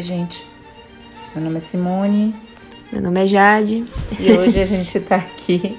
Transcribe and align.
Oi, 0.00 0.04
gente. 0.04 0.46
Meu 1.34 1.44
nome 1.44 1.58
é 1.58 1.60
Simone. 1.60 2.34
Meu 2.90 3.02
nome 3.02 3.22
é 3.22 3.26
Jade. 3.26 3.84
E 4.18 4.32
hoje 4.32 4.58
a 4.58 4.64
gente 4.64 4.96
está 4.96 5.16
aqui 5.16 5.76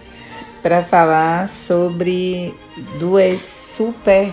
para 0.61 0.83
falar 0.83 1.47
sobre 1.47 2.53
duas 2.99 3.39
super 3.39 4.31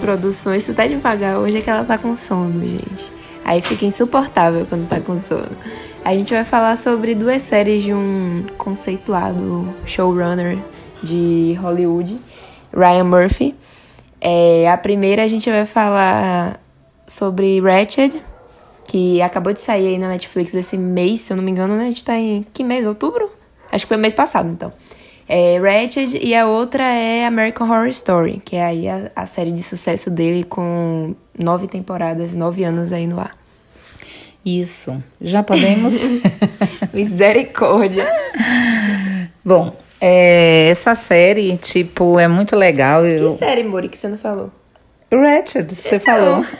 produções. 0.00 0.64
Você 0.64 0.74
tá 0.74 0.88
devagar 0.88 1.38
hoje 1.38 1.58
é 1.58 1.60
que 1.60 1.70
ela 1.70 1.84
tá 1.84 1.96
com 1.96 2.16
sono, 2.16 2.66
gente. 2.66 3.12
Aí 3.44 3.62
fica 3.62 3.84
insuportável 3.84 4.66
quando 4.66 4.88
tá 4.88 4.98
com 4.98 5.16
sono. 5.20 5.56
A 6.04 6.12
gente 6.12 6.34
vai 6.34 6.44
falar 6.44 6.76
sobre 6.76 7.14
duas 7.14 7.44
séries 7.44 7.84
de 7.84 7.94
um 7.94 8.44
conceituado 8.58 9.72
showrunner 9.86 10.58
de 11.00 11.56
Hollywood, 11.62 12.20
Ryan 12.72 13.04
Murphy. 13.04 13.54
É, 14.20 14.68
a 14.68 14.76
primeira 14.76 15.22
a 15.22 15.28
gente 15.28 15.48
vai 15.48 15.64
falar 15.64 16.60
sobre 17.06 17.60
Ratched, 17.60 18.20
que 18.94 19.20
acabou 19.20 19.52
de 19.52 19.60
sair 19.60 19.88
aí 19.88 19.98
na 19.98 20.08
Netflix 20.08 20.54
esse 20.54 20.78
mês, 20.78 21.22
se 21.22 21.32
eu 21.32 21.36
não 21.36 21.42
me 21.42 21.50
engano, 21.50 21.74
né? 21.76 21.82
A 21.82 21.86
gente 21.88 22.04
tá 22.04 22.16
em 22.16 22.46
que 22.52 22.62
mês? 22.62 22.86
Outubro? 22.86 23.28
Acho 23.72 23.86
que 23.86 23.88
foi 23.88 23.96
mês 23.96 24.14
passado, 24.14 24.48
então. 24.48 24.72
É 25.28 25.58
Ratched 25.58 26.16
e 26.22 26.32
a 26.32 26.46
outra 26.46 26.84
é 26.84 27.26
American 27.26 27.68
Horror 27.68 27.88
Story, 27.88 28.40
que 28.44 28.54
é 28.54 28.64
aí 28.64 28.88
a, 28.88 29.10
a 29.16 29.26
série 29.26 29.50
de 29.50 29.64
sucesso 29.64 30.12
dele 30.12 30.44
com 30.44 31.12
nove 31.36 31.66
temporadas, 31.66 32.34
nove 32.34 32.62
anos 32.62 32.92
aí 32.92 33.08
no 33.08 33.18
ar. 33.18 33.36
Isso. 34.46 35.02
Já 35.20 35.42
podemos? 35.42 35.94
Misericórdia. 36.94 38.06
Bom, 39.44 39.74
é, 40.00 40.68
essa 40.68 40.94
série, 40.94 41.56
tipo, 41.56 42.16
é 42.20 42.28
muito 42.28 42.54
legal. 42.54 43.02
Que 43.02 43.08
eu... 43.08 43.36
série, 43.36 43.64
Mori, 43.64 43.88
que 43.88 43.98
você 43.98 44.06
não 44.06 44.18
falou? 44.18 44.52
Ratched, 45.12 45.74
você 45.74 45.98
falou. 45.98 46.44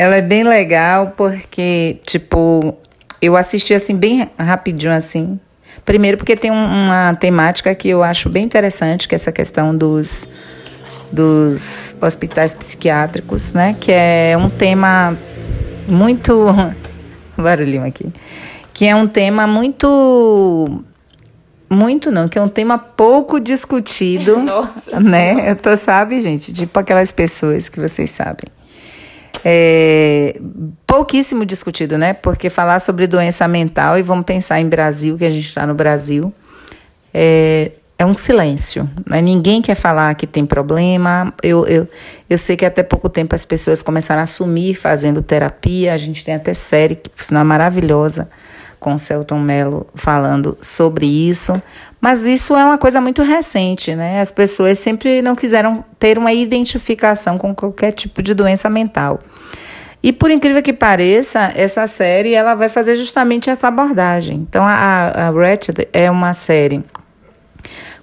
Ela 0.00 0.16
é 0.16 0.22
bem 0.22 0.44
legal 0.44 1.12
porque, 1.14 1.98
tipo, 2.06 2.74
eu 3.20 3.36
assisti 3.36 3.74
assim 3.74 3.94
bem 3.94 4.30
rapidinho 4.38 4.94
assim. 4.94 5.38
Primeiro 5.84 6.16
porque 6.16 6.34
tem 6.34 6.50
uma 6.50 7.14
temática 7.20 7.74
que 7.74 7.90
eu 7.90 8.02
acho 8.02 8.30
bem 8.30 8.42
interessante, 8.42 9.06
que 9.06 9.14
é 9.14 9.16
essa 9.16 9.30
questão 9.30 9.76
dos 9.76 10.26
dos 11.12 11.94
hospitais 12.00 12.54
psiquiátricos, 12.54 13.52
né? 13.52 13.76
Que 13.78 13.92
é 13.92 14.38
um 14.38 14.48
tema 14.48 15.14
muito 15.86 16.46
barulhinho 17.36 17.84
aqui. 17.84 18.10
Que 18.72 18.86
é 18.86 18.96
um 18.96 19.06
tema 19.06 19.46
muito 19.46 20.82
muito 21.68 22.10
não, 22.10 22.26
que 22.26 22.38
é 22.38 22.42
um 22.42 22.48
tema 22.48 22.78
pouco 22.78 23.38
discutido, 23.38 24.38
Nossa, 24.48 24.98
né? 24.98 25.50
Eu 25.50 25.56
tô, 25.56 25.76
sabe, 25.76 26.22
gente, 26.22 26.54
tipo 26.54 26.80
aquelas 26.80 27.12
pessoas 27.12 27.68
que 27.68 27.78
vocês 27.78 28.10
sabem. 28.10 28.48
É, 29.44 30.38
pouquíssimo 30.86 31.46
discutido, 31.46 31.96
né? 31.96 32.12
Porque 32.12 32.50
falar 32.50 32.80
sobre 32.80 33.06
doença 33.06 33.46
mental, 33.48 33.98
e 33.98 34.02
vamos 34.02 34.24
pensar 34.24 34.60
em 34.60 34.68
Brasil, 34.68 35.16
que 35.16 35.24
a 35.24 35.30
gente 35.30 35.46
está 35.46 35.66
no 35.66 35.74
Brasil, 35.74 36.32
é, 37.12 37.72
é 37.98 38.06
um 38.06 38.14
silêncio. 38.14 38.88
Né? 39.06 39.20
Ninguém 39.20 39.60
quer 39.60 39.74
falar 39.74 40.14
que 40.14 40.26
tem 40.26 40.46
problema. 40.46 41.34
Eu, 41.42 41.66
eu, 41.66 41.88
eu 42.28 42.38
sei 42.38 42.56
que 42.56 42.64
até 42.64 42.82
pouco 42.82 43.08
tempo 43.08 43.34
as 43.34 43.44
pessoas 43.44 43.82
começaram 43.82 44.20
a 44.20 44.24
assumir 44.24 44.74
fazendo 44.74 45.22
terapia. 45.22 45.92
A 45.92 45.96
gente 45.96 46.24
tem 46.24 46.34
até 46.34 46.54
série, 46.54 46.94
que 46.94 47.10
por 47.10 47.22
sinal 47.22 47.42
é 47.42 47.44
maravilhosa, 47.44 48.30
com 48.78 48.94
o 48.94 48.98
Celton 48.98 49.38
Mello 49.38 49.86
falando 49.94 50.56
sobre 50.62 51.06
isso. 51.06 51.60
Mas 52.00 52.24
isso 52.24 52.56
é 52.56 52.64
uma 52.64 52.78
coisa 52.78 53.00
muito 53.00 53.22
recente, 53.22 53.94
né? 53.94 54.20
As 54.20 54.30
pessoas 54.30 54.78
sempre 54.78 55.20
não 55.20 55.34
quiseram 55.34 55.84
ter 55.98 56.16
uma 56.16 56.32
identificação 56.32 57.36
com 57.36 57.54
qualquer 57.54 57.92
tipo 57.92 58.22
de 58.22 58.32
doença 58.32 58.70
mental. 58.70 59.20
E 60.02 60.12
por 60.12 60.30
incrível 60.30 60.62
que 60.62 60.72
pareça, 60.72 61.52
essa 61.54 61.86
série 61.86 62.32
ela 62.32 62.54
vai 62.54 62.70
fazer 62.70 62.96
justamente 62.96 63.50
essa 63.50 63.68
abordagem. 63.68 64.38
Então, 64.38 64.64
a, 64.64 65.08
a 65.08 65.30
Ratched 65.30 65.88
é 65.92 66.10
uma 66.10 66.32
série 66.32 66.82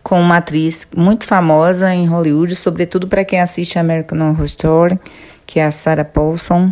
com 0.03 0.21
uma 0.21 0.37
atriz 0.37 0.87
muito 0.95 1.25
famosa 1.25 1.93
em 1.93 2.05
Hollywood, 2.05 2.55
sobretudo 2.55 3.07
para 3.07 3.25
quem 3.25 3.41
assiste 3.41 3.79
American 3.79 4.29
Horror 4.29 4.45
Story, 4.45 4.99
que 5.45 5.59
é 5.59 5.65
a 5.65 5.71
Sarah 5.71 6.05
Paulson, 6.05 6.71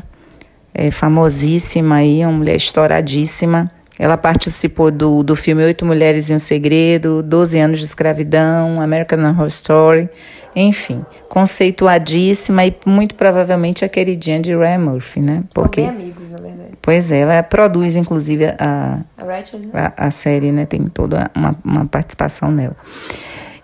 é 0.73 0.91
famosíssima 0.91 1.95
aí, 1.95 2.23
uma 2.23 2.31
mulher 2.31 2.55
estouradíssima. 2.55 3.72
Ela 3.97 4.17
participou 4.17 4.91
do, 4.91 5.23
do 5.23 5.35
filme 5.35 5.63
Oito 5.63 5.85
Mulheres 5.85 6.29
e 6.29 6.33
um 6.33 6.39
Segredo, 6.39 7.23
Doze 7.23 7.57
Anos 7.59 7.79
de 7.79 7.85
Escravidão, 7.85 8.81
American 8.81 9.19
Horror 9.29 9.47
Story, 9.47 10.09
enfim, 10.56 11.06
conceituadíssima 11.29 12.66
e 12.66 12.75
muito 12.85 13.16
provavelmente 13.16 13.85
a 13.85 13.89
queridinha 13.89 14.39
de 14.39 14.55
Ryan 14.55 14.79
Murphy, 14.79 15.19
né? 15.22 15.44
Porque, 15.53 15.81
São 15.81 15.91
bem 15.91 16.03
amigos, 16.03 16.29
na 16.29 16.38
verdade. 16.38 16.69
Pois 16.81 17.11
é, 17.11 17.19
ela 17.19 17.44
produz 17.44 17.95
inclusive 17.95 18.45
a, 18.45 19.00
a, 19.17 19.23
Rachel, 19.23 19.59
né? 19.59 19.69
a, 19.73 20.07
a 20.07 20.11
série, 20.11 20.51
né? 20.51 20.66
Tem 20.66 20.88
toda 20.88 21.31
uma, 21.34 21.55
uma 21.63 21.85
participação 21.85 22.51
nela. 22.51 22.75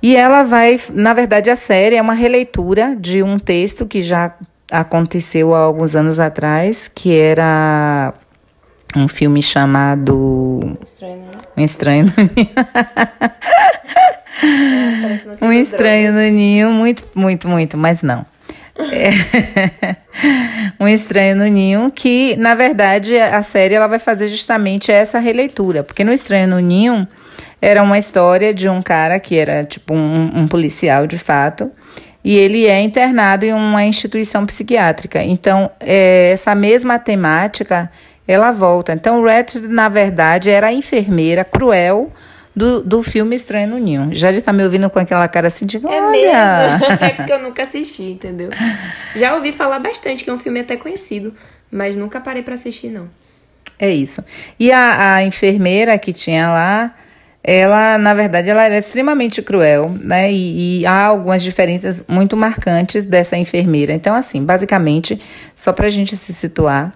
E 0.01 0.15
ela 0.15 0.43
vai, 0.43 0.79
na 0.93 1.13
verdade, 1.13 1.49
a 1.49 1.55
série 1.55 1.95
é 1.95 2.01
uma 2.01 2.13
releitura 2.15 2.95
de 2.99 3.21
um 3.21 3.37
texto 3.37 3.85
que 3.85 4.01
já 4.01 4.33
aconteceu 4.71 5.53
há 5.53 5.59
alguns 5.59 5.95
anos 5.95 6.19
atrás, 6.19 6.87
que 6.87 7.13
era 7.13 8.13
um 8.95 9.07
filme 9.07 9.41
chamado 9.41 10.77
Estranho? 10.81 11.25
Um 11.57 11.61
Estranho 11.63 12.05
no 12.05 12.23
Ninho. 12.35 12.49
Um 15.41 15.51
Estranho 15.51 16.13
no 16.13 16.19
Ninho, 16.19 16.71
muito, 16.71 17.03
muito, 17.15 17.47
muito, 17.47 17.77
mas 17.77 18.01
não. 18.01 18.25
É. 18.91 19.09
um 20.79 20.87
Estranho 20.87 21.35
no 21.35 21.45
Ninho, 21.45 21.91
que 21.91 22.35
na 22.37 22.55
verdade 22.55 23.17
a 23.17 23.43
série 23.43 23.75
ela 23.75 23.87
vai 23.87 23.99
fazer 23.99 24.27
justamente 24.27 24.91
essa 24.91 25.19
releitura, 25.19 25.83
porque 25.83 26.03
no 26.03 26.11
Estranho 26.11 26.47
no 26.47 26.59
Ninho 26.59 27.07
era 27.61 27.83
uma 27.83 27.97
história 27.97 28.53
de 28.53 28.67
um 28.67 28.81
cara 28.81 29.19
que 29.19 29.37
era 29.37 29.63
tipo 29.63 29.93
um, 29.93 30.31
um 30.33 30.47
policial 30.47 31.05
de 31.05 31.17
fato, 31.17 31.71
e 32.23 32.37
ele 32.37 32.65
é 32.67 32.79
internado 32.79 33.45
em 33.45 33.53
uma 33.53 33.83
instituição 33.83 34.45
psiquiátrica. 34.45 35.23
Então, 35.23 35.69
é, 35.79 36.31
essa 36.33 36.53
mesma 36.53 36.99
temática 36.99 37.91
ela 38.27 38.51
volta. 38.51 38.93
Então, 38.93 39.23
Ratched, 39.23 39.67
na 39.67 39.89
verdade, 39.89 40.49
era 40.49 40.67
a 40.67 40.73
enfermeira 40.73 41.43
cruel 41.43 42.11
do, 42.55 42.81
do 42.81 43.01
filme 43.01 43.35
Estranho 43.35 43.69
no 43.69 43.77
Ninho. 43.77 44.09
Já 44.11 44.31
está 44.31 44.51
me 44.51 44.63
ouvindo 44.63 44.89
com 44.89 44.99
aquela 44.99 45.27
cara 45.27 45.47
assim 45.47 45.65
de, 45.65 45.77
É 45.77 45.79
olha... 45.79 46.11
mesmo? 46.11 46.85
é 47.03 47.09
porque 47.09 47.31
eu 47.31 47.39
nunca 47.39 47.63
assisti, 47.63 48.03
entendeu? 48.03 48.49
Já 49.15 49.35
ouvi 49.35 49.51
falar 49.51 49.79
bastante, 49.79 50.23
que 50.23 50.29
é 50.29 50.33
um 50.33 50.37
filme 50.37 50.59
até 50.59 50.75
conhecido, 50.75 51.33
mas 51.71 51.95
nunca 51.95 52.19
parei 52.19 52.43
para 52.43 52.55
assistir, 52.55 52.89
não. 52.89 53.09
É 53.79 53.89
isso. 53.89 54.23
E 54.59 54.71
a, 54.71 55.15
a 55.15 55.23
enfermeira 55.23 55.97
que 55.97 56.13
tinha 56.13 56.47
lá, 56.49 56.93
ela, 57.43 57.97
na 57.97 58.13
verdade, 58.13 58.49
ela 58.49 58.63
era 58.63 58.77
extremamente 58.77 59.41
cruel, 59.41 59.89
né? 59.99 60.31
E, 60.31 60.81
e, 60.81 60.85
há 60.85 61.05
algumas 61.05 61.41
diferenças 61.41 62.03
muito 62.07 62.37
marcantes 62.37 63.07
dessa 63.07 63.35
enfermeira. 63.35 63.91
Então, 63.91 64.13
assim, 64.13 64.43
basicamente, 64.43 65.19
só 65.55 65.73
para 65.73 65.87
a 65.87 65.89
gente 65.89 66.15
se 66.15 66.31
situar, 66.33 66.93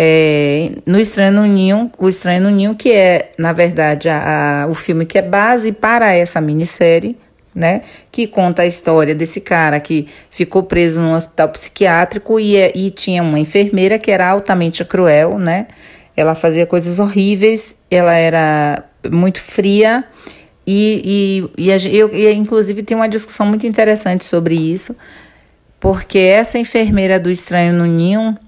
é, 0.00 0.70
no 0.86 1.00
Estranho 1.00 1.32
no 1.32 1.44
Ninho, 1.44 1.90
o 1.98 2.08
Estranho 2.08 2.44
no 2.44 2.50
Ninho, 2.50 2.76
que 2.76 2.92
é, 2.92 3.32
na 3.36 3.52
verdade, 3.52 4.08
a, 4.08 4.62
a, 4.62 4.66
o 4.68 4.74
filme 4.74 5.04
que 5.04 5.18
é 5.18 5.22
base 5.22 5.72
para 5.72 6.14
essa 6.14 6.40
minissérie, 6.40 7.18
né? 7.52 7.82
Que 8.12 8.28
conta 8.28 8.62
a 8.62 8.66
história 8.66 9.12
desse 9.12 9.40
cara 9.40 9.80
que 9.80 10.06
ficou 10.30 10.62
preso 10.62 11.00
num 11.00 11.14
hospital 11.14 11.48
psiquiátrico 11.48 12.38
e, 12.38 12.54
é, 12.54 12.70
e 12.76 12.90
tinha 12.92 13.24
uma 13.24 13.40
enfermeira 13.40 13.98
que 13.98 14.12
era 14.12 14.28
altamente 14.28 14.84
cruel, 14.84 15.36
né? 15.36 15.66
Ela 16.16 16.36
fazia 16.36 16.64
coisas 16.64 17.00
horríveis, 17.00 17.74
ela 17.90 18.14
era 18.14 18.84
muito 19.10 19.40
fria 19.40 20.04
e, 20.64 21.50
e, 21.58 21.64
e 21.66 21.96
eu, 21.98 22.14
e, 22.14 22.32
inclusive 22.34 22.84
tem 22.84 22.96
uma 22.96 23.08
discussão 23.08 23.46
muito 23.46 23.66
interessante 23.66 24.24
sobre 24.24 24.54
isso, 24.54 24.94
porque 25.80 26.18
essa 26.18 26.56
enfermeira 26.56 27.18
do 27.18 27.28
Estranho 27.32 27.72
no 27.72 27.84
Ninho 27.84 28.38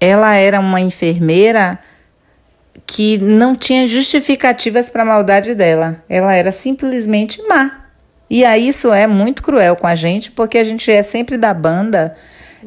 ela 0.00 0.34
era 0.34 0.58
uma 0.58 0.80
enfermeira 0.80 1.78
que 2.86 3.18
não 3.18 3.54
tinha 3.54 3.86
justificativas 3.86 4.90
para 4.90 5.02
a 5.02 5.06
maldade 5.06 5.54
dela. 5.54 6.02
Ela 6.08 6.34
era 6.34 6.50
simplesmente 6.50 7.40
má. 7.46 7.84
E 8.28 8.44
aí 8.44 8.68
isso 8.68 8.92
é 8.92 9.06
muito 9.06 9.42
cruel 9.42 9.76
com 9.76 9.86
a 9.86 9.94
gente, 9.94 10.30
porque 10.30 10.58
a 10.58 10.64
gente 10.64 10.90
é 10.90 11.02
sempre 11.02 11.36
da 11.36 11.52
banda 11.52 12.14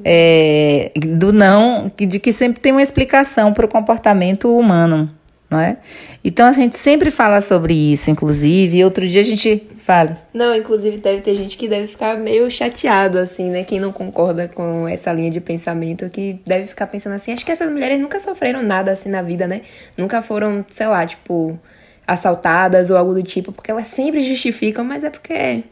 é, 0.04 0.92
do 0.96 1.34
não, 1.34 1.92
de 1.98 2.20
que 2.20 2.32
sempre 2.32 2.62
tem 2.62 2.72
uma 2.72 2.82
explicação 2.82 3.54
para 3.54 3.66
o 3.66 3.70
comportamento 3.70 4.56
humano 4.56 5.10
não 5.54 5.60
é? 5.60 5.78
Então 6.24 6.48
a 6.48 6.52
gente 6.52 6.76
sempre 6.76 7.12
fala 7.12 7.40
sobre 7.40 7.74
isso, 7.74 8.10
inclusive. 8.10 8.84
Outro 8.84 9.08
dia 9.08 9.22
a 9.22 9.24
gente 9.24 9.68
fala. 9.78 10.18
Não, 10.34 10.56
inclusive 10.56 10.98
deve 10.98 11.22
ter 11.22 11.36
gente 11.36 11.58
que 11.58 11.68
deve 11.68 11.88
ficar 11.88 12.18
meio 12.18 12.50
chateado, 12.50 13.20
assim, 13.20 13.50
né? 13.50 13.64
Quem 13.64 13.80
não 13.80 13.92
concorda 13.92 14.48
com 14.48 14.88
essa 14.88 15.14
linha 15.14 15.30
de 15.30 15.40
pensamento, 15.40 16.10
que 16.10 16.40
deve 16.46 16.66
ficar 16.66 16.88
pensando 16.88 17.14
assim: 17.14 17.32
acho 17.32 17.46
que 17.46 17.52
essas 17.52 17.72
mulheres 17.72 18.02
nunca 18.02 18.20
sofreram 18.20 18.64
nada 18.64 18.92
assim 18.92 19.10
na 19.10 19.22
vida, 19.22 19.48
né? 19.48 19.62
Nunca 19.98 20.22
foram, 20.22 20.66
sei 20.72 20.88
lá, 20.88 21.06
tipo, 21.06 21.60
assaltadas 22.08 22.90
ou 22.90 22.98
algo 22.98 23.14
do 23.14 23.22
tipo, 23.22 23.52
porque 23.52 23.70
elas 23.70 23.88
sempre 23.88 24.24
justificam, 24.24 24.84
mas 24.84 25.04
é 25.04 25.10
porque 25.10 25.64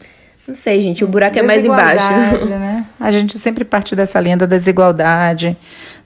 Não 0.47 0.55
sei, 0.55 0.81
gente, 0.81 1.03
o 1.03 1.07
buraco 1.07 1.38
é 1.38 1.41
mais 1.41 1.63
embaixo. 1.65 2.07
Né? 2.51 2.85
A 2.99 3.11
gente 3.11 3.38
sempre 3.38 3.63
parte 3.63 3.95
dessa 3.95 4.19
linha 4.19 4.35
da 4.35 4.45
desigualdade, 4.45 5.55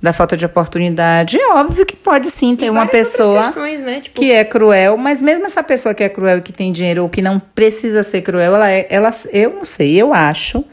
da 0.02 0.14
falta 0.14 0.38
de 0.38 0.46
oportunidade. 0.46 1.38
É 1.40 1.54
óbvio 1.54 1.86
que 1.86 1.96
pode 1.96 2.30
sim 2.30 2.56
ter 2.56 2.70
uma 2.70 2.88
pessoa 2.88 3.44
questões, 3.44 3.82
né? 3.82 4.02
tipo... 4.02 4.20
que 4.20 4.32
é 4.32 4.44
cruel, 4.44 4.98
mas 4.98 5.22
mesmo 5.22 5.46
essa 5.46 5.64
pessoa 5.64 5.94
que 5.94 6.04
é 6.04 6.10
cruel 6.10 6.38
e 6.38 6.42
que 6.42 6.54
tem 6.54 6.72
dinheiro 6.72 7.04
ou 7.04 7.10
que 7.10 7.22
não 7.22 7.40
precisa 7.40 8.04
ser 8.04 8.22
cruel, 8.22 8.56
ela 8.56 8.70
é, 8.70 8.86
ela, 8.90 9.10
eu 9.32 9.52
não 9.52 9.66
sei, 9.66 9.96
eu 9.96 10.14
acho 10.14 10.64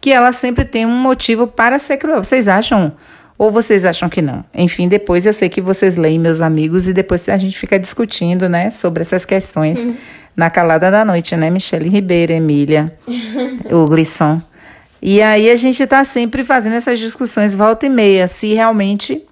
que 0.00 0.10
ela 0.10 0.32
sempre 0.32 0.64
tem 0.64 0.86
um 0.86 0.96
motivo 0.96 1.46
para 1.46 1.78
ser 1.78 1.98
cruel. 1.98 2.24
Vocês 2.24 2.48
acham? 2.48 2.92
Ou 3.36 3.50
vocês 3.50 3.84
acham 3.84 4.08
que 4.08 4.20
não? 4.20 4.44
Enfim, 4.54 4.86
depois 4.86 5.24
eu 5.24 5.32
sei 5.32 5.48
que 5.48 5.62
vocês 5.62 5.96
leem, 5.96 6.18
meus 6.18 6.40
amigos, 6.40 6.88
e 6.88 6.92
depois 6.92 7.26
a 7.28 7.38
gente 7.38 7.58
fica 7.58 7.78
discutindo, 7.78 8.48
né, 8.48 8.70
sobre 8.70 9.00
essas 9.00 9.24
questões 9.24 9.82
uhum. 9.82 9.94
Na 10.36 10.50
calada 10.50 10.90
da 10.90 11.04
noite, 11.04 11.36
né, 11.36 11.50
Michele 11.50 11.88
Ribeiro, 11.88 12.32
Emília, 12.32 12.92
o 13.70 13.84
Glisson. 13.84 14.40
E 15.02 15.22
aí 15.22 15.50
a 15.50 15.56
gente 15.56 15.82
está 15.82 16.04
sempre 16.04 16.44
fazendo 16.44 16.76
essas 16.76 16.98
discussões 16.98 17.54
volta 17.54 17.86
e 17.86 17.88
meia, 17.88 18.28
se 18.28 18.52
realmente. 18.52 19.22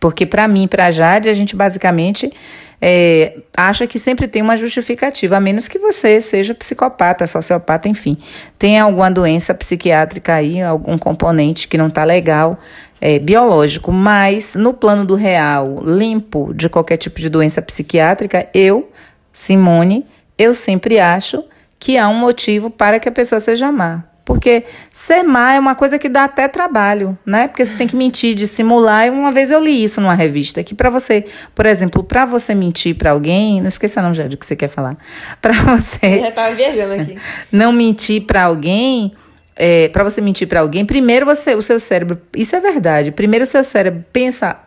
Porque 0.00 0.26
para 0.26 0.48
mim, 0.48 0.66
para 0.66 0.90
Jade, 0.90 1.28
a 1.28 1.32
gente 1.32 1.54
basicamente 1.54 2.32
é, 2.80 3.38
acha 3.56 3.86
que 3.86 3.98
sempre 3.98 4.26
tem 4.26 4.42
uma 4.42 4.56
justificativa, 4.56 5.36
a 5.36 5.40
menos 5.40 5.68
que 5.68 5.78
você 5.78 6.20
seja 6.20 6.54
psicopata, 6.54 7.26
sociopata, 7.26 7.88
enfim. 7.88 8.16
Tem 8.58 8.78
alguma 8.78 9.10
doença 9.10 9.54
psiquiátrica 9.54 10.34
aí, 10.34 10.60
algum 10.60 10.98
componente 10.98 11.68
que 11.68 11.78
não 11.78 11.86
está 11.86 12.04
legal, 12.04 12.58
é, 13.00 13.18
biológico, 13.18 13.92
mas 13.92 14.54
no 14.54 14.72
plano 14.72 15.04
do 15.04 15.14
real, 15.14 15.82
limpo 15.84 16.52
de 16.54 16.68
qualquer 16.68 16.96
tipo 16.96 17.20
de 17.20 17.28
doença 17.28 17.62
psiquiátrica, 17.62 18.48
eu, 18.52 18.90
Simone, 19.32 20.04
eu 20.38 20.54
sempre 20.54 20.98
acho 20.98 21.44
que 21.78 21.96
há 21.96 22.08
um 22.08 22.14
motivo 22.14 22.70
para 22.70 22.98
que 22.98 23.08
a 23.08 23.12
pessoa 23.12 23.40
seja 23.40 23.70
má. 23.70 24.04
Porque 24.26 24.64
ser 24.92 25.22
má 25.22 25.52
é 25.52 25.60
uma 25.60 25.76
coisa 25.76 26.00
que 26.00 26.08
dá 26.08 26.24
até 26.24 26.48
trabalho, 26.48 27.16
né? 27.24 27.46
Porque 27.46 27.64
você 27.64 27.76
tem 27.76 27.86
que 27.86 27.94
mentir, 27.94 28.34
dissimular. 28.34 29.06
E 29.06 29.10
uma 29.10 29.30
vez 29.30 29.52
eu 29.52 29.62
li 29.62 29.84
isso 29.84 30.00
numa 30.00 30.14
revista, 30.14 30.64
que 30.64 30.74
para 30.74 30.90
você, 30.90 31.24
por 31.54 31.64
exemplo, 31.64 32.02
para 32.02 32.24
você 32.24 32.52
mentir 32.52 32.96
para 32.96 33.12
alguém, 33.12 33.60
não 33.60 33.68
esqueça 33.68 34.02
não, 34.02 34.12
Jade, 34.12 34.34
o 34.34 34.38
que 34.38 34.44
você 34.44 34.56
quer 34.56 34.66
falar. 34.66 34.96
Para 35.40 35.52
você 35.52 36.18
Já 36.18 36.32
tava 36.32 36.56
viajando 36.56 36.94
aqui. 36.94 37.16
Não 37.52 37.72
mentir 37.72 38.22
para 38.22 38.42
alguém, 38.42 39.12
é, 39.54 39.86
para 39.88 40.02
você 40.02 40.20
mentir 40.20 40.48
para 40.48 40.58
alguém, 40.58 40.84
primeiro 40.84 41.24
você, 41.24 41.54
o 41.54 41.62
seu 41.62 41.78
cérebro, 41.78 42.20
isso 42.34 42.56
é 42.56 42.60
verdade. 42.60 43.12
Primeiro 43.12 43.44
o 43.44 43.46
seu 43.46 43.62
cérebro 43.62 44.04
pensa 44.12 44.58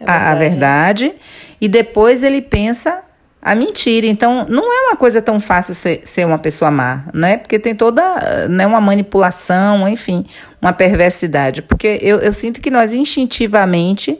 é 0.00 0.04
verdade. 0.04 0.26
A, 0.26 0.32
a 0.32 0.34
verdade 0.34 1.12
e 1.60 1.68
depois 1.68 2.24
ele 2.24 2.42
pensa 2.42 3.00
a 3.44 3.54
mentira. 3.54 4.06
Então, 4.06 4.46
não 4.48 4.64
é 4.64 4.88
uma 4.88 4.96
coisa 4.96 5.20
tão 5.20 5.38
fácil 5.38 5.74
ser, 5.74 6.00
ser 6.04 6.24
uma 6.24 6.38
pessoa 6.38 6.70
má, 6.70 7.04
né? 7.12 7.36
Porque 7.36 7.58
tem 7.58 7.74
toda 7.74 8.48
né, 8.48 8.66
uma 8.66 8.80
manipulação, 8.80 9.86
enfim, 9.86 10.24
uma 10.62 10.72
perversidade. 10.72 11.60
Porque 11.60 11.98
eu, 12.00 12.20
eu 12.20 12.32
sinto 12.32 12.62
que 12.62 12.70
nós 12.70 12.94
instintivamente 12.94 14.18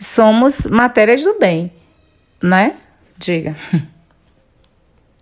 somos 0.00 0.66
matérias 0.66 1.22
do 1.22 1.38
bem, 1.38 1.70
né? 2.42 2.74
Diga. 3.16 3.54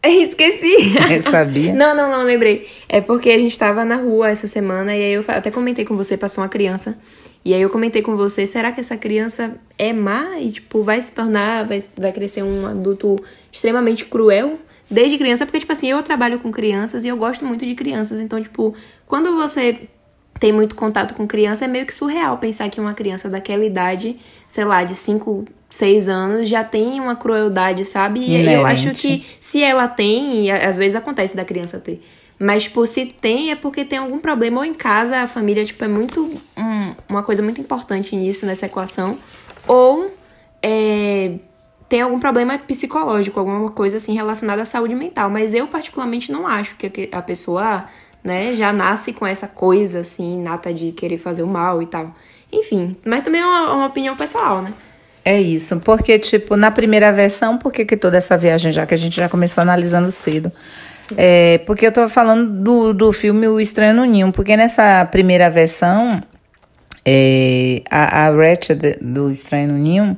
Esqueci. 0.06 0.98
Eu 1.10 1.22
sabia? 1.22 1.72
não, 1.72 1.94
não, 1.94 2.10
não, 2.10 2.24
lembrei. 2.24 2.68
É 2.90 3.00
porque 3.00 3.30
a 3.30 3.38
gente 3.38 3.58
tava 3.58 3.86
na 3.86 3.96
rua 3.96 4.28
essa 4.28 4.46
semana 4.46 4.94
e 4.94 5.02
aí 5.02 5.12
eu 5.14 5.24
até 5.26 5.50
comentei 5.50 5.82
com 5.82 5.96
você, 5.96 6.14
passou 6.14 6.44
uma 6.44 6.50
criança. 6.50 6.98
E 7.44 7.52
aí 7.52 7.60
eu 7.60 7.68
comentei 7.68 8.00
com 8.00 8.16
você, 8.16 8.46
será 8.46 8.72
que 8.72 8.80
essa 8.80 8.96
criança 8.96 9.56
é 9.76 9.92
má 9.92 10.38
e, 10.38 10.50
tipo, 10.50 10.82
vai 10.82 11.02
se 11.02 11.12
tornar, 11.12 11.64
vai, 11.66 11.82
vai 11.96 12.10
crescer 12.10 12.42
um 12.42 12.66
adulto 12.66 13.22
extremamente 13.52 14.06
cruel 14.06 14.58
desde 14.90 15.18
criança? 15.18 15.44
Porque, 15.44 15.60
tipo 15.60 15.72
assim, 15.72 15.90
eu 15.90 16.02
trabalho 16.02 16.38
com 16.38 16.50
crianças 16.50 17.04
e 17.04 17.08
eu 17.08 17.16
gosto 17.16 17.44
muito 17.44 17.66
de 17.66 17.74
crianças. 17.74 18.18
Então, 18.18 18.40
tipo, 18.40 18.74
quando 19.06 19.36
você 19.36 19.88
tem 20.40 20.52
muito 20.52 20.74
contato 20.74 21.14
com 21.14 21.26
criança, 21.26 21.66
é 21.66 21.68
meio 21.68 21.84
que 21.84 21.94
surreal 21.94 22.38
pensar 22.38 22.68
que 22.70 22.80
uma 22.80 22.94
criança 22.94 23.28
daquela 23.28 23.64
idade, 23.64 24.18
sei 24.48 24.64
lá, 24.64 24.82
de 24.82 24.94
5, 24.94 25.44
seis 25.74 26.08
anos 26.08 26.48
já 26.48 26.62
tem 26.62 27.00
uma 27.00 27.16
crueldade, 27.16 27.84
sabe? 27.84 28.20
E 28.20 28.34
Inerente. 28.34 28.52
eu 28.52 28.64
acho 28.66 28.90
que 28.92 29.24
se 29.40 29.60
ela 29.62 29.88
tem, 29.88 30.46
e 30.46 30.50
às 30.50 30.76
vezes 30.76 30.94
acontece 30.94 31.36
da 31.36 31.44
criança 31.44 31.80
ter. 31.80 32.00
Mas, 32.38 32.64
tipo, 32.64 32.84
se 32.86 33.06
tem, 33.06 33.50
é 33.50 33.56
porque 33.56 33.84
tem 33.84 33.98
algum 33.98 34.18
problema. 34.18 34.58
Ou 34.58 34.64
em 34.64 34.74
casa 34.74 35.18
a 35.18 35.28
família, 35.28 35.64
tipo, 35.64 35.84
é 35.84 35.88
muito. 35.88 36.30
Um, 36.56 36.94
uma 37.08 37.22
coisa 37.22 37.42
muito 37.42 37.60
importante 37.60 38.16
nisso, 38.16 38.44
nessa 38.44 38.66
equação. 38.66 39.16
Ou 39.66 40.12
é, 40.62 41.32
tem 41.88 42.00
algum 42.00 42.18
problema 42.18 42.58
psicológico, 42.58 43.38
alguma 43.38 43.70
coisa 43.70 43.98
assim 43.98 44.14
relacionada 44.14 44.62
à 44.62 44.64
saúde 44.64 44.94
mental. 44.94 45.30
Mas 45.30 45.54
eu, 45.54 45.66
particularmente, 45.66 46.32
não 46.32 46.46
acho 46.46 46.74
que 46.76 47.08
a 47.12 47.22
pessoa, 47.22 47.84
né, 48.22 48.54
já 48.54 48.72
nasce 48.72 49.12
com 49.12 49.26
essa 49.26 49.46
coisa, 49.46 50.00
assim, 50.00 50.42
nata 50.42 50.72
de 50.72 50.92
querer 50.92 51.18
fazer 51.18 51.42
o 51.42 51.46
mal 51.46 51.80
e 51.82 51.86
tal. 51.86 52.14
Enfim, 52.52 52.96
mas 53.04 53.24
também 53.24 53.40
é 53.40 53.46
uma, 53.46 53.74
uma 53.74 53.86
opinião 53.86 54.16
pessoal, 54.16 54.62
né? 54.62 54.72
É 55.24 55.40
isso, 55.40 55.80
porque, 55.80 56.18
tipo, 56.18 56.54
na 56.54 56.70
primeira 56.70 57.10
versão, 57.10 57.56
por 57.56 57.72
que, 57.72 57.84
que 57.84 57.96
toda 57.96 58.18
essa 58.18 58.36
viagem, 58.36 58.70
já 58.70 58.84
que 58.84 58.92
a 58.92 58.96
gente 58.96 59.16
já 59.16 59.28
começou 59.28 59.62
analisando 59.62 60.10
cedo? 60.10 60.52
É, 61.16 61.58
porque 61.66 61.86
eu 61.86 61.92
tava 61.92 62.08
falando 62.08 62.50
do, 62.50 62.94
do 62.94 63.12
filme 63.12 63.46
O 63.46 63.60
Estranho 63.60 63.94
no 63.94 64.04
Ninho, 64.04 64.32
porque 64.32 64.56
nessa 64.56 65.04
primeira 65.04 65.50
versão, 65.50 66.22
é, 67.04 67.82
a, 67.90 68.26
a 68.26 68.30
Ratchet 68.30 68.98
do 69.00 69.30
Estranho 69.30 69.68
no 69.68 69.78
Ninho, 69.78 70.16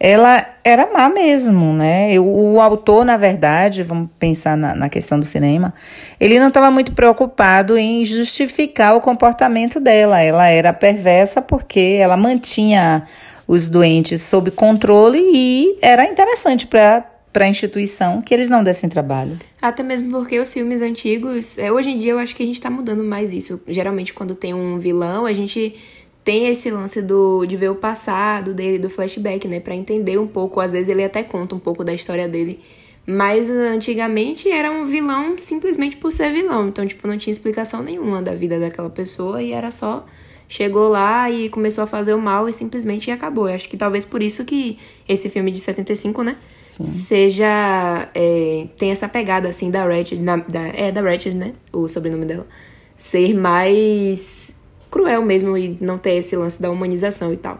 ela 0.00 0.44
era 0.64 0.92
má 0.92 1.08
mesmo, 1.08 1.72
né? 1.72 2.18
O, 2.18 2.54
o 2.54 2.60
autor, 2.60 3.04
na 3.04 3.16
verdade, 3.16 3.82
vamos 3.82 4.08
pensar 4.18 4.56
na, 4.56 4.74
na 4.74 4.88
questão 4.88 5.20
do 5.20 5.24
cinema, 5.24 5.72
ele 6.18 6.40
não 6.40 6.48
estava 6.48 6.70
muito 6.70 6.92
preocupado 6.92 7.76
em 7.76 8.04
justificar 8.04 8.96
o 8.96 9.00
comportamento 9.00 9.78
dela. 9.78 10.20
Ela 10.20 10.48
era 10.48 10.72
perversa 10.72 11.40
porque 11.40 11.98
ela 12.00 12.16
mantinha 12.16 13.04
os 13.46 13.68
doentes 13.68 14.22
sob 14.22 14.50
controle 14.50 15.20
e 15.20 15.78
era 15.82 16.04
interessante 16.04 16.66
para 16.66 17.04
para 17.32 17.46
a 17.46 17.48
instituição 17.48 18.20
que 18.20 18.34
eles 18.34 18.50
não 18.50 18.62
dessem 18.62 18.88
trabalho. 18.88 19.38
Até 19.60 19.82
mesmo 19.82 20.10
porque 20.10 20.38
os 20.38 20.52
filmes 20.52 20.82
antigos, 20.82 21.56
é, 21.56 21.72
hoje 21.72 21.90
em 21.90 21.98
dia 21.98 22.12
eu 22.12 22.18
acho 22.18 22.36
que 22.36 22.42
a 22.42 22.46
gente 22.46 22.56
está 22.56 22.68
mudando 22.68 23.02
mais 23.02 23.32
isso. 23.32 23.60
Geralmente 23.66 24.12
quando 24.12 24.34
tem 24.34 24.52
um 24.52 24.78
vilão, 24.78 25.24
a 25.24 25.32
gente 25.32 25.74
tem 26.22 26.46
esse 26.48 26.70
lance 26.70 27.00
do 27.00 27.46
de 27.46 27.56
ver 27.56 27.70
o 27.70 27.74
passado 27.74 28.54
dele, 28.54 28.78
do 28.78 28.90
flashback, 28.90 29.48
né, 29.48 29.60
para 29.60 29.74
entender 29.74 30.18
um 30.18 30.26
pouco, 30.26 30.60
às 30.60 30.72
vezes 30.72 30.88
ele 30.88 31.02
até 31.02 31.22
conta 31.22 31.54
um 31.54 31.58
pouco 31.58 31.82
da 31.82 31.94
história 31.94 32.28
dele. 32.28 32.60
Mas 33.04 33.50
antigamente 33.50 34.48
era 34.48 34.70
um 34.70 34.84
vilão 34.84 35.36
simplesmente 35.36 35.96
por 35.96 36.12
ser 36.12 36.32
vilão, 36.32 36.68
então 36.68 36.86
tipo 36.86 37.08
não 37.08 37.18
tinha 37.18 37.32
explicação 37.32 37.82
nenhuma 37.82 38.22
da 38.22 38.34
vida 38.34 38.60
daquela 38.60 38.90
pessoa 38.90 39.42
e 39.42 39.52
era 39.52 39.72
só 39.72 40.06
chegou 40.52 40.90
lá 40.90 41.30
e 41.30 41.48
começou 41.48 41.82
a 41.82 41.86
fazer 41.86 42.12
o 42.12 42.20
mal 42.20 42.46
e 42.46 42.52
simplesmente 42.52 43.10
acabou. 43.10 43.48
Eu 43.48 43.54
acho 43.54 43.66
que 43.66 43.76
talvez 43.76 44.04
por 44.04 44.22
isso 44.22 44.44
que 44.44 44.78
esse 45.08 45.30
filme 45.30 45.50
de 45.50 45.58
75, 45.58 46.22
né? 46.22 46.36
Sim. 46.62 46.84
Seja. 46.84 48.10
É, 48.14 48.66
tem 48.76 48.90
essa 48.90 49.08
pegada 49.08 49.48
assim 49.48 49.70
da 49.70 49.82
Ratchet, 49.84 50.20
na, 50.20 50.36
da, 50.36 50.60
é 50.68 50.92
da 50.92 51.00
Ratchet, 51.00 51.34
né? 51.34 51.54
O 51.72 51.88
sobrenome 51.88 52.26
dela. 52.26 52.46
Ser 52.94 53.34
mais 53.34 54.52
cruel 54.90 55.22
mesmo 55.22 55.56
e 55.56 55.78
não 55.80 55.96
ter 55.96 56.16
esse 56.16 56.36
lance 56.36 56.60
da 56.60 56.70
humanização 56.70 57.32
e 57.32 57.38
tal. 57.38 57.58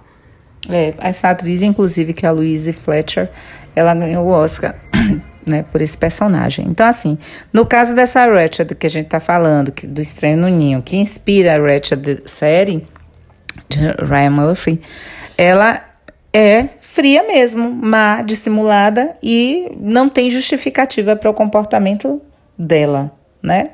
É, 0.68 0.92
essa 0.98 1.30
atriz, 1.30 1.62
inclusive, 1.62 2.12
que 2.12 2.26
é 2.26 2.28
a 2.28 2.32
Louise 2.32 2.74
Fletcher, 2.74 3.30
ela 3.74 3.94
ganhou 3.94 4.26
o 4.26 4.28
Oscar 4.28 4.78
né, 5.46 5.64
por 5.70 5.80
esse 5.80 5.96
personagem. 5.96 6.66
Então, 6.68 6.86
assim, 6.86 7.18
no 7.52 7.66
caso 7.66 7.94
dessa 7.94 8.26
Ratchet 8.26 8.74
que 8.74 8.86
a 8.86 8.90
gente 8.90 9.08
tá 9.08 9.20
falando, 9.20 9.72
que, 9.72 9.86
do 9.86 10.00
Estranho 10.00 10.38
no 10.38 10.48
Ninho, 10.48 10.82
que 10.82 10.96
inspira 10.96 11.54
a 11.54 11.58
Ratchet 11.58 12.22
série, 12.26 12.84
de 13.68 13.78
Ryan 14.04 14.30
Murphy, 14.30 14.80
ela 15.36 15.82
é 16.32 16.68
fria 16.80 17.22
mesmo, 17.26 17.70
má, 17.70 18.22
dissimulada 18.22 19.16
e 19.22 19.70
não 19.78 20.08
tem 20.08 20.30
justificativa 20.30 21.16
para 21.16 21.30
o 21.30 21.34
comportamento 21.34 22.20
dela, 22.58 23.12
né? 23.42 23.70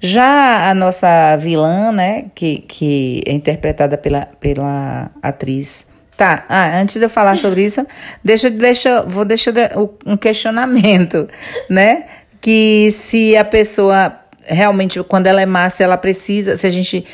Já 0.00 0.70
a 0.70 0.74
nossa 0.74 1.36
vilã, 1.36 1.92
né, 1.92 2.26
que, 2.34 2.58
que 2.62 3.22
é 3.26 3.32
interpretada 3.32 3.98
pela, 3.98 4.26
pela 4.40 5.10
atriz 5.22 5.86
Tá, 6.20 6.44
ah, 6.50 6.78
antes 6.78 6.96
de 6.96 7.02
eu 7.02 7.08
falar 7.08 7.38
sobre 7.38 7.64
isso, 7.64 7.86
deixa, 8.22 8.50
deixa, 8.50 9.00
vou 9.04 9.24
deixar 9.24 9.54
um 10.04 10.18
questionamento, 10.18 11.26
né? 11.66 12.08
Que 12.42 12.90
se 12.92 13.34
a 13.34 13.42
pessoa 13.42 14.20
realmente, 14.44 15.02
quando 15.04 15.28
ela 15.28 15.40
é 15.40 15.46
má, 15.46 15.70
se 15.70 15.82
ela 15.82 15.96
precisa, 15.96 16.58
se 16.58 16.66
a 16.66 16.70
gente 16.70 17.06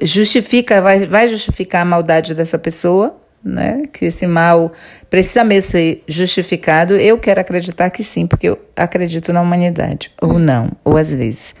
justifica, 0.00 0.80
vai, 0.80 1.06
vai 1.06 1.28
justificar 1.28 1.82
a 1.82 1.84
maldade 1.84 2.34
dessa 2.34 2.58
pessoa, 2.58 3.14
né? 3.44 3.82
Que 3.92 4.06
esse 4.06 4.26
mal 4.26 4.72
precisa 5.10 5.44
mesmo 5.44 5.72
ser 5.72 6.02
justificado. 6.08 6.94
Eu 6.94 7.18
quero 7.18 7.42
acreditar 7.42 7.90
que 7.90 8.02
sim, 8.02 8.26
porque 8.26 8.48
eu 8.48 8.58
acredito 8.74 9.34
na 9.34 9.42
humanidade, 9.42 10.10
ou 10.18 10.38
não, 10.38 10.70
ou 10.82 10.96
às 10.96 11.14
vezes. 11.14 11.54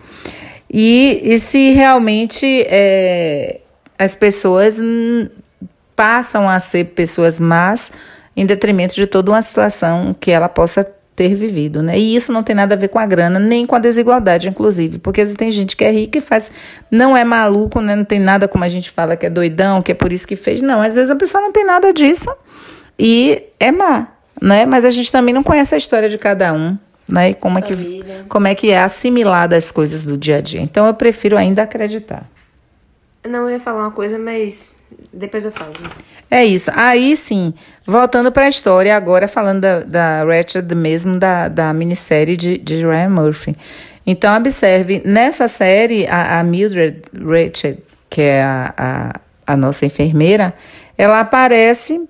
E, 0.72 1.20
e 1.24 1.38
se 1.38 1.74
realmente 1.74 2.64
é, 2.70 3.60
as 3.98 4.14
pessoas 4.14 4.80
passam 5.96 6.48
a 6.48 6.58
ser 6.58 6.86
pessoas 6.86 7.38
más 7.38 7.92
em 8.36 8.44
detrimento 8.44 8.94
de 8.94 9.06
toda 9.06 9.30
uma 9.30 9.42
situação 9.42 10.14
que 10.18 10.30
ela 10.30 10.48
possa 10.48 10.84
ter 11.14 11.34
vivido, 11.34 11.82
né? 11.82 11.98
E 11.98 12.16
isso 12.16 12.32
não 12.32 12.42
tem 12.42 12.56
nada 12.56 12.74
a 12.74 12.78
ver 12.78 12.88
com 12.88 12.98
a 12.98 13.06
grana, 13.06 13.38
nem 13.38 13.64
com 13.64 13.76
a 13.76 13.78
desigualdade, 13.78 14.48
inclusive, 14.48 14.98
porque 14.98 15.24
tem 15.26 15.50
gente 15.52 15.76
que 15.76 15.84
é 15.84 15.90
rica 15.90 16.18
e 16.18 16.20
faz, 16.20 16.50
não 16.90 17.16
é 17.16 17.22
maluco, 17.22 17.80
né? 17.80 17.94
Não 17.94 18.04
tem 18.04 18.18
nada 18.18 18.48
como 18.48 18.64
a 18.64 18.68
gente 18.68 18.90
fala 18.90 19.16
que 19.16 19.26
é 19.26 19.30
doidão, 19.30 19.80
que 19.80 19.92
é 19.92 19.94
por 19.94 20.12
isso 20.12 20.26
que 20.26 20.34
fez, 20.34 20.60
não. 20.60 20.82
Às 20.82 20.96
vezes 20.96 21.10
a 21.10 21.16
pessoa 21.16 21.42
não 21.42 21.52
tem 21.52 21.64
nada 21.64 21.92
disso 21.92 22.34
e 22.98 23.42
é 23.60 23.70
má, 23.70 24.08
né? 24.42 24.66
Mas 24.66 24.84
a 24.84 24.90
gente 24.90 25.10
também 25.12 25.32
não 25.32 25.44
conhece 25.44 25.74
a 25.74 25.78
história 25.78 26.08
de 26.08 26.18
cada 26.18 26.52
um, 26.52 26.76
né? 27.08 27.30
E 27.30 27.34
como 27.34 27.58
é 27.58 27.62
que 27.62 28.04
como 28.28 28.48
é 28.48 28.54
que 28.54 28.70
é 28.70 28.80
assimilada 28.80 29.56
as 29.56 29.70
coisas 29.70 30.02
do 30.02 30.18
dia 30.18 30.38
a 30.38 30.40
dia. 30.40 30.60
Então 30.60 30.86
eu 30.86 30.94
prefiro 30.94 31.36
ainda 31.36 31.62
acreditar. 31.62 32.28
Não 33.24 33.44
eu 33.44 33.50
ia 33.50 33.60
falar 33.60 33.82
uma 33.82 33.90
coisa, 33.92 34.18
mas 34.18 34.72
depois 35.12 35.44
eu 35.44 35.52
falo. 35.52 35.72
É 36.30 36.44
isso. 36.44 36.70
Aí 36.74 37.16
sim, 37.16 37.54
voltando 37.86 38.32
para 38.32 38.46
a 38.46 38.48
história, 38.48 38.96
agora 38.96 39.28
falando 39.28 39.60
da, 39.60 39.80
da 39.80 40.24
Ratched 40.24 40.74
mesmo, 40.74 41.18
da, 41.18 41.48
da 41.48 41.72
minissérie 41.72 42.36
de, 42.36 42.58
de 42.58 42.84
Ryan 42.84 43.10
Murphy. 43.10 43.56
Então, 44.06 44.36
observe, 44.36 45.00
nessa 45.04 45.48
série, 45.48 46.06
a, 46.06 46.40
a 46.40 46.44
Mildred 46.44 47.02
Ratched, 47.14 47.78
que 48.10 48.20
é 48.20 48.42
a, 48.42 48.74
a, 48.76 49.20
a 49.46 49.56
nossa 49.56 49.86
enfermeira, 49.86 50.52
ela 50.96 51.20
aparece 51.20 52.06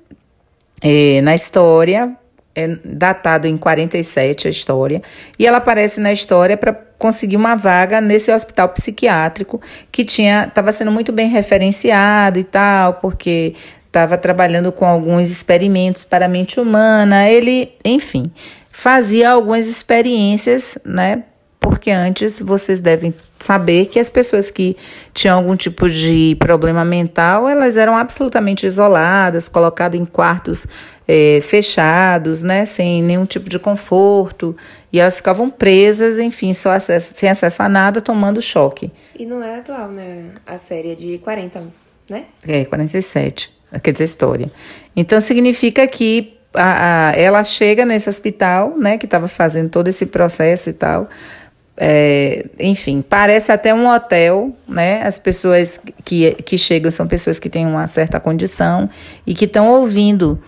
é, 0.82 1.20
na 1.22 1.34
história, 1.34 2.14
é 2.54 2.68
datado 2.84 3.46
em 3.46 3.56
47 3.56 4.46
a 4.46 4.50
história, 4.50 5.02
e 5.38 5.46
ela 5.46 5.58
aparece 5.58 6.00
na 6.00 6.12
história 6.12 6.56
para 6.56 6.73
conseguir 6.73 7.37
uma 7.37 7.54
vaga 7.54 8.00
nesse 8.00 8.32
hospital 8.32 8.68
psiquiátrico 8.70 9.61
que 9.90 10.04
tinha 10.04 10.44
estava 10.44 10.73
sendo 10.73 10.92
muito 10.92 11.12
bem 11.12 11.28
referenciado 11.28 12.38
e 12.38 12.44
tal, 12.44 12.94
porque 12.94 13.54
estava 13.87 14.18
trabalhando 14.18 14.73
com 14.73 14.84
alguns 14.84 15.30
experimentos 15.30 16.02
para 16.02 16.26
a 16.26 16.28
mente 16.28 16.58
humana. 16.58 17.28
Ele, 17.28 17.73
enfim, 17.84 18.30
fazia 18.70 19.30
algumas 19.30 19.66
experiências, 19.66 20.76
né? 20.84 21.25
Porque 21.61 21.90
antes 21.90 22.40
vocês 22.40 22.80
devem 22.80 23.14
saber 23.44 23.86
que 23.86 23.98
as 23.98 24.08
pessoas 24.08 24.50
que 24.50 24.76
tinham 25.12 25.36
algum 25.36 25.54
tipo 25.54 25.88
de 25.88 26.36
problema 26.38 26.84
mental, 26.84 27.48
elas 27.48 27.76
eram 27.76 27.96
absolutamente 27.96 28.66
isoladas, 28.66 29.48
colocadas 29.48 30.00
em 30.00 30.04
quartos 30.04 30.66
é, 31.06 31.40
fechados, 31.42 32.42
né, 32.42 32.64
sem 32.64 33.02
nenhum 33.02 33.26
tipo 33.26 33.48
de 33.50 33.58
conforto, 33.58 34.56
e 34.92 34.98
elas 34.98 35.18
ficavam 35.18 35.50
presas, 35.50 36.18
enfim, 36.18 36.54
só 36.54 36.72
acesso, 36.72 37.12
sem 37.14 37.28
acesso 37.28 37.62
a 37.62 37.68
nada, 37.68 38.00
tomando 38.00 38.40
choque. 38.40 38.90
E 39.18 39.26
não 39.26 39.42
é 39.42 39.58
atual, 39.58 39.88
né? 39.88 40.30
A 40.46 40.56
série 40.56 40.92
é 40.92 40.94
de 40.94 41.18
40, 41.18 41.62
né? 42.08 42.24
É, 42.46 42.64
47, 42.64 43.52
quer 43.82 43.92
dizer, 43.92 44.04
história. 44.04 44.50
Então, 44.96 45.20
significa 45.20 45.86
que 45.86 46.38
a, 46.54 47.08
a, 47.08 47.12
ela 47.12 47.44
chega 47.44 47.84
nesse 47.84 48.08
hospital, 48.08 48.74
né, 48.78 48.96
que 48.96 49.04
estava 49.04 49.28
fazendo 49.28 49.68
todo 49.68 49.88
esse 49.88 50.06
processo 50.06 50.70
e 50.70 50.72
tal, 50.72 51.08
é, 51.76 52.46
enfim, 52.58 53.02
parece 53.06 53.50
até 53.50 53.74
um 53.74 53.88
hotel, 53.88 54.52
né? 54.68 55.02
As 55.02 55.18
pessoas 55.18 55.80
que, 56.04 56.32
que 56.44 56.56
chegam 56.56 56.90
são 56.90 57.06
pessoas 57.06 57.38
que 57.38 57.50
têm 57.50 57.66
uma 57.66 57.86
certa 57.86 58.20
condição 58.20 58.88
e 59.26 59.34
que 59.34 59.44
estão 59.44 59.68
ouvindo 59.68 60.40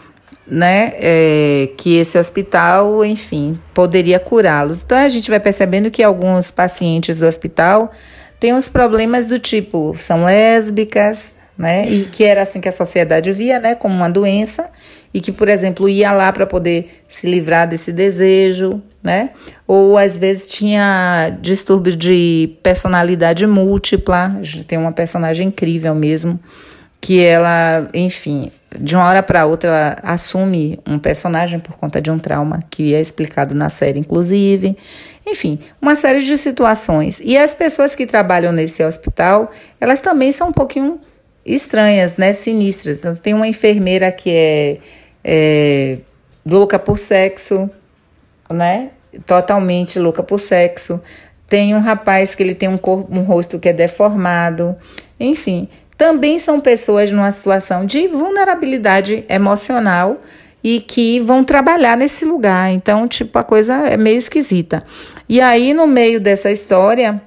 né, 0.47 0.93
é, 1.01 1.71
que 1.77 1.97
esse 1.97 2.17
hospital, 2.17 3.05
enfim, 3.05 3.59
poderia 3.75 4.21
curá-los. 4.21 4.83
Então 4.83 4.99
a 4.99 5.09
gente 5.09 5.29
vai 5.29 5.41
percebendo 5.41 5.91
que 5.91 6.03
alguns 6.03 6.53
pacientes 6.53 7.19
do 7.19 7.27
hospital 7.27 7.91
têm 8.39 8.55
uns 8.55 8.69
problemas 8.69 9.27
do 9.27 9.39
tipo 9.41 9.95
são 9.97 10.25
lésbicas, 10.25 11.33
né, 11.59 11.89
e 11.89 12.05
que 12.05 12.23
era 12.23 12.43
assim 12.43 12.61
que 12.61 12.69
a 12.69 12.73
sociedade 12.73 13.33
via, 13.33 13.59
né, 13.59 13.75
como 13.75 13.95
uma 13.95 14.11
doença 14.11 14.71
e 15.13 15.21
que, 15.21 15.33
por 15.33 15.49
exemplo, 15.49 15.89
ia 15.89 16.13
lá 16.13 16.31
para 16.31 16.47
poder 16.47 17.03
se 17.09 17.27
livrar 17.27 17.67
desse 17.67 17.93
desejo, 17.93 18.83
né? 19.07 19.31
Ou 19.67 19.97
às 19.97 20.19
vezes 20.19 20.49
tinha 20.49 21.39
distúrbios 21.41 21.97
de 21.97 22.59
personalidade 22.63 23.47
múltipla, 23.47 24.39
tem 24.67 24.77
uma 24.77 24.91
personagem 24.91 25.47
incrível 25.47 25.95
mesmo, 25.95 26.39
que 27.01 27.23
ela, 27.23 27.89
enfim, 27.95 28.51
de 28.77 28.97
uma 28.97 29.05
hora 29.05 29.23
para 29.23 29.47
outra 29.47 29.69
ela 29.69 29.99
assume 30.03 30.81
um 30.85 30.99
personagem 30.99 31.61
por 31.61 31.77
conta 31.77 32.01
de 32.01 32.11
um 32.11 32.19
trauma 32.19 32.65
que 32.69 32.95
é 32.95 33.01
explicado 33.01 33.55
na 33.55 33.69
série, 33.69 34.01
inclusive. 34.01 34.77
Enfim, 35.25 35.61
uma 35.81 35.95
série 35.95 36.21
de 36.21 36.37
situações. 36.37 37.21
E 37.25 37.39
as 37.39 37.55
pessoas 37.55 37.95
que 37.95 38.07
trabalham 38.07 38.53
nesse 38.53 38.83
hospital, 38.83 39.53
elas 39.81 40.01
também 40.01 40.33
são 40.33 40.49
um 40.49 40.53
pouquinho 40.53 40.99
estranhas, 41.45 42.17
né? 42.17 42.33
Sinistras. 42.33 42.99
Então, 42.99 43.15
tem 43.15 43.35
uma 43.35 43.47
enfermeira 43.47 44.11
que 44.11 44.31
é, 44.31 44.79
é 45.23 45.99
louca 46.45 46.77
por 46.77 46.99
sexo, 46.99 47.71
né? 48.51 48.91
Totalmente 49.25 49.99
louca 49.99 50.23
por 50.23 50.41
sexo. 50.41 51.01
Tem 51.49 51.75
um 51.75 51.81
rapaz 51.81 52.35
que 52.35 52.43
ele 52.43 52.55
tem 52.55 52.69
um 52.69 52.77
corpo, 52.77 53.09
um 53.17 53.23
rosto 53.23 53.59
que 53.59 53.69
é 53.69 53.73
deformado. 53.73 54.75
Enfim, 55.19 55.69
também 55.97 56.39
são 56.39 56.61
pessoas 56.61 57.11
numa 57.11 57.31
situação 57.31 57.87
de 57.87 58.07
vulnerabilidade 58.09 59.25
emocional 59.29 60.21
e 60.63 60.81
que 60.81 61.21
vão 61.21 61.45
trabalhar 61.45 61.97
nesse 61.97 62.25
lugar. 62.25 62.71
Então, 62.73 63.07
tipo, 63.07 63.39
a 63.39 63.45
coisa 63.45 63.75
é 63.87 63.97
meio 63.97 64.19
esquisita. 64.19 64.83
E 65.29 65.41
aí, 65.41 65.73
no 65.73 65.87
meio 65.87 66.21
dessa 66.21 66.51
história, 66.51 67.21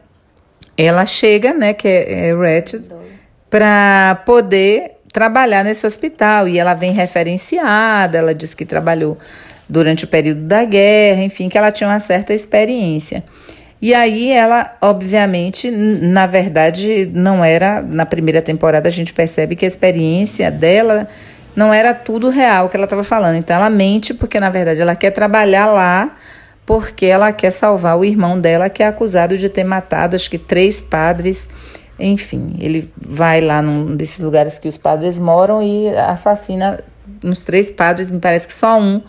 ela 0.78 1.06
chega, 1.06 1.54
né, 1.54 1.74
que 1.74 1.88
é, 1.88 2.30
é 2.30 2.36
Ratchet, 2.36 2.84
para 3.50 4.22
poder 4.26 4.92
trabalhar 5.12 5.64
nesse 5.64 5.88
hospital. 5.88 6.48
E 6.48 6.60
ela 6.60 6.74
vem 6.74 6.92
referenciada, 6.92 8.18
ela 8.18 8.36
diz 8.36 8.54
que 8.54 8.66
trabalhou 8.66 9.18
durante 9.70 10.04
o 10.04 10.08
período 10.08 10.42
da 10.42 10.66
guerra, 10.66 11.22
enfim, 11.22 11.48
que 11.48 11.58
ela 11.58 11.72
tinha 11.72 11.88
uma 11.90 12.00
certa 12.00 12.34
experiência. 12.34 13.24
E 13.82 13.94
aí 13.94 14.30
ela, 14.32 14.76
obviamente, 14.82 15.72
na 15.72 16.26
verdade, 16.26 17.10
não 17.14 17.46
era. 17.46 17.82
Na 17.82 18.06
primeira 18.06 18.42
temporada 18.42 18.90
a 18.90 18.92
gente 18.92 19.14
percebe 19.14 19.56
que 19.56 19.64
a 19.64 19.68
experiência 19.68 20.52
dela 20.52 21.08
não 21.56 21.74
era 21.74 21.94
tudo 21.94 22.30
real 22.30 22.68
que 22.68 22.76
ela 22.76 22.86
estava 22.86 23.04
falando. 23.04 23.36
Então 23.36 23.56
ela 23.56 23.70
mente 23.70 24.14
porque, 24.14 24.40
na 24.40 24.50
verdade, 24.50 24.82
ela 24.82 24.96
quer 24.96 25.12
trabalhar 25.12 25.68
lá 25.68 26.18
porque 26.66 27.06
ela 27.06 27.32
quer 27.32 27.52
salvar 27.52 27.98
o 27.98 28.06
irmão 28.06 28.40
dela 28.40 28.70
que 28.70 28.84
é 28.84 28.88
acusado 28.88 29.38
de 29.38 29.50
ter 29.50 29.64
matado, 29.64 30.16
acho 30.16 30.30
que 30.30 30.38
três 30.38 30.82
padres. 30.82 31.50
Enfim, 31.98 32.56
ele 32.60 32.92
vai 32.96 33.42
lá 33.42 33.62
num 33.62 33.96
desses 33.96 34.24
lugares 34.24 34.60
que 34.60 34.68
os 34.68 34.78
padres 34.78 35.18
moram 35.18 35.62
e 35.62 35.90
assassina 35.90 36.80
uns 37.24 37.44
três 37.44 37.72
padres, 37.72 38.12
me 38.12 38.20
parece 38.20 38.48
que 38.48 38.54
só 38.54 38.80
um 38.80 39.02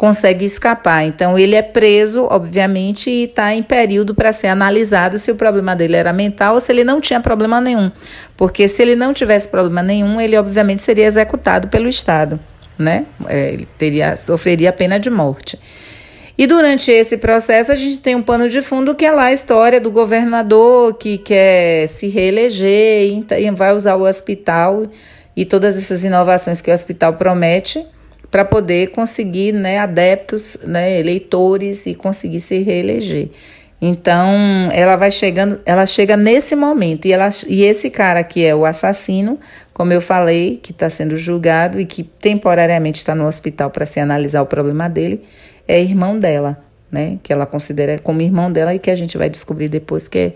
consegue 0.00 0.46
escapar. 0.46 1.04
Então, 1.04 1.38
ele 1.38 1.54
é 1.54 1.60
preso, 1.60 2.26
obviamente, 2.30 3.10
e 3.10 3.24
está 3.24 3.54
em 3.54 3.62
período 3.62 4.14
para 4.14 4.32
ser 4.32 4.46
analisado 4.46 5.18
se 5.18 5.30
o 5.30 5.36
problema 5.36 5.76
dele 5.76 5.94
era 5.94 6.10
mental 6.10 6.54
ou 6.54 6.60
se 6.60 6.72
ele 6.72 6.82
não 6.82 7.02
tinha 7.02 7.20
problema 7.20 7.60
nenhum. 7.60 7.92
Porque 8.34 8.66
se 8.66 8.80
ele 8.80 8.96
não 8.96 9.12
tivesse 9.12 9.50
problema 9.50 9.82
nenhum, 9.82 10.18
ele 10.18 10.38
obviamente 10.38 10.80
seria 10.80 11.04
executado 11.04 11.68
pelo 11.68 11.86
Estado, 11.86 12.40
né? 12.78 13.04
É, 13.26 13.50
ele 13.50 13.68
teria, 13.76 14.16
sofreria 14.16 14.70
a 14.70 14.72
pena 14.72 14.98
de 14.98 15.10
morte. 15.10 15.60
E 16.38 16.46
durante 16.46 16.90
esse 16.90 17.18
processo 17.18 17.70
a 17.70 17.76
gente 17.76 17.98
tem 17.98 18.14
um 18.14 18.22
pano 18.22 18.48
de 18.48 18.62
fundo 18.62 18.94
que 18.94 19.04
é 19.04 19.12
lá 19.12 19.24
a 19.24 19.32
história 19.34 19.78
do 19.78 19.90
governador 19.90 20.94
que 20.94 21.18
quer 21.18 21.86
se 21.88 22.08
reeleger 22.08 23.22
e 23.38 23.50
vai 23.50 23.74
usar 23.74 23.96
o 23.96 24.08
hospital 24.08 24.86
e 25.36 25.44
todas 25.44 25.76
essas 25.76 26.04
inovações 26.04 26.62
que 26.62 26.70
o 26.70 26.74
hospital 26.74 27.12
promete 27.12 27.84
para 28.30 28.44
poder 28.44 28.88
conseguir 28.88 29.52
né, 29.52 29.78
adeptos, 29.78 30.56
né, 30.62 30.98
eleitores 30.98 31.86
e 31.86 31.94
conseguir 31.94 32.40
se 32.40 32.58
reeleger. 32.62 33.28
Então, 33.82 34.28
ela 34.72 34.94
vai 34.96 35.10
chegando, 35.10 35.58
ela 35.64 35.86
chega 35.86 36.16
nesse 36.16 36.54
momento 36.54 37.06
e, 37.06 37.12
ela, 37.12 37.30
e 37.48 37.62
esse 37.62 37.88
cara 37.88 38.22
que 38.22 38.44
é 38.44 38.54
o 38.54 38.66
assassino, 38.66 39.38
como 39.72 39.92
eu 39.92 40.02
falei, 40.02 40.60
que 40.62 40.70
está 40.70 40.90
sendo 40.90 41.16
julgado 41.16 41.80
e 41.80 41.86
que 41.86 42.02
temporariamente 42.02 42.98
está 42.98 43.14
no 43.14 43.26
hospital 43.26 43.70
para 43.70 43.86
se 43.86 43.98
analisar 43.98 44.42
o 44.42 44.46
problema 44.46 44.86
dele, 44.88 45.24
é 45.66 45.80
irmão 45.80 46.18
dela, 46.18 46.62
né? 46.92 47.18
Que 47.22 47.32
ela 47.32 47.46
considera 47.46 47.98
como 47.98 48.20
irmão 48.20 48.52
dela 48.52 48.74
e 48.74 48.78
que 48.78 48.90
a 48.90 48.96
gente 48.96 49.16
vai 49.16 49.30
descobrir 49.30 49.68
depois 49.68 50.08
que 50.08 50.34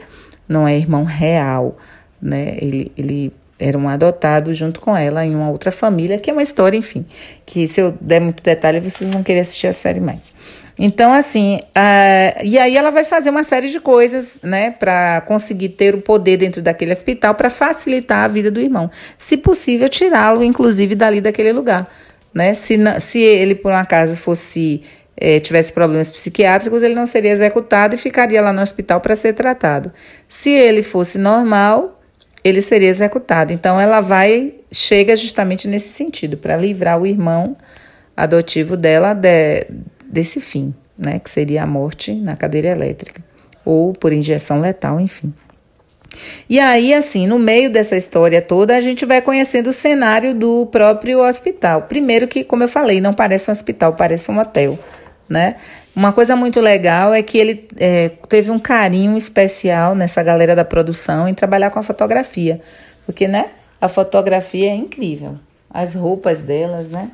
não 0.48 0.66
é 0.66 0.74
irmão 0.74 1.04
real, 1.04 1.76
né? 2.22 2.56
Ele, 2.58 2.90
ele 2.96 3.32
eram 3.58 3.88
adotados 3.88 4.56
junto 4.56 4.80
com 4.80 4.96
ela 4.96 5.24
em 5.24 5.34
uma 5.34 5.50
outra 5.50 5.70
família, 5.70 6.18
que 6.18 6.30
é 6.30 6.32
uma 6.32 6.42
história, 6.42 6.76
enfim, 6.76 7.06
que 7.46 7.68
se 7.68 7.80
eu 7.80 7.94
der 8.00 8.20
muito 8.20 8.42
detalhe, 8.42 8.80
vocês 8.80 9.10
vão 9.10 9.22
querer 9.22 9.40
assistir 9.40 9.66
a 9.66 9.72
série 9.72 10.00
mais. 10.00 10.32
Então, 10.78 11.12
assim, 11.12 11.56
uh, 11.56 12.44
e 12.44 12.58
aí 12.58 12.76
ela 12.76 12.90
vai 12.90 13.04
fazer 13.04 13.30
uma 13.30 13.44
série 13.44 13.68
de 13.68 13.78
coisas, 13.78 14.40
né, 14.42 14.72
para 14.72 15.20
conseguir 15.20 15.68
ter 15.70 15.94
o 15.94 16.00
poder 16.00 16.36
dentro 16.36 16.60
daquele 16.60 16.90
hospital 16.90 17.34
para 17.36 17.48
facilitar 17.48 18.24
a 18.24 18.28
vida 18.28 18.50
do 18.50 18.60
irmão. 18.60 18.90
Se 19.16 19.36
possível, 19.36 19.88
tirá-lo, 19.88 20.42
inclusive, 20.42 20.96
dali 20.96 21.20
daquele 21.20 21.52
lugar, 21.52 21.88
né? 22.32 22.54
Se, 22.54 22.76
se 22.98 23.20
ele, 23.20 23.54
por 23.54 23.70
um 23.70 23.76
acaso, 23.76 24.16
fosse 24.16 24.82
é, 25.16 25.38
tivesse 25.38 25.72
problemas 25.72 26.10
psiquiátricos, 26.10 26.82
ele 26.82 26.94
não 26.94 27.06
seria 27.06 27.30
executado 27.30 27.94
e 27.94 27.98
ficaria 27.98 28.42
lá 28.42 28.52
no 28.52 28.60
hospital 28.60 29.00
para 29.00 29.14
ser 29.14 29.32
tratado. 29.32 29.92
Se 30.26 30.50
ele 30.50 30.82
fosse 30.82 31.18
normal, 31.18 32.00
ele 32.44 32.60
seria 32.60 32.88
executado. 32.88 33.52
Então 33.52 33.80
ela 33.80 34.00
vai 34.00 34.54
chega 34.70 35.16
justamente 35.16 35.66
nesse 35.66 35.88
sentido 35.88 36.36
para 36.36 36.56
livrar 36.56 37.00
o 37.00 37.06
irmão 37.06 37.56
adotivo 38.14 38.76
dela 38.76 39.14
de, 39.14 39.66
desse 40.04 40.40
fim, 40.40 40.74
né, 40.96 41.18
que 41.18 41.30
seria 41.30 41.62
a 41.62 41.66
morte 41.66 42.12
na 42.12 42.36
cadeira 42.36 42.68
elétrica 42.68 43.22
ou 43.64 43.94
por 43.94 44.12
injeção 44.12 44.60
letal, 44.60 45.00
enfim. 45.00 45.32
E 46.48 46.60
aí, 46.60 46.94
assim, 46.94 47.26
no 47.26 47.38
meio 47.38 47.70
dessa 47.70 47.96
história 47.96 48.40
toda, 48.40 48.76
a 48.76 48.80
gente 48.80 49.04
vai 49.04 49.20
conhecendo 49.20 49.70
o 49.70 49.72
cenário 49.72 50.34
do 50.34 50.66
próprio 50.66 51.26
hospital. 51.26 51.82
Primeiro 51.82 52.28
que, 52.28 52.44
como 52.44 52.62
eu 52.62 52.68
falei, 52.68 53.00
não 53.00 53.14
parece 53.14 53.50
um 53.50 53.52
hospital, 53.52 53.94
parece 53.94 54.30
um 54.30 54.38
hotel, 54.38 54.78
né? 55.28 55.56
Uma 55.94 56.12
coisa 56.12 56.34
muito 56.34 56.60
legal 56.60 57.14
é 57.14 57.22
que 57.22 57.38
ele 57.38 57.68
é, 57.76 58.10
teve 58.28 58.50
um 58.50 58.58
carinho 58.58 59.16
especial 59.16 59.94
nessa 59.94 60.22
galera 60.22 60.56
da 60.56 60.64
produção 60.64 61.28
em 61.28 61.34
trabalhar 61.34 61.70
com 61.70 61.78
a 61.78 61.82
fotografia, 61.82 62.60
porque, 63.06 63.28
né, 63.28 63.50
a 63.80 63.88
fotografia 63.88 64.70
é 64.70 64.74
incrível. 64.74 65.36
As 65.70 65.94
roupas 65.94 66.40
delas, 66.40 66.88
né? 66.88 67.10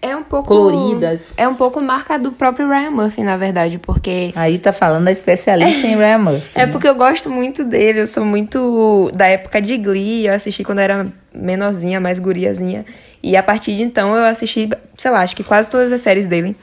É 0.00 0.14
um 0.14 0.22
pouco. 0.22 0.48
Coloridas. 0.48 1.34
É 1.36 1.46
um 1.48 1.54
pouco 1.54 1.80
marca 1.80 2.18
do 2.18 2.30
próprio 2.30 2.68
Ryan 2.68 2.90
Murphy, 2.90 3.22
na 3.22 3.36
verdade, 3.36 3.78
porque. 3.78 4.32
Aí 4.34 4.58
tá 4.58 4.72
falando 4.72 5.04
da 5.04 5.12
especialista 5.12 5.86
em 5.86 5.96
Ryan 5.96 6.18
Murphy. 6.18 6.58
É 6.58 6.66
né? 6.66 6.72
porque 6.72 6.88
eu 6.88 6.94
gosto 6.94 7.28
muito 7.28 7.64
dele, 7.64 8.00
eu 8.00 8.06
sou 8.06 8.24
muito 8.24 9.10
da 9.14 9.26
época 9.26 9.60
de 9.60 9.76
Glee, 9.76 10.26
eu 10.26 10.34
assisti 10.34 10.62
quando 10.62 10.78
eu 10.78 10.84
era 10.84 11.06
menorzinha, 11.34 12.00
mais 12.00 12.18
guriazinha. 12.18 12.84
E 13.22 13.36
a 13.36 13.42
partir 13.42 13.74
de 13.74 13.82
então 13.82 14.14
eu 14.14 14.24
assisti, 14.24 14.68
sei 14.96 15.10
lá, 15.10 15.22
acho 15.22 15.34
que 15.34 15.42
quase 15.42 15.68
todas 15.68 15.90
as 15.90 16.00
séries 16.00 16.26
dele. 16.26 16.56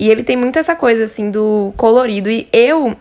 E 0.00 0.08
ele 0.08 0.22
tem 0.22 0.34
muito 0.34 0.58
essa 0.58 0.74
coisa, 0.74 1.04
assim, 1.04 1.30
do 1.30 1.74
colorido. 1.76 2.30
E 2.30 2.48
eu, 2.54 2.96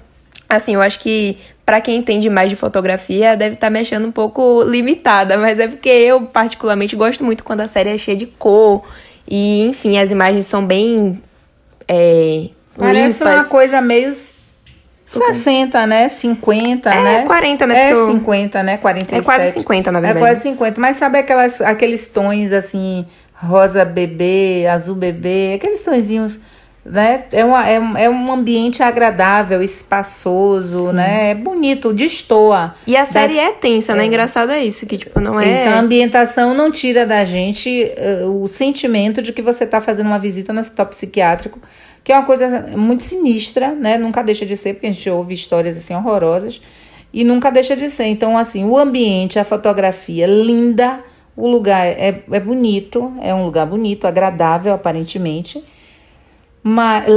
assim, 0.50 0.76
eu 0.76 0.82
acho 0.82 1.00
que 1.00 1.38
para 1.66 1.80
quem 1.80 1.96
entende 1.96 2.30
mais 2.30 2.50
de 2.50 2.58
fotografia, 2.58 3.38
deve 3.38 3.56
estar 3.56 3.68
tá 3.68 3.72
me 3.72 3.80
achando 3.80 4.06
um 4.06 4.12
pouco 4.12 4.64
limitada, 4.64 5.38
mas 5.38 5.60
é 5.60 5.68
porque 5.70 5.88
eu, 5.88 6.24
particularmente, 6.24 6.98
gosto 6.98 7.24
muito 7.24 7.42
quando 7.42 7.62
a 7.62 7.70
série 7.70 7.92
é 7.92 7.98
cheia 7.98 8.18
de 8.18 8.26
cor 8.26 8.84
e, 9.26 9.66
enfim, 9.68 9.98
as 9.98 10.12
imagens 10.12 10.46
são 10.46 10.66
bem. 10.66 11.24
É, 11.88 12.50
Parece 12.78 13.20
limpas. 13.20 13.34
uma 13.34 13.46
coisa 13.46 13.80
meio 13.80 14.14
60, 15.06 15.88
né? 15.88 16.10
50, 16.10 16.90
é, 16.90 17.02
né? 17.02 17.26
40, 17.26 17.66
né? 17.66 17.92
É 17.92 17.96
50, 17.96 18.62
né? 18.64 18.78
47. 18.78 19.22
É 19.22 19.24
quase 19.24 19.52
50, 19.54 19.92
na 19.92 20.02
verdade. 20.02 20.20
É 20.20 20.28
quase 20.28 20.42
50. 20.42 20.82
Mas 20.82 20.98
sabe 20.98 21.20
aquelas, 21.20 21.62
aqueles 21.62 22.10
tons 22.10 22.52
assim, 22.52 23.06
rosa 23.34 23.86
bebê, 23.86 24.68
azul 24.68 24.96
bebê, 24.96 25.54
aqueles 25.56 25.82
tonzinhos 25.82 26.38
né? 26.90 27.26
É, 27.32 27.46
uma, 27.46 27.70
é, 27.70 27.76
é 28.04 28.10
um 28.10 28.32
ambiente 28.32 28.82
agradável, 28.82 29.62
espaçoso, 29.62 30.88
Sim. 30.88 30.94
né? 30.94 31.32
É 31.32 31.36
bonito, 31.36 31.94
destoa. 31.94 32.74
E 32.88 32.98
a 32.98 33.06
série 33.06 33.36
da... 33.36 33.42
é 33.42 33.52
tensa, 33.54 33.96
né? 33.96 34.04
É. 34.04 34.08
Engraçado 34.08 34.52
é 34.52 34.66
isso, 34.66 34.86
que 34.88 34.98
tipo, 34.98 35.20
não 35.20 35.40
é... 35.40 35.54
Isso, 35.54 35.70
a 35.70 35.80
ambientação 35.80 36.54
não 36.54 36.72
tira 36.72 37.06
da 37.06 37.24
gente 37.24 37.92
uh, 38.24 38.44
o 38.44 38.48
sentimento 38.48 39.22
de 39.22 39.32
que 39.32 39.42
você 39.42 39.66
está 39.66 39.80
fazendo 39.80 40.08
uma 40.08 40.18
visita 40.18 40.52
no 40.52 40.60
hospital 40.60 40.88
psiquiátrico, 40.88 41.60
que 42.04 42.12
é 42.12 42.18
uma 42.18 42.26
coisa 42.26 42.68
muito 42.76 43.04
sinistra, 43.04 43.70
né? 43.70 43.98
Nunca 43.98 44.24
deixa 44.24 44.46
de 44.46 44.58
ser, 44.58 44.74
porque 44.74 44.88
a 44.88 44.92
gente 44.92 45.10
ouve 45.10 45.36
histórias 45.36 45.78
assim 45.78 45.94
horrorosas, 45.94 46.60
e 47.14 47.24
nunca 47.24 47.52
deixa 47.52 47.76
de 47.76 47.88
ser. 47.90 48.06
Então, 48.06 48.36
assim, 48.36 48.66
o 48.66 48.78
ambiente, 48.78 49.38
a 49.38 49.44
fotografia 49.44 50.26
linda, 50.26 51.02
o 51.36 51.48
lugar 51.48 51.86
é, 51.86 52.24
é 52.32 52.40
bonito, 52.40 53.14
é 53.22 53.34
um 53.34 53.46
lugar 53.46 53.68
bonito, 53.68 54.08
agradável 54.08 54.74
aparentemente, 54.74 55.64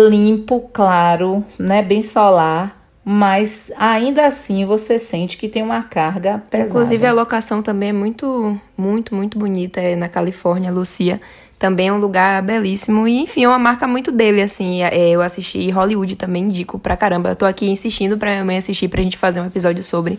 limpo, 0.08 0.68
claro, 0.72 1.44
né, 1.58 1.82
bem 1.82 2.02
solar, 2.02 2.80
mas 3.04 3.72
ainda 3.76 4.26
assim 4.26 4.64
você 4.64 4.98
sente 4.98 5.36
que 5.36 5.48
tem 5.48 5.62
uma 5.62 5.82
carga 5.82 6.42
pesada. 6.48 6.70
Inclusive 6.70 7.06
a 7.06 7.12
locação 7.12 7.60
também 7.60 7.88
é 7.88 7.92
muito, 7.92 8.58
muito, 8.76 9.14
muito 9.14 9.38
bonita, 9.38 9.80
é 9.80 9.96
na 9.96 10.08
Califórnia, 10.08 10.70
Lucia. 10.70 11.20
Também 11.58 11.88
é 11.88 11.92
um 11.92 11.98
lugar 11.98 12.42
belíssimo 12.42 13.06
e, 13.06 13.20
enfim, 13.20 13.44
é 13.44 13.48
uma 13.48 13.58
marca 13.58 13.86
muito 13.86 14.10
dele, 14.10 14.42
assim. 14.42 14.82
É, 14.82 15.10
eu 15.10 15.22
assisti 15.22 15.70
Hollywood 15.70 16.16
também, 16.16 16.44
indico 16.44 16.76
pra 16.76 16.96
caramba. 16.96 17.30
Eu 17.30 17.36
tô 17.36 17.44
aqui 17.44 17.68
insistindo 17.68 18.18
pra 18.18 18.30
minha 18.32 18.44
mãe 18.44 18.58
assistir 18.58 18.88
pra 18.88 19.00
gente 19.00 19.16
fazer 19.16 19.40
um 19.40 19.46
episódio 19.46 19.82
sobre. 19.82 20.18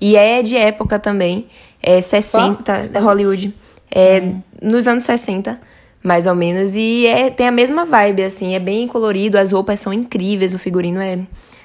E 0.00 0.16
é 0.16 0.40
de 0.40 0.56
época 0.56 0.98
também, 0.98 1.46
é 1.82 2.00
60, 2.00 3.00
Hollywood. 3.00 3.54
É 3.90 4.20
hum. 4.20 4.42
nos 4.62 4.86
anos 4.86 5.04
60 5.04 5.58
mais 6.02 6.26
ou 6.26 6.34
menos. 6.34 6.74
E 6.74 7.06
é, 7.06 7.30
tem 7.30 7.46
a 7.48 7.52
mesma 7.52 7.84
vibe, 7.84 8.24
assim, 8.24 8.54
é 8.54 8.58
bem 8.58 8.86
colorido, 8.86 9.38
as 9.38 9.52
roupas 9.52 9.80
são 9.80 9.92
incríveis, 9.92 10.54
o 10.54 10.58
figurino 10.58 11.00
é 11.00 11.18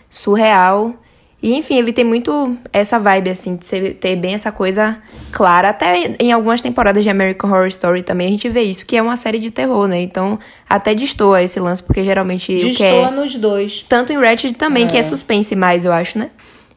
surreal. 0.10 0.94
E 1.42 1.56
enfim, 1.56 1.78
ele 1.78 1.92
tem 1.92 2.06
muito 2.06 2.56
essa 2.72 2.98
vibe, 2.98 3.30
assim, 3.30 3.58
de 3.58 3.66
ser, 3.66 3.96
ter 3.96 4.16
bem 4.16 4.34
essa 4.34 4.50
coisa 4.50 4.98
clara. 5.30 5.70
Até 5.70 6.16
em 6.18 6.32
algumas 6.32 6.62
temporadas 6.62 7.04
de 7.04 7.10
American 7.10 7.50
Horror 7.52 7.68
Story 7.68 8.02
também 8.02 8.28
a 8.28 8.30
gente 8.30 8.48
vê 8.48 8.62
isso, 8.62 8.86
que 8.86 8.96
é 8.96 9.02
uma 9.02 9.18
série 9.18 9.40
de 9.40 9.52
terror, 9.52 9.86
né? 9.86 10.02
Então 10.02 10.40
até 10.70 10.96
destoa 10.96 11.44
esse 11.44 11.60
lance, 11.60 11.84
porque 11.84 12.02
geralmente 12.02 12.58
destoa 12.58 12.88
é. 12.88 13.12
nos 13.12 13.36
dois. 13.36 13.86
Tanto 13.90 14.14
em 14.14 14.18
Ratchet 14.18 14.54
também, 14.54 14.86
é. 14.86 14.88
que 14.88 14.98
é 14.98 15.04
suspense 15.04 15.54
mais, 15.54 15.84
eu 15.84 15.92
acho, 15.92 16.18
né? 16.18 16.30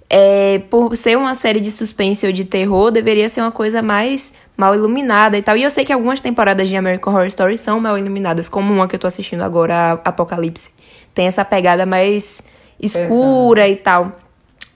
É, 0.08 0.60
por 0.70 0.96
ser 0.96 1.16
uma 1.16 1.34
série 1.34 1.60
de 1.60 1.70
suspense 1.70 2.26
ou 2.26 2.32
de 2.32 2.44
terror, 2.44 2.90
deveria 2.90 3.28
ser 3.28 3.40
uma 3.40 3.50
coisa 3.50 3.82
mais 3.82 4.32
mal 4.56 4.74
iluminada 4.74 5.36
e 5.36 5.42
tal. 5.42 5.56
E 5.56 5.62
eu 5.62 5.70
sei 5.70 5.84
que 5.84 5.92
algumas 5.92 6.20
temporadas 6.20 6.68
de 6.68 6.76
American 6.76 7.12
Horror 7.12 7.26
Story 7.26 7.58
são 7.58 7.80
mal 7.80 7.98
iluminadas, 7.98 8.48
como 8.48 8.72
uma 8.72 8.86
que 8.86 8.94
eu 8.94 8.98
tô 9.00 9.06
assistindo 9.06 9.42
agora, 9.42 10.00
Apocalipse. 10.04 10.70
Tem 11.12 11.26
essa 11.26 11.44
pegada 11.44 11.84
mais 11.84 12.40
escura 12.80 13.66
Exato. 13.66 13.80
e 13.80 13.82
tal. 13.82 14.12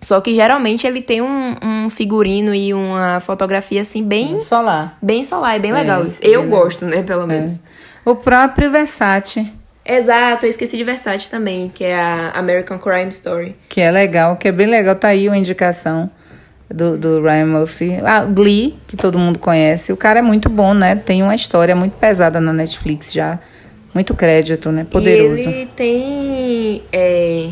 Só 0.00 0.20
que 0.20 0.32
geralmente 0.32 0.86
ele 0.86 1.02
tem 1.02 1.20
um, 1.20 1.54
um, 1.62 1.90
figurino 1.90 2.54
e 2.54 2.72
uma 2.72 3.20
fotografia 3.20 3.82
assim 3.82 4.02
bem. 4.02 4.40
Solar. 4.40 4.96
Bem 5.00 5.22
solar, 5.22 5.56
é 5.56 5.58
bem 5.58 5.72
legal 5.72 6.06
isso. 6.06 6.20
Eu 6.22 6.46
gosto, 6.48 6.86
né, 6.86 7.02
pelo 7.02 7.26
menos. 7.26 7.58
É. 7.58 8.10
O 8.10 8.16
próprio 8.16 8.70
Versace 8.70 9.52
Exato, 9.90 10.46
eu 10.46 10.50
esqueci 10.50 10.76
de 10.76 10.84
Versace 10.84 11.28
também, 11.28 11.68
que 11.68 11.82
é 11.82 11.94
a 11.94 12.30
American 12.36 12.78
Crime 12.78 13.08
Story. 13.08 13.56
Que 13.68 13.80
é 13.80 13.90
legal, 13.90 14.36
que 14.36 14.46
é 14.46 14.52
bem 14.52 14.68
legal. 14.68 14.94
Tá 14.94 15.08
aí 15.08 15.26
uma 15.26 15.36
indicação 15.36 16.08
do, 16.72 16.96
do 16.96 17.20
Ryan 17.20 17.46
Murphy. 17.46 17.98
Ah, 18.04 18.24
Glee, 18.24 18.76
que 18.86 18.96
todo 18.96 19.18
mundo 19.18 19.40
conhece. 19.40 19.92
O 19.92 19.96
cara 19.96 20.20
é 20.20 20.22
muito 20.22 20.48
bom, 20.48 20.72
né? 20.72 20.94
Tem 20.94 21.24
uma 21.24 21.34
história 21.34 21.74
muito 21.74 21.94
pesada 21.94 22.40
na 22.40 22.52
Netflix 22.52 23.12
já. 23.12 23.40
Muito 23.92 24.14
crédito, 24.14 24.70
né? 24.70 24.86
Poderoso. 24.88 25.48
E 25.48 25.52
ele 25.52 25.66
tem. 25.66 26.82
É... 26.92 27.50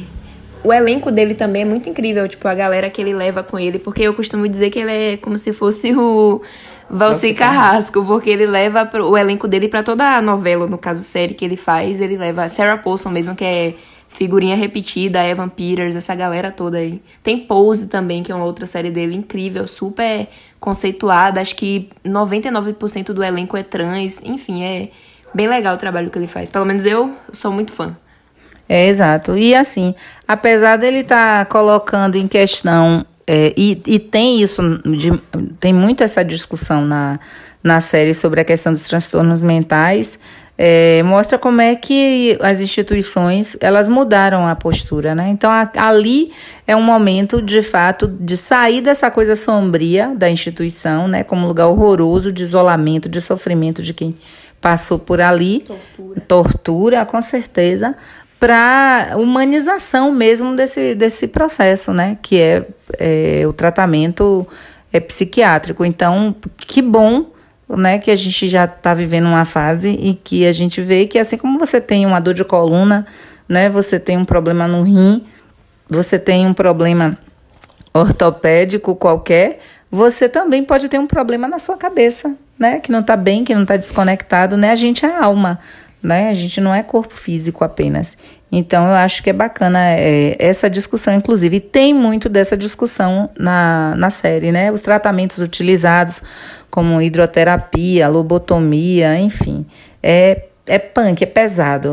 O 0.63 0.73
elenco 0.73 1.11
dele 1.11 1.35
também 1.35 1.63
é 1.63 1.65
muito 1.65 1.89
incrível, 1.89 2.29
tipo, 2.29 2.47
a 2.47 2.55
galera 2.55 2.89
que 2.89 3.01
ele 3.01 3.15
leva 3.15 3.43
com 3.43 3.59
ele, 3.59 3.81
porque 3.81 4.03
eu 4.03 4.15
costumo 4.15 4.47
dizer 4.47 4.71
que 4.71 4.79
ele 4.79 4.93
é 4.93 5.17
como 5.17 5.37
se 5.39 5.53
fosse 5.53 5.93
o 5.93 6.41
Valci 6.91 7.35
Carrasco, 7.35 8.05
porque 8.05 8.31
ele 8.31 8.47
leva 8.47 8.87
pro, 8.87 9.11
o 9.11 9.19
elenco 9.19 9.47
dele 9.47 9.69
para 9.69 9.83
toda 9.83 10.17
a 10.17 10.23
novela, 10.23 10.67
no 10.67 10.79
caso 10.79 11.03
série 11.03 11.35
que 11.35 11.45
ele 11.45 11.57
faz, 11.57 12.01
ele 12.01 12.17
leva 12.17 12.49
Sarah 12.49 12.79
Paulson 12.79 13.11
mesmo, 13.11 13.37
que 13.37 13.45
é 13.45 13.75
figurinha 14.09 14.57
repetida, 14.57 15.23
Evan 15.23 15.49
Peters, 15.49 15.95
essa 15.95 16.15
galera 16.15 16.51
toda 16.51 16.79
aí. 16.79 17.03
Tem 17.23 17.39
Pose 17.39 17.89
também, 17.89 18.23
que 18.23 18.33
é 18.33 18.35
uma 18.35 18.45
outra 18.45 18.65
série 18.65 18.91
dele 18.91 19.15
incrível, 19.15 19.69
super 19.69 20.27
conceituada, 20.59 21.41
acho 21.41 21.55
que 21.55 21.91
99% 22.05 23.13
do 23.13 23.23
elenco 23.23 23.57
é 23.57 23.63
trans, 23.63 24.21
enfim, 24.25 24.65
é 24.65 24.89
bem 25.35 25.47
legal 25.47 25.75
o 25.75 25.79
trabalho 25.79 26.11
que 26.11 26.19
ele 26.19 26.27
faz. 26.27 26.49
Pelo 26.49 26.65
menos 26.65 26.87
eu 26.87 27.15
sou 27.33 27.53
muito 27.53 27.73
fã. 27.73 27.97
É, 28.69 28.87
exato. 28.87 29.37
E 29.37 29.55
assim, 29.55 29.95
apesar 30.27 30.77
dele 30.77 30.99
estar 30.99 31.45
tá 31.45 31.51
colocando 31.51 32.17
em 32.17 32.27
questão 32.27 33.05
é, 33.31 33.53
e, 33.55 33.83
e 33.87 33.99
tem 33.99 34.41
isso, 34.41 34.63
de, 34.79 35.13
tem 35.61 35.71
muito 35.71 36.03
essa 36.03 36.25
discussão 36.25 36.81
na, 36.81 37.21
na 37.63 37.79
série 37.79 38.15
sobre 38.15 38.41
a 38.41 38.45
questão 38.45 38.73
dos 38.73 38.85
transtornos 38.85 39.43
mentais. 39.43 40.19
É, 40.57 41.03
mostra 41.05 41.39
como 41.39 41.61
é 41.61 41.77
que 41.77 42.39
as 42.41 42.59
instituições 42.59 43.55
elas 43.61 43.87
mudaram 43.87 44.49
a 44.49 44.57
postura, 44.57 45.15
né? 45.15 45.29
Então 45.29 45.51
a, 45.51 45.71
ali 45.77 46.33
é 46.67 46.75
um 46.75 46.83
momento 46.83 47.43
de 47.43 47.61
fato 47.61 48.09
de 48.09 48.37
sair 48.37 48.81
dessa 48.81 49.11
coisa 49.11 49.37
sombria 49.37 50.13
da 50.17 50.31
instituição, 50.31 51.07
né? 51.07 51.23
Como 51.23 51.47
lugar 51.47 51.69
horroroso 51.69 52.33
de 52.33 52.45
isolamento, 52.45 53.11
de 53.11 53.21
sofrimento 53.21 53.83
de 53.83 53.93
quem 53.93 54.17
passou 54.61 54.99
por 54.99 55.21
ali, 55.21 55.61
tortura, 55.61 56.21
tortura 56.27 57.05
com 57.05 57.23
certeza, 57.23 57.95
para 58.39 59.15
humanização 59.17 60.13
mesmo 60.13 60.55
desse, 60.55 60.95
desse 60.95 61.29
processo, 61.29 61.93
né? 61.93 62.19
Que 62.23 62.41
é, 62.41 62.67
é 62.99 63.47
o 63.47 63.53
tratamento 63.53 64.47
é, 64.93 65.01
psiquiátrico. 65.01 65.85
Então, 65.85 66.35
que 66.57 66.81
bom 66.81 67.27
né, 67.77 67.99
que 67.99 68.11
a 68.11 68.17
gente 68.17 68.49
já 68.49 68.65
está 68.65 68.95
vivendo 68.95 69.27
uma 69.27 69.45
fase 69.45 69.91
e 69.91 70.15
que 70.15 70.47
a 70.47 70.53
gente 70.53 70.81
vê 70.81 71.07
que 71.07 71.19
assim 71.19 71.37
como 71.37 71.59
você 71.59 71.81
tem 71.81 72.07
uma 72.07 72.21
dor 72.21 72.33
de 72.33 72.45
coluna, 72.45 73.07
né, 73.49 73.69
você 73.69 74.01
tem 74.01 74.17
um 74.17 74.25
problema 74.25 74.67
no 74.67 74.83
rim, 74.83 75.27
você 75.89 76.19
tem 76.19 76.47
um 76.47 76.55
problema 76.55 77.17
ortopédico 77.93 78.95
qualquer, 78.97 79.61
você 79.91 80.29
também 80.29 80.65
pode 80.65 80.89
ter 80.89 80.99
um 80.99 81.07
problema 81.07 81.49
na 81.49 81.59
sua 81.59 81.77
cabeça, 81.77 82.35
né, 82.59 82.79
que 82.81 82.91
não 82.91 83.01
está 83.01 83.17
bem, 83.17 83.45
que 83.45 83.55
não 83.55 83.63
está 83.63 83.77
desconectado, 83.77 84.57
né? 84.57 84.71
A 84.71 84.77
gente 84.77 85.05
é 85.05 85.17
alma, 85.17 85.59
né? 86.03 86.29
A 86.29 86.35
gente 86.35 86.61
não 86.61 86.75
é 86.75 86.83
corpo 86.83 87.15
físico 87.15 87.65
apenas. 87.65 88.17
Então 88.51 88.87
eu 88.87 88.95
acho 88.95 89.23
que 89.23 89.31
é 89.31 89.33
bacana 89.33 89.79
é, 89.91 90.37
essa 90.39 90.71
discussão, 90.71 91.15
inclusive. 91.15 91.57
E 91.57 91.61
tem 91.61 91.93
muito 91.93 92.29
dessa 92.29 92.57
discussão 92.57 93.29
na, 93.39 93.95
na 93.97 94.11
série, 94.11 94.51
né? 94.51 94.73
Os 94.73 94.81
tratamentos 94.81 95.39
utilizados, 95.39 96.23
como 96.71 97.01
hidroterapia, 97.03 98.09
lobotomia, 98.09 99.19
enfim. 99.19 99.67
É, 100.03 100.45
é 100.67 100.79
punk, 100.79 101.23
é 101.23 101.27
pesado. 101.27 101.91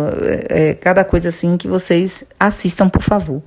É, 0.49 0.69
é 0.69 0.73
cada 0.75 1.03
coisa 1.03 1.29
assim 1.29 1.57
que 1.57 1.67
vocês 1.67 2.23
assistam, 2.39 2.87
por 2.87 3.01
favor. 3.01 3.41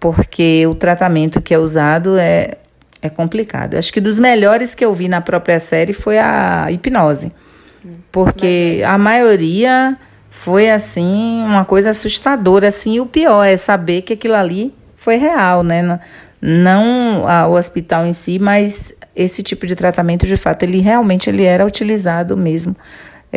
Porque 0.00 0.66
o 0.66 0.74
tratamento 0.74 1.42
que 1.42 1.52
é 1.52 1.58
usado 1.58 2.16
é, 2.16 2.58
é 3.02 3.08
complicado. 3.08 3.74
Acho 3.74 3.92
que 3.92 4.00
dos 4.00 4.18
melhores 4.18 4.74
que 4.74 4.84
eu 4.84 4.92
vi 4.94 5.08
na 5.08 5.20
própria 5.20 5.60
série 5.60 5.92
foi 5.92 6.18
a 6.18 6.70
hipnose. 6.70 7.32
Porque 8.10 8.82
a 8.86 8.96
maioria 8.98 9.96
foi 10.30 10.70
assim, 10.70 11.42
uma 11.44 11.64
coisa 11.64 11.90
assustadora, 11.90 12.68
assim, 12.68 12.94
e 12.94 13.00
o 13.00 13.06
pior 13.06 13.42
é 13.44 13.56
saber 13.56 14.02
que 14.02 14.12
aquilo 14.12 14.34
ali 14.34 14.74
foi 14.94 15.16
real, 15.16 15.62
né? 15.62 16.00
Não 16.40 17.26
a, 17.26 17.46
o 17.46 17.52
hospital 17.52 18.06
em 18.06 18.12
si, 18.12 18.38
mas 18.38 18.94
esse 19.14 19.42
tipo 19.42 19.66
de 19.66 19.74
tratamento, 19.74 20.26
de 20.26 20.36
fato, 20.36 20.62
ele 20.62 20.80
realmente 20.80 21.30
ele 21.30 21.44
era 21.44 21.64
utilizado 21.64 22.36
mesmo 22.36 22.76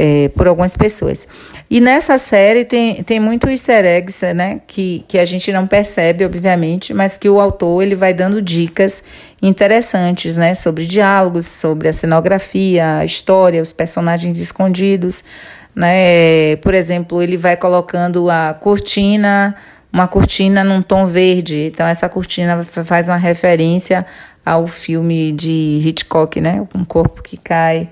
é, 0.02 0.30
por 0.30 0.48
algumas 0.48 0.78
pessoas. 0.78 1.28
E 1.70 1.82
nessa 1.82 2.18
série 2.18 2.64
tem, 2.64 3.04
tem 3.04 3.20
muito 3.20 3.50
easter 3.50 3.84
eggs, 3.84 4.26
né, 4.34 4.62
que, 4.66 5.04
que 5.10 5.20
a 5.20 5.26
gente 5.26 5.52
não 5.52 5.68
percebe, 5.68 6.24
obviamente, 6.24 6.94
mas 6.94 7.18
que 7.18 7.28
o 7.28 7.38
autor 7.38 7.84
ele 7.84 7.96
vai 7.96 8.14
dando 8.14 8.42
dicas 8.42 9.04
interessantes, 9.42 10.38
né, 10.38 10.56
sobre 10.56 10.86
diálogos, 10.86 11.48
sobre 11.48 11.90
a 11.90 11.94
cenografia, 11.94 13.00
a 13.00 13.06
história, 13.06 13.62
os 13.62 13.74
personagens 13.74 14.40
escondidos, 14.40 15.22
né, 15.76 16.56
por 16.62 16.74
exemplo, 16.74 17.22
ele 17.22 17.36
vai 17.36 17.58
colocando 17.58 18.30
a 18.30 18.54
cortina, 18.54 19.54
uma 19.92 20.08
cortina 20.08 20.64
num 20.64 20.82
tom 20.82 21.06
verde, 21.06 21.72
então 21.74 21.86
essa 21.86 22.08
cortina 22.08 22.64
faz 22.64 23.10
uma 23.10 23.18
referência 23.18 24.06
ao 24.46 24.66
filme 24.66 25.34
de 25.34 25.82
Hitchcock, 25.84 26.40
né, 26.40 26.66
um 26.74 26.86
corpo 26.86 27.22
que 27.22 27.36
cai, 27.36 27.90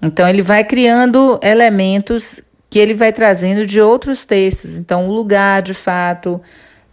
então 0.00 0.28
ele 0.28 0.42
vai 0.42 0.64
criando 0.64 1.38
elementos 1.42 2.40
que 2.70 2.78
ele 2.78 2.94
vai 2.94 3.12
trazendo 3.12 3.66
de 3.66 3.80
outros 3.80 4.24
textos. 4.24 4.76
Então 4.76 5.08
o 5.08 5.12
lugar, 5.12 5.62
de 5.62 5.74
fato, 5.74 6.40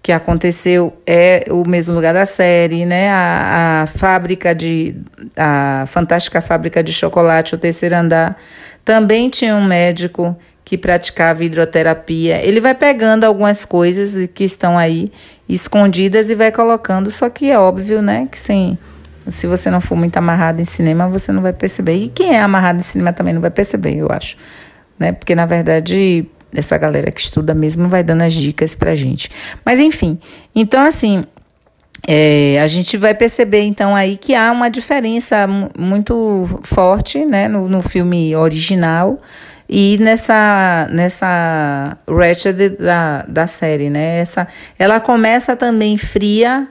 que 0.01 0.11
aconteceu 0.11 0.93
é 1.05 1.47
o 1.49 1.67
mesmo 1.67 1.93
lugar 1.93 2.13
da 2.13 2.25
série, 2.25 2.85
né? 2.85 3.09
A, 3.09 3.81
a 3.83 3.87
fábrica 3.87 4.53
de 4.53 4.95
a 5.35 5.85
fantástica 5.87 6.41
fábrica 6.41 6.83
de 6.83 6.93
chocolate, 6.93 7.55
o 7.55 7.57
terceiro 7.57 7.95
andar, 7.95 8.37
também 8.83 9.29
tinha 9.29 9.55
um 9.55 9.65
médico 9.65 10.37
que 10.63 10.77
praticava 10.77 11.43
hidroterapia. 11.43 12.43
Ele 12.43 12.59
vai 12.59 12.73
pegando 12.73 13.23
algumas 13.23 13.65
coisas 13.65 14.29
que 14.33 14.43
estão 14.43 14.77
aí 14.77 15.11
escondidas 15.47 16.29
e 16.29 16.35
vai 16.35 16.51
colocando, 16.51 17.11
só 17.11 17.29
que 17.29 17.51
é 17.51 17.57
óbvio, 17.57 18.01
né, 18.01 18.27
que 18.31 18.39
sem 18.39 18.77
se 19.27 19.47
você 19.47 19.69
não 19.69 19.81
for 19.81 19.95
muito 19.95 20.17
amarrado 20.17 20.61
em 20.61 20.65
cinema, 20.65 21.07
você 21.07 21.31
não 21.31 21.41
vai 21.41 21.53
perceber. 21.53 21.95
E 21.95 22.09
quem 22.09 22.35
é 22.35 22.39
amarrado 22.39 22.79
em 22.79 22.83
cinema 22.83 23.13
também 23.13 23.33
não 23.33 23.41
vai 23.41 23.51
perceber, 23.51 23.95
eu 23.95 24.07
acho. 24.09 24.37
Né? 24.99 25.11
Porque, 25.11 25.35
na 25.35 25.45
verdade, 25.45 26.25
essa 26.53 26.77
galera 26.77 27.11
que 27.11 27.21
estuda 27.21 27.53
mesmo 27.53 27.87
vai 27.87 28.03
dando 28.03 28.21
as 28.21 28.33
dicas 28.33 28.75
pra 28.75 28.95
gente. 28.95 29.29
Mas, 29.63 29.79
enfim. 29.79 30.19
Então, 30.55 30.85
assim, 30.85 31.25
é, 32.07 32.59
a 32.61 32.67
gente 32.67 32.97
vai 32.97 33.15
perceber, 33.15 33.61
então, 33.61 33.95
aí 33.95 34.15
que 34.15 34.35
há 34.35 34.51
uma 34.51 34.69
diferença 34.69 35.47
muito 35.77 36.47
forte, 36.63 37.25
né? 37.25 37.47
No, 37.47 37.67
no 37.67 37.81
filme 37.81 38.35
original 38.35 39.19
e 39.67 39.97
nessa 39.99 40.87
nessa 40.91 41.97
Ratchet 42.07 42.69
da, 42.77 43.25
da 43.27 43.47
série, 43.47 43.89
né? 43.89 44.19
Essa, 44.19 44.47
ela 44.77 44.99
começa 44.99 45.55
também 45.55 45.97
fria, 45.97 46.67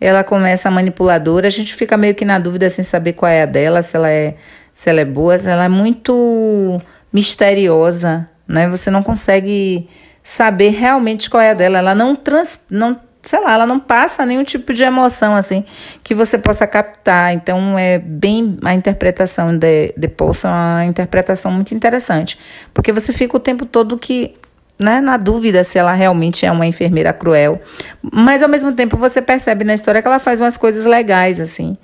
ela 0.00 0.22
começa 0.22 0.70
manipuladora, 0.70 1.46
a 1.46 1.50
gente 1.50 1.74
fica 1.74 1.96
meio 1.96 2.14
que 2.14 2.24
na 2.24 2.38
dúvida 2.38 2.68
sem 2.68 2.84
saber 2.84 3.14
qual 3.14 3.30
é 3.30 3.42
a 3.42 3.46
dela, 3.46 3.82
se 3.82 3.96
ela 3.96 4.10
é, 4.10 4.36
se 4.74 4.90
ela 4.90 5.00
é 5.00 5.04
boa, 5.04 5.36
ela 5.36 5.64
é 5.64 5.68
muito 5.68 6.80
misteriosa, 7.12 8.28
né? 8.46 8.68
Você 8.68 8.90
não 8.90 9.02
consegue 9.02 9.88
saber 10.22 10.70
realmente 10.70 11.30
qual 11.30 11.40
é 11.40 11.50
a 11.50 11.54
dela. 11.54 11.78
Ela 11.78 11.94
não 11.94 12.14
trans, 12.14 12.64
não, 12.68 13.00
sei 13.22 13.40
lá, 13.40 13.54
ela 13.54 13.66
não 13.66 13.78
passa 13.78 14.26
nenhum 14.26 14.44
tipo 14.44 14.74
de 14.74 14.82
emoção 14.82 15.34
assim 15.34 15.64
que 16.02 16.14
você 16.14 16.36
possa 16.36 16.66
captar. 16.66 17.32
Então 17.32 17.78
é 17.78 17.98
bem 17.98 18.58
a 18.62 18.74
interpretação 18.74 19.56
de 19.56 19.94
de 19.96 20.08
Paulson, 20.08 20.48
é 20.48 20.50
uma 20.50 20.84
interpretação 20.84 21.50
muito 21.50 21.74
interessante, 21.74 22.38
porque 22.74 22.92
você 22.92 23.12
fica 23.12 23.36
o 23.36 23.40
tempo 23.40 23.64
todo 23.64 23.96
que 23.96 24.34
né, 24.78 25.00
na 25.00 25.16
dúvida 25.16 25.64
se 25.64 25.78
ela 25.78 25.92
realmente 25.92 26.44
é 26.44 26.52
uma 26.52 26.66
enfermeira 26.66 27.12
cruel. 27.12 27.60
Mas 28.02 28.42
ao 28.42 28.48
mesmo 28.48 28.72
tempo 28.72 28.96
você 28.96 29.22
percebe 29.22 29.64
na 29.64 29.74
história 29.74 30.02
que 30.02 30.08
ela 30.08 30.18
faz 30.18 30.40
umas 30.40 30.56
coisas 30.56 30.86
legais, 30.86 31.40
assim. 31.40 31.76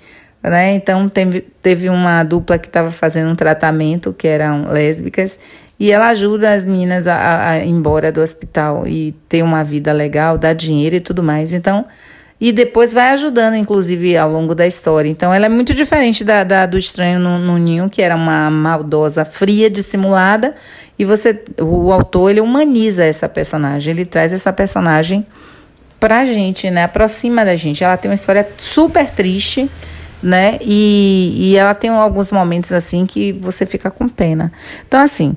Né? 0.42 0.74
Então 0.74 1.08
teve, 1.08 1.40
teve 1.62 1.88
uma 1.88 2.22
dupla 2.24 2.58
que 2.58 2.66
estava 2.66 2.90
fazendo 2.90 3.30
um 3.30 3.36
tratamento, 3.36 4.12
que 4.12 4.26
eram 4.26 4.70
lésbicas, 4.70 5.38
e 5.78 5.90
ela 5.90 6.08
ajuda 6.08 6.52
as 6.52 6.64
meninas 6.64 7.06
a, 7.06 7.50
a 7.50 7.58
ir 7.58 7.68
embora 7.68 8.12
do 8.12 8.20
hospital 8.20 8.86
e 8.86 9.12
ter 9.28 9.42
uma 9.42 9.64
vida 9.64 9.92
legal, 9.92 10.36
dar 10.36 10.52
dinheiro 10.52 10.96
e 10.96 11.00
tudo 11.00 11.22
mais. 11.22 11.52
Então, 11.52 11.86
e 12.44 12.50
depois 12.50 12.92
vai 12.92 13.10
ajudando, 13.10 13.54
inclusive, 13.54 14.16
ao 14.16 14.28
longo 14.28 14.52
da 14.52 14.66
história. 14.66 15.08
Então, 15.08 15.32
ela 15.32 15.46
é 15.46 15.48
muito 15.48 15.72
diferente 15.72 16.24
da, 16.24 16.42
da 16.42 16.66
do 16.66 16.76
Estranho 16.76 17.20
no, 17.20 17.38
no, 17.38 17.56
Ninho, 17.56 17.88
que 17.88 18.02
era 18.02 18.16
uma 18.16 18.50
maldosa 18.50 19.24
fria, 19.24 19.70
dissimulada, 19.70 20.52
e 20.98 21.04
você, 21.04 21.40
o 21.60 21.92
autor, 21.92 22.30
ele 22.30 22.40
humaniza 22.40 23.04
essa 23.04 23.28
personagem, 23.28 23.92
ele 23.92 24.04
traz 24.04 24.32
essa 24.32 24.52
personagem 24.52 25.24
pra 26.00 26.24
gente, 26.24 26.68
né? 26.68 26.82
Aproxima 26.82 27.44
da 27.44 27.54
gente. 27.54 27.84
Ela 27.84 27.96
tem 27.96 28.10
uma 28.10 28.16
história 28.16 28.48
super 28.58 29.08
triste, 29.08 29.70
né? 30.20 30.58
E, 30.62 31.34
e 31.36 31.56
ela 31.56 31.74
tem 31.74 31.90
alguns 31.90 32.32
momentos, 32.32 32.72
assim, 32.72 33.06
que 33.06 33.30
você 33.30 33.64
fica 33.64 33.88
com 33.88 34.08
pena. 34.08 34.50
Então, 34.84 35.00
assim... 35.00 35.36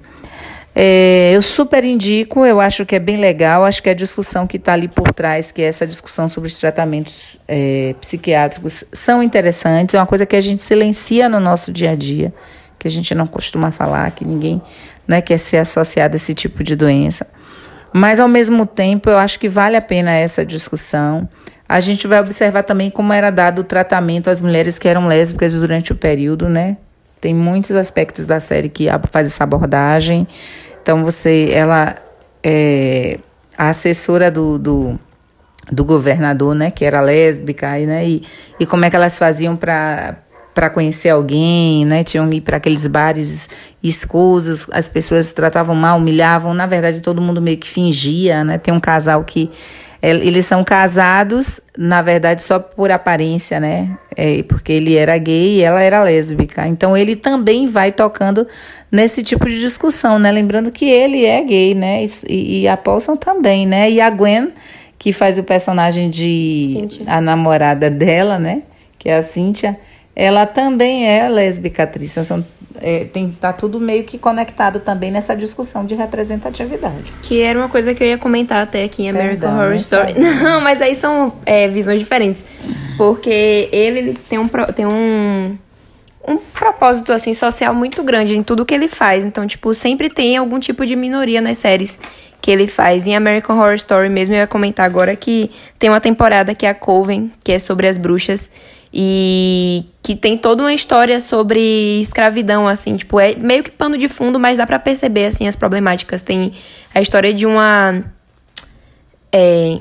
É, 0.77 1.31
eu 1.33 1.41
super 1.41 1.85
indico, 1.85 2.45
eu 2.45 2.59
acho 2.59 2.85
que 2.85 2.97
é 2.97 2.99
bem 2.99 3.15
legal, 3.15 3.63
acho 3.63 3.81
que 3.81 3.89
a 3.89 3.93
discussão 3.93 4.45
que 4.45 4.57
está 4.57 4.73
ali 4.73 4.89
por 4.89 5.13
trás, 5.13 5.49
que 5.49 5.61
é 5.61 5.65
essa 5.67 5.87
discussão 5.87 6.27
sobre 6.27 6.47
os 6.47 6.57
tratamentos 6.59 7.39
é, 7.47 7.95
psiquiátricos, 8.01 8.83
são 8.91 9.23
interessantes, 9.23 9.95
é 9.95 9.99
uma 9.99 10.05
coisa 10.05 10.25
que 10.25 10.35
a 10.35 10.41
gente 10.41 10.61
silencia 10.61 11.29
no 11.29 11.39
nosso 11.39 11.71
dia 11.71 11.91
a 11.91 11.95
dia, 11.95 12.33
que 12.77 12.89
a 12.89 12.91
gente 12.91 13.15
não 13.15 13.25
costuma 13.25 13.71
falar, 13.71 14.11
que 14.11 14.25
ninguém 14.25 14.61
né, 15.07 15.21
quer 15.21 15.37
ser 15.37 15.57
associado 15.57 16.15
a 16.15 16.17
esse 16.17 16.33
tipo 16.35 16.61
de 16.61 16.75
doença. 16.75 17.25
Mas, 17.93 18.19
ao 18.19 18.27
mesmo 18.27 18.65
tempo, 18.65 19.09
eu 19.09 19.17
acho 19.17 19.39
que 19.39 19.47
vale 19.47 19.77
a 19.77 19.81
pena 19.81 20.11
essa 20.11 20.45
discussão. 20.45 21.29
A 21.67 21.79
gente 21.79 22.05
vai 22.05 22.19
observar 22.19 22.63
também 22.63 22.89
como 22.89 23.13
era 23.13 23.31
dado 23.31 23.59
o 23.59 23.63
tratamento 23.63 24.29
às 24.29 24.41
mulheres 24.41 24.77
que 24.77 24.89
eram 24.89 25.07
lésbicas 25.07 25.53
durante 25.53 25.93
o 25.93 25.95
período, 25.95 26.49
né? 26.49 26.75
Tem 27.21 27.33
muitos 27.33 27.75
aspectos 27.75 28.27
da 28.27 28.39
série 28.39 28.67
que 28.67 28.87
faz 29.09 29.27
essa 29.27 29.45
abordagem. 29.45 30.27
Então 30.85 31.03
você, 31.03 31.49
ela 31.51 31.95
é 32.43 33.17
a 33.57 33.69
assessora 33.69 34.29
do, 34.29 34.59
do, 34.59 34.99
do 35.71 35.83
governador, 35.83 36.53
né, 36.53 36.69
que 36.69 36.85
era 36.85 37.01
lésbica, 37.01 37.71
né, 37.79 38.07
e, 38.07 38.23
e 38.59 38.67
como 38.67 38.85
é 38.85 38.89
que 38.91 38.95
elas 38.95 39.17
faziam 39.17 39.55
para 39.55 40.17
para 40.53 40.69
conhecer 40.69 41.09
alguém, 41.09 41.83
né? 41.83 42.01
Tinham 42.01 42.29
que 42.29 42.37
ir 42.37 42.41
para 42.41 42.55
aqueles 42.55 42.87
bares 42.87 43.49
escusos, 43.83 44.67
as 44.71 44.87
pessoas 44.87 45.33
tratavam 45.33 45.75
mal, 45.75 45.97
humilhavam. 45.97 46.53
Na 46.53 46.65
verdade, 46.65 47.01
todo 47.01 47.21
mundo 47.21 47.41
meio 47.41 47.57
que 47.57 47.67
fingia, 47.67 48.41
né? 48.41 48.57
Tem 48.57 48.73
um 48.73 48.79
casal 48.79 49.21
que 49.25 49.51
eles 50.09 50.45
são 50.45 50.63
casados, 50.63 51.59
na 51.77 52.01
verdade, 52.01 52.43
só 52.43 52.59
por 52.59 52.91
aparência, 52.91 53.59
né? 53.59 53.97
É, 54.15 54.43
porque 54.43 54.71
ele 54.71 54.95
era 54.95 55.17
gay 55.17 55.57
e 55.57 55.61
ela 55.61 55.81
era 55.81 56.03
lésbica. 56.03 56.67
Então 56.67 56.95
ele 56.95 57.15
também 57.15 57.67
vai 57.67 57.91
tocando 57.91 58.47
nesse 58.91 59.23
tipo 59.23 59.49
de 59.49 59.59
discussão, 59.59 60.19
né? 60.19 60.31
Lembrando 60.31 60.71
que 60.71 60.85
ele 60.85 61.25
é 61.25 61.41
gay, 61.41 61.73
né? 61.73 62.05
E, 62.27 62.61
e 62.61 62.67
a 62.67 62.77
Paulson 62.77 63.15
também, 63.15 63.65
né? 63.65 63.89
E 63.89 63.99
a 63.99 64.09
Gwen, 64.09 64.49
que 64.99 65.11
faz 65.11 65.37
o 65.39 65.43
personagem 65.43 66.09
de 66.09 66.77
Cíntia. 66.79 67.05
a 67.07 67.19
namorada 67.19 67.89
dela, 67.89 68.37
né? 68.37 68.61
Que 68.99 69.09
é 69.09 69.17
a 69.17 69.21
Cíntia 69.21 69.77
ela 70.15 70.45
também 70.45 71.07
é 71.07 71.27
lésbica 71.27 71.83
atriz. 71.83 72.11
São, 72.11 72.45
é, 72.81 73.05
tem, 73.05 73.29
tá 73.29 73.51
tudo 73.51 73.79
meio 73.79 74.03
que 74.05 74.17
conectado 74.17 74.79
também 74.79 75.11
nessa 75.11 75.35
discussão 75.35 75.85
de 75.85 75.93
representatividade. 75.93 77.11
Que 77.21 77.41
era 77.41 77.59
uma 77.59 77.67
coisa 77.67 77.93
que 77.93 78.03
eu 78.03 78.07
ia 78.07 78.17
comentar 78.17 78.63
até 78.63 78.83
aqui 78.83 79.03
em 79.03 79.09
American 79.09 79.49
Perdão, 79.49 79.59
Horror 79.59 79.75
Story. 79.75 80.13
Não, 80.41 80.61
mas 80.61 80.81
aí 80.81 80.95
são 80.95 81.33
é, 81.45 81.67
visões 81.67 81.99
diferentes. 81.99 82.43
Porque 82.97 83.67
ele 83.71 84.17
tem 84.29 84.39
um, 84.39 84.47
tem 84.47 84.85
um, 84.85 85.57
um 86.25 86.37
propósito, 86.37 87.11
assim, 87.11 87.33
social 87.33 87.73
muito 87.73 88.01
grande 88.01 88.37
em 88.37 88.43
tudo 88.43 88.65
que 88.65 88.73
ele 88.73 88.87
faz. 88.87 89.25
Então, 89.25 89.45
tipo, 89.45 89.73
sempre 89.73 90.09
tem 90.09 90.37
algum 90.37 90.59
tipo 90.59 90.85
de 90.85 90.95
minoria 90.95 91.41
nas 91.41 91.57
séries 91.57 91.99
que 92.41 92.49
ele 92.49 92.67
faz. 92.67 93.05
Em 93.05 93.15
American 93.15 93.57
Horror 93.57 93.73
Story 93.73 94.07
mesmo, 94.07 94.35
eu 94.35 94.39
ia 94.39 94.47
comentar 94.47 94.85
agora 94.85 95.13
que 95.15 95.51
tem 95.77 95.89
uma 95.89 95.99
temporada 95.99 96.55
que 96.55 96.65
é 96.65 96.69
a 96.69 96.73
Coven, 96.73 97.31
que 97.43 97.51
é 97.51 97.59
sobre 97.59 97.87
as 97.87 97.97
bruxas 97.97 98.49
e 98.97 99.83
que 100.01 100.15
tem 100.15 100.37
toda 100.37 100.63
uma 100.63 100.73
história 100.73 101.19
sobre 101.19 101.99
escravidão, 101.99 102.65
assim, 102.65 102.95
tipo, 102.95 103.19
é 103.19 103.35
meio 103.35 103.61
que 103.61 103.69
pano 103.69 103.97
de 103.97 104.07
fundo, 104.07 104.39
mas 104.39 104.57
dá 104.57 104.65
para 104.65 104.79
perceber, 104.79 105.25
assim, 105.25 105.49
as 105.49 105.55
problemáticas. 105.57 106.23
Tem 106.23 106.53
a 106.93 107.01
história 107.01 107.33
de 107.33 107.45
uma... 107.45 108.01
É... 109.33 109.79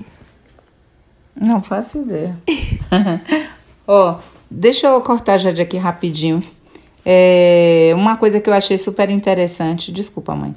Não 1.40 1.62
faço 1.62 2.02
ideia. 2.02 2.36
Ó, 3.86 4.14
oh, 4.14 4.22
deixa 4.50 4.88
eu 4.88 5.00
cortar 5.00 5.38
já 5.38 5.52
de 5.52 5.62
aqui 5.62 5.76
rapidinho. 5.76 6.42
É, 7.06 7.92
uma 7.94 8.16
coisa 8.16 8.40
que 8.40 8.50
eu 8.50 8.54
achei 8.54 8.78
super 8.78 9.10
interessante, 9.10 9.92
desculpa, 9.92 10.34
mãe. 10.34 10.56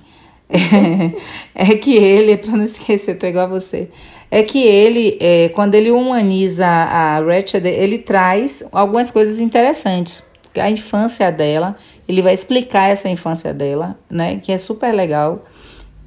É, 0.49 1.11
é 1.73 1.75
que 1.75 1.95
ele, 1.95 2.37
para 2.37 2.51
não 2.51 2.63
esquecer, 2.63 3.17
tô 3.17 3.27
igual 3.27 3.45
a 3.45 3.49
você, 3.49 3.89
é 4.29 4.43
que 4.43 4.61
ele, 4.61 5.17
é, 5.19 5.49
quando 5.49 5.75
ele 5.75 5.91
humaniza 5.91 6.67
a 6.67 7.19
Ratchet, 7.19 7.65
ele 7.65 7.97
traz 7.97 8.63
algumas 8.71 9.09
coisas 9.09 9.39
interessantes. 9.39 10.23
A 10.59 10.69
infância 10.69 11.31
dela, 11.31 11.77
ele 12.07 12.21
vai 12.21 12.33
explicar 12.33 12.89
essa 12.89 13.07
infância 13.07 13.53
dela, 13.53 13.97
né? 14.09 14.39
Que 14.41 14.51
é 14.51 14.57
super 14.57 14.91
legal. 14.93 15.45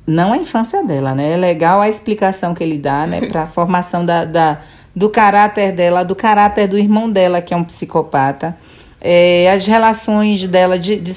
Não 0.07 0.33
a 0.33 0.37
infância 0.37 0.85
dela, 0.85 1.15
né? 1.15 1.35
É 1.35 1.37
legal 1.37 1.81
a 1.81 1.89
explicação 1.89 2.53
que 2.53 2.63
ele 2.63 2.77
dá, 2.77 3.07
né? 3.07 3.27
Para 3.31 3.43
a 3.43 3.47
formação 3.47 4.05
da, 4.05 4.25
da, 4.25 4.61
do 4.95 5.09
caráter 5.09 5.73
dela, 5.73 6.03
do 6.03 6.17
caráter 6.17 6.67
do 6.67 6.77
irmão 6.77 7.09
dela, 7.09 7.41
que 7.41 7.55
é 7.55 7.57
um 7.57 7.65
psicopata. 7.65 8.57
É, 9.01 9.51
as 9.51 9.67
relações 9.67 10.47
dela 10.47 10.79
de, 10.79 10.97
de, 10.97 11.13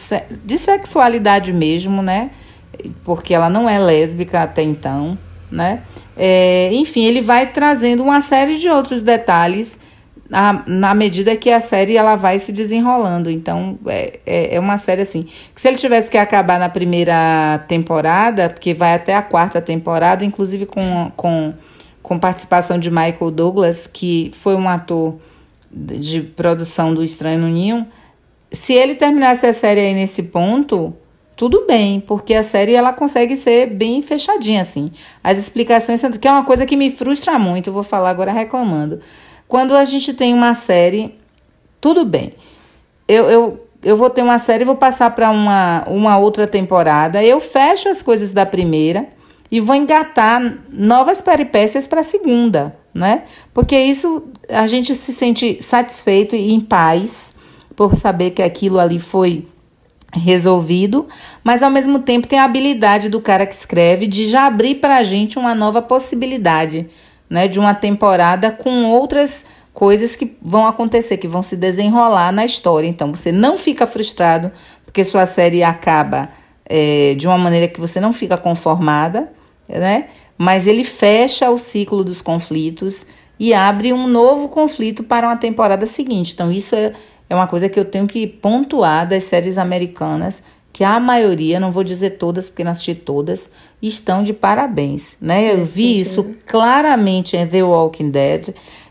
de 0.45 0.57
sexualidade 0.57 1.51
mesmo, 1.51 2.01
né? 2.01 2.29
Porque 3.03 3.33
ela 3.33 3.49
não 3.49 3.69
é 3.69 3.77
lésbica 3.79 4.43
até 4.43 4.61
então, 4.61 5.17
né? 5.51 5.81
É, 6.15 6.69
enfim, 6.73 7.05
ele 7.05 7.21
vai 7.21 7.47
trazendo 7.47 8.03
uma 8.03 8.21
série 8.21 8.57
de 8.57 8.69
outros 8.69 9.01
detalhes 9.01 9.79
na, 10.29 10.63
na 10.65 10.95
medida 10.95 11.35
que 11.35 11.51
a 11.51 11.59
série 11.59 11.95
ela 11.95 12.15
vai 12.15 12.39
se 12.39 12.51
desenrolando. 12.51 13.29
Então, 13.29 13.77
é, 13.85 14.19
é, 14.25 14.55
é, 14.55 14.59
uma 14.59 14.77
série 14.77 15.01
assim. 15.01 15.27
Que 15.53 15.61
se 15.61 15.67
ele 15.67 15.77
tivesse 15.77 16.09
que 16.09 16.17
acabar 16.17 16.59
na 16.59 16.69
primeira 16.69 17.63
temporada, 17.67 18.49
porque 18.49 18.73
vai 18.73 18.95
até 18.95 19.15
a 19.15 19.21
quarta 19.21 19.61
temporada, 19.61 20.25
inclusive 20.25 20.65
com, 20.65 21.11
com, 21.15 21.53
com 22.01 22.17
participação 22.17 22.79
de 22.79 22.89
Michael 22.89 23.31
Douglas, 23.31 23.85
que 23.85 24.31
foi 24.33 24.55
um 24.55 24.67
ator 24.67 25.15
de 25.71 26.21
produção 26.21 26.93
do 26.93 27.03
Estranho 27.03 27.39
no 27.39 27.47
Ninho. 27.47 27.87
Se 28.51 28.73
ele 28.73 28.95
terminasse 28.95 29.45
a 29.45 29.53
série 29.53 29.81
aí 29.81 29.93
nesse 29.93 30.23
ponto, 30.23 30.95
tudo 31.43 31.65
bem, 31.67 31.99
porque 31.99 32.33
a 32.33 32.41
série 32.41 32.73
ela 32.73 32.93
consegue 32.93 33.35
ser 33.35 33.67
bem 33.67 34.01
fechadinha 34.01 34.61
assim. 34.61 34.93
As 35.21 35.37
explicações, 35.37 36.01
que 36.17 36.25
é 36.25 36.31
uma 36.31 36.45
coisa 36.45 36.65
que 36.65 36.77
me 36.77 36.89
frustra 36.89 37.37
muito, 37.37 37.69
vou 37.69 37.83
falar 37.83 38.11
agora 38.11 38.31
reclamando. 38.31 39.01
Quando 39.45 39.75
a 39.75 39.83
gente 39.83 40.13
tem 40.13 40.33
uma 40.33 40.53
série, 40.53 41.13
tudo 41.81 42.05
bem. 42.05 42.31
Eu, 43.09 43.25
eu, 43.25 43.67
eu 43.83 43.97
vou 43.97 44.09
ter 44.09 44.21
uma 44.21 44.39
série, 44.39 44.63
vou 44.63 44.77
passar 44.77 45.09
para 45.09 45.31
uma, 45.31 45.83
uma 45.87 46.17
outra 46.17 46.47
temporada, 46.47 47.21
eu 47.21 47.41
fecho 47.41 47.89
as 47.89 48.01
coisas 48.01 48.31
da 48.31 48.45
primeira 48.45 49.09
e 49.51 49.59
vou 49.59 49.75
engatar 49.75 50.59
novas 50.71 51.21
peripécias 51.21 51.85
para 51.85 51.99
a 51.99 52.05
segunda, 52.05 52.73
né? 52.93 53.23
Porque 53.53 53.77
isso 53.77 54.29
a 54.47 54.65
gente 54.65 54.95
se 54.95 55.11
sente 55.11 55.61
satisfeito 55.61 56.37
e 56.37 56.53
em 56.53 56.61
paz 56.61 57.35
por 57.75 57.97
saber 57.97 58.31
que 58.31 58.41
aquilo 58.41 58.79
ali 58.79 58.97
foi 58.97 59.45
resolvido, 60.13 61.07
mas 61.43 61.63
ao 61.63 61.69
mesmo 61.69 61.99
tempo 61.99 62.27
tem 62.27 62.39
a 62.39 62.43
habilidade 62.43 63.09
do 63.09 63.19
cara 63.19 63.45
que 63.45 63.55
escreve 63.55 64.07
de 64.07 64.27
já 64.27 64.45
abrir 64.45 64.75
para 64.75 64.97
a 64.97 65.03
gente 65.03 65.39
uma 65.39 65.55
nova 65.55 65.81
possibilidade, 65.81 66.87
né, 67.29 67.47
de 67.47 67.59
uma 67.59 67.73
temporada 67.73 68.51
com 68.51 68.85
outras 68.85 69.45
coisas 69.73 70.15
que 70.15 70.37
vão 70.41 70.67
acontecer, 70.67 71.17
que 71.17 71.27
vão 71.27 71.41
se 71.41 71.57
desenrolar 71.57 72.31
na 72.31 72.45
história. 72.45 72.87
Então 72.87 73.13
você 73.13 73.31
não 73.31 73.57
fica 73.57 73.87
frustrado 73.87 74.51
porque 74.85 75.03
sua 75.03 75.25
série 75.25 75.63
acaba 75.63 76.29
é, 76.65 77.15
de 77.15 77.27
uma 77.27 77.37
maneira 77.37 77.67
que 77.67 77.79
você 77.79 77.99
não 77.99 78.13
fica 78.13 78.37
conformada, 78.37 79.31
né? 79.67 80.07
Mas 80.37 80.67
ele 80.67 80.83
fecha 80.83 81.49
o 81.49 81.57
ciclo 81.57 82.03
dos 82.03 82.21
conflitos 82.21 83.05
e 83.39 83.53
abre 83.53 83.91
um 83.91 84.07
novo 84.07 84.47
conflito 84.47 85.03
para 85.03 85.27
uma 85.27 85.35
temporada 85.35 85.85
seguinte. 85.85 86.33
Então 86.33 86.51
isso 86.51 86.75
é 86.75 86.93
é 87.33 87.35
uma 87.35 87.47
coisa 87.47 87.67
que 87.67 87.79
eu 87.79 87.85
tenho 87.85 88.05
que 88.05 88.27
pontuar 88.27 89.09
das 89.09 89.23
séries 89.23 89.57
americanas, 89.57 90.43
que 90.71 90.83
a 90.83 90.99
maioria, 90.99 91.59
não 91.59 91.71
vou 91.71 91.83
dizer 91.83 92.11
todas, 92.11 92.47
porque 92.47 92.63
não 92.63 92.71
assisti 92.71 92.93
todas, 92.93 93.49
estão 93.81 94.23
de 94.23 94.33
parabéns, 94.33 95.17
né? 95.19 95.51
Eu 95.51 95.65
vi 95.65 95.99
isso 95.99 96.35
claramente 96.45 97.35
em 97.35 97.47
The 97.47 97.63
Walking 97.63 98.11
Dead, 98.11 98.49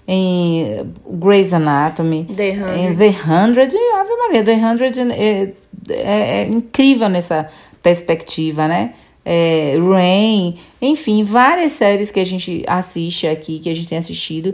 em 0.09 0.85
Grey's 1.09 1.53
Anatomy, 1.53 2.25
The 2.37 2.49
em 2.77 2.97
The 2.97 3.15
Hundred, 3.25 3.77
Ave 3.77 4.17
Maria, 4.17 4.43
The 4.43 4.55
Hundred 4.55 5.01
é, 5.13 5.53
é, 5.89 6.41
é 6.41 6.49
incrível 6.49 7.09
nessa 7.09 7.49
perspectiva, 7.81 8.67
né? 8.67 8.95
É, 9.25 9.77
Rain, 9.79 10.59
enfim, 10.81 11.23
várias 11.23 11.71
séries 11.71 12.11
que 12.11 12.19
a 12.19 12.27
gente 12.27 12.65
assiste 12.67 13.25
aqui, 13.29 13.61
que 13.61 13.71
a 13.71 13.75
gente 13.75 13.87
tem 13.87 13.99
assistido 13.99 14.53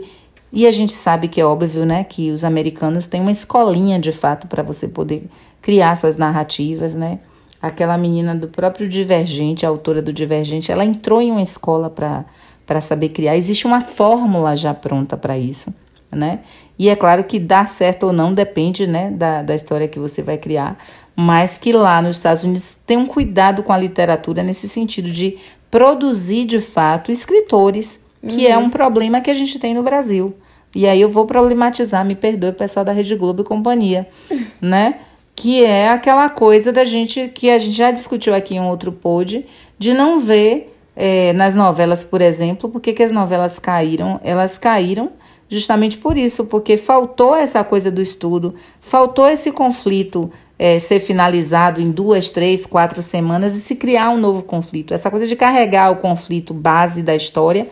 e 0.51 0.65
a 0.65 0.71
gente 0.71 0.93
sabe 0.93 1.27
que 1.27 1.39
é 1.39 1.45
óbvio, 1.45 1.85
né, 1.85 2.03
que 2.03 2.31
os 2.31 2.43
americanos 2.43 3.05
têm 3.05 3.21
uma 3.21 3.31
escolinha 3.31 3.99
de 3.99 4.11
fato 4.11 4.47
para 4.47 4.63
você 4.63 4.87
poder 4.87 5.29
criar 5.61 5.95
suas 5.95 6.15
narrativas, 6.15 6.95
né? 6.95 7.19
Aquela 7.61 7.97
menina 7.97 8.33
do 8.33 8.47
próprio 8.47 8.87
Divergente, 8.87 9.65
a 9.65 9.69
autora 9.69 10.01
do 10.01 10.13
Divergente, 10.13 10.71
ela 10.71 10.85
entrou 10.85 11.21
em 11.21 11.31
uma 11.31 11.41
escola 11.41 11.89
para 11.89 12.81
saber 12.81 13.09
criar. 13.09 13.35
Existe 13.35 13.67
uma 13.67 13.81
fórmula 13.81 14.55
já 14.55 14.73
pronta 14.73 15.17
para 15.17 15.37
isso, 15.37 15.73
né? 16.09 16.39
E 16.79 16.87
é 16.87 16.95
claro 16.95 17.25
que 17.25 17.37
dar 17.37 17.67
certo 17.67 18.07
ou 18.07 18.13
não 18.13 18.33
depende, 18.33 18.87
né, 18.87 19.11
da, 19.11 19.41
da 19.41 19.53
história 19.53 19.87
que 19.87 19.99
você 19.99 20.23
vai 20.23 20.37
criar, 20.37 20.77
mas 21.13 21.57
que 21.57 21.73
lá 21.73 22.01
nos 22.01 22.15
Estados 22.15 22.43
Unidos 22.43 22.77
tem 22.87 22.97
um 22.97 23.05
cuidado 23.05 23.61
com 23.61 23.73
a 23.73 23.77
literatura 23.77 24.41
nesse 24.41 24.69
sentido 24.69 25.11
de 25.11 25.37
produzir 25.69 26.45
de 26.45 26.61
fato 26.61 27.11
escritores 27.11 28.05
que 28.27 28.45
uhum. 28.45 28.51
é 28.51 28.57
um 28.57 28.69
problema 28.69 29.21
que 29.21 29.29
a 29.29 29.33
gente 29.33 29.59
tem 29.59 29.73
no 29.73 29.83
Brasil. 29.83 30.35
E 30.75 30.87
aí 30.87 31.01
eu 31.01 31.09
vou 31.09 31.25
problematizar, 31.25 32.05
me 32.05 32.15
perdoe, 32.15 32.51
pessoal 32.51 32.85
da 32.85 32.91
Rede 32.91 33.15
Globo 33.15 33.41
e 33.41 33.45
companhia, 33.45 34.07
né? 34.61 34.99
Que 35.35 35.63
é 35.63 35.89
aquela 35.89 36.29
coisa 36.29 36.71
da 36.71 36.83
gente, 36.83 37.29
que 37.29 37.49
a 37.49 37.57
gente 37.57 37.75
já 37.75 37.91
discutiu 37.91 38.35
aqui 38.35 38.55
em 38.55 38.59
um 38.59 38.67
outro 38.67 38.91
pod, 38.91 39.45
de 39.77 39.93
não 39.93 40.19
ver 40.19 40.75
é, 40.95 41.31
nas 41.33 41.55
novelas, 41.55 42.03
por 42.03 42.21
exemplo, 42.21 42.69
por 42.69 42.81
que 42.81 43.01
as 43.01 43.11
novelas 43.11 43.57
caíram? 43.57 44.19
Elas 44.23 44.57
caíram 44.57 45.11
justamente 45.47 45.97
por 45.97 46.17
isso, 46.17 46.45
porque 46.45 46.77
faltou 46.77 47.35
essa 47.35 47.63
coisa 47.63 47.89
do 47.89 48.01
estudo, 48.01 48.53
faltou 48.79 49.27
esse 49.27 49.51
conflito 49.51 50.29
é, 50.59 50.77
ser 50.77 50.99
finalizado 50.99 51.81
em 51.81 51.89
duas, 51.89 52.29
três, 52.29 52.65
quatro 52.65 53.01
semanas 53.01 53.55
e 53.55 53.61
se 53.61 53.75
criar 53.75 54.09
um 54.09 54.17
novo 54.17 54.43
conflito. 54.43 54.93
Essa 54.93 55.09
coisa 55.09 55.25
de 55.25 55.35
carregar 55.35 55.89
o 55.89 55.95
conflito 55.95 56.53
base 56.53 57.01
da 57.01 57.15
história 57.15 57.67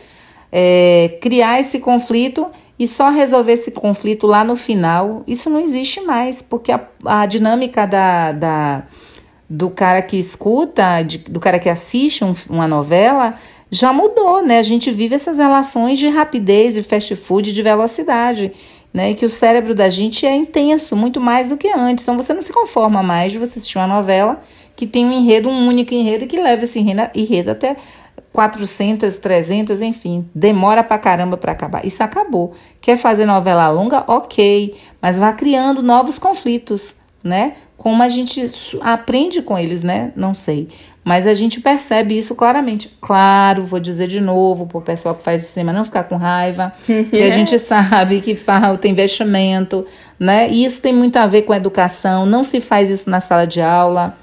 é, 0.51 1.17
criar 1.21 1.59
esse 1.59 1.79
conflito 1.79 2.47
e 2.79 2.87
só 2.87 3.09
resolver 3.09 3.53
esse 3.53 3.71
conflito 3.71 4.27
lá 4.27 4.43
no 4.43 4.55
final, 4.55 5.23
isso 5.27 5.49
não 5.49 5.59
existe 5.59 6.01
mais, 6.01 6.41
porque 6.41 6.71
a, 6.71 6.87
a 7.05 7.25
dinâmica 7.25 7.87
da, 7.87 8.31
da, 8.31 8.83
do 9.49 9.69
cara 9.69 10.01
que 10.01 10.17
escuta, 10.17 11.01
de, 11.01 11.17
do 11.17 11.39
cara 11.39 11.57
que 11.57 11.69
assiste 11.69 12.23
um, 12.23 12.35
uma 12.49 12.67
novela, 12.67 13.33
já 13.69 13.91
mudou, 13.91 14.41
né? 14.45 14.59
A 14.59 14.63
gente 14.63 14.91
vive 14.91 15.15
essas 15.15 15.39
relações 15.39 15.99
de 15.99 16.07
rapidez, 16.07 16.75
de 16.75 16.83
fast 16.83 17.15
food, 17.15 17.51
de 17.51 17.61
velocidade, 17.61 18.51
né? 18.93 19.11
E 19.11 19.15
que 19.15 19.25
o 19.25 19.29
cérebro 19.29 19.73
da 19.75 19.89
gente 19.89 20.25
é 20.25 20.35
intenso, 20.35 20.95
muito 20.95 21.19
mais 21.19 21.49
do 21.49 21.57
que 21.57 21.67
antes. 21.67 22.03
Então 22.03 22.15
você 22.15 22.33
não 22.33 22.41
se 22.41 22.53
conforma 22.53 23.01
mais 23.03 23.31
de 23.31 23.39
você 23.39 23.57
assistir 23.57 23.77
uma 23.77 23.87
novela 23.87 24.39
que 24.75 24.85
tem 24.85 25.05
um 25.05 25.11
enredo, 25.11 25.49
um 25.49 25.67
único 25.67 25.93
enredo 25.93 26.27
que 26.27 26.39
leva 26.39 26.63
esse 26.63 26.79
enredo 26.79 27.51
até 27.51 27.75
400, 28.37 29.17
300, 29.17 29.81
enfim, 29.81 30.23
demora 30.35 30.83
pra 30.83 30.99
caramba 30.99 31.37
para 31.37 31.53
acabar. 31.53 31.83
Isso 31.83 32.03
acabou. 32.03 32.53
Quer 32.79 32.95
fazer 32.95 33.25
novela 33.25 33.67
longa? 33.71 34.03
Ok, 34.05 34.75
mas 35.01 35.17
vá 35.17 35.33
criando 35.33 35.81
novos 35.81 36.19
conflitos, 36.19 36.93
né? 37.23 37.53
Como 37.75 38.03
a 38.03 38.07
gente 38.07 38.51
aprende 38.81 39.41
com 39.41 39.57
eles, 39.57 39.81
né? 39.81 40.11
Não 40.15 40.35
sei. 40.35 40.67
Mas 41.03 41.25
a 41.25 41.33
gente 41.33 41.59
percebe 41.59 42.15
isso 42.15 42.35
claramente. 42.35 42.95
Claro, 43.01 43.63
vou 43.63 43.79
dizer 43.79 44.07
de 44.07 44.21
novo 44.21 44.67
para 44.67 44.77
o 44.77 44.81
pessoal 44.83 45.15
que 45.15 45.23
faz 45.23 45.41
cinema 45.45 45.73
não 45.73 45.83
ficar 45.83 46.03
com 46.03 46.15
raiva, 46.15 46.71
que 46.85 47.19
a 47.23 47.31
gente 47.31 47.57
sabe 47.57 48.21
que 48.21 48.35
falta 48.35 48.87
investimento, 48.87 49.83
né? 50.19 50.47
E 50.47 50.63
isso 50.63 50.79
tem 50.79 50.93
muito 50.93 51.17
a 51.17 51.25
ver 51.25 51.41
com 51.41 51.55
educação. 51.55 52.23
Não 52.23 52.43
se 52.43 52.61
faz 52.61 52.91
isso 52.91 53.09
na 53.09 53.19
sala 53.19 53.47
de 53.47 53.61
aula. 53.63 54.15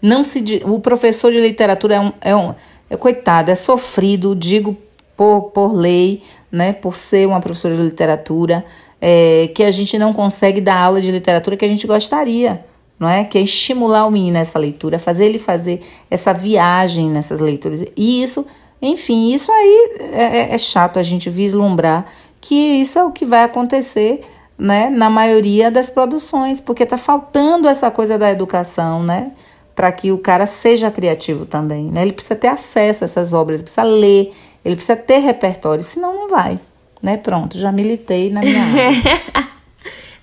Não 0.00 0.24
se, 0.24 0.60
o 0.64 0.80
professor 0.80 1.30
de 1.30 1.40
literatura 1.40 1.94
é 1.94 2.00
um, 2.00 2.12
é 2.20 2.34
um 2.34 2.52
é, 2.92 2.96
coitado, 2.96 3.50
é 3.50 3.54
sofrido, 3.54 4.34
digo 4.34 4.76
por, 5.16 5.50
por 5.54 5.72
lei, 5.72 6.22
né, 6.50 6.74
por 6.74 6.94
ser 6.94 7.26
uma 7.26 7.40
professora 7.40 7.74
de 7.74 7.82
literatura, 7.82 8.64
é, 9.00 9.50
que 9.54 9.62
a 9.62 9.70
gente 9.70 9.98
não 9.98 10.12
consegue 10.12 10.60
dar 10.60 10.78
aula 10.78 11.00
de 11.00 11.10
literatura 11.10 11.56
que 11.56 11.64
a 11.64 11.68
gente 11.68 11.86
gostaria, 11.86 12.64
não 12.98 13.08
é? 13.08 13.24
Que 13.24 13.38
é 13.38 13.40
estimular 13.40 14.06
o 14.06 14.10
menino 14.10 14.34
nessa 14.34 14.58
leitura, 14.58 14.98
fazer 14.98 15.24
ele 15.24 15.38
fazer 15.38 15.80
essa 16.10 16.32
viagem 16.32 17.08
nessas 17.08 17.40
leituras. 17.40 17.82
E 17.96 18.22
isso, 18.22 18.46
enfim, 18.80 19.32
isso 19.32 19.50
aí 19.50 19.92
é, 20.12 20.22
é, 20.22 20.54
é 20.54 20.58
chato 20.58 20.98
a 20.98 21.02
gente 21.02 21.30
vislumbrar 21.30 22.04
que 22.40 22.54
isso 22.54 22.98
é 22.98 23.04
o 23.04 23.10
que 23.10 23.24
vai 23.24 23.42
acontecer 23.42 24.20
né, 24.58 24.90
na 24.90 25.08
maioria 25.08 25.70
das 25.70 25.88
produções, 25.88 26.60
porque 26.60 26.82
está 26.82 26.96
faltando 26.96 27.66
essa 27.68 27.90
coisa 27.90 28.18
da 28.18 28.30
educação, 28.30 29.02
né? 29.02 29.32
Para 29.74 29.90
que 29.92 30.12
o 30.12 30.18
cara 30.18 30.46
seja 30.46 30.90
criativo 30.90 31.46
também, 31.46 31.86
né? 31.86 32.02
Ele 32.02 32.12
precisa 32.12 32.36
ter 32.36 32.48
acesso 32.48 33.04
a 33.04 33.06
essas 33.06 33.32
obras, 33.32 33.56
ele 33.56 33.64
precisa 33.64 33.82
ler, 33.82 34.32
ele 34.64 34.76
precisa 34.76 34.96
ter 34.96 35.18
repertório, 35.18 35.82
senão 35.82 36.14
não 36.14 36.28
vai, 36.28 36.58
né? 37.02 37.16
Pronto, 37.16 37.58
já 37.58 37.72
militei 37.72 38.30
na 38.30 38.40
minha 38.40 38.62
área. 38.62 39.52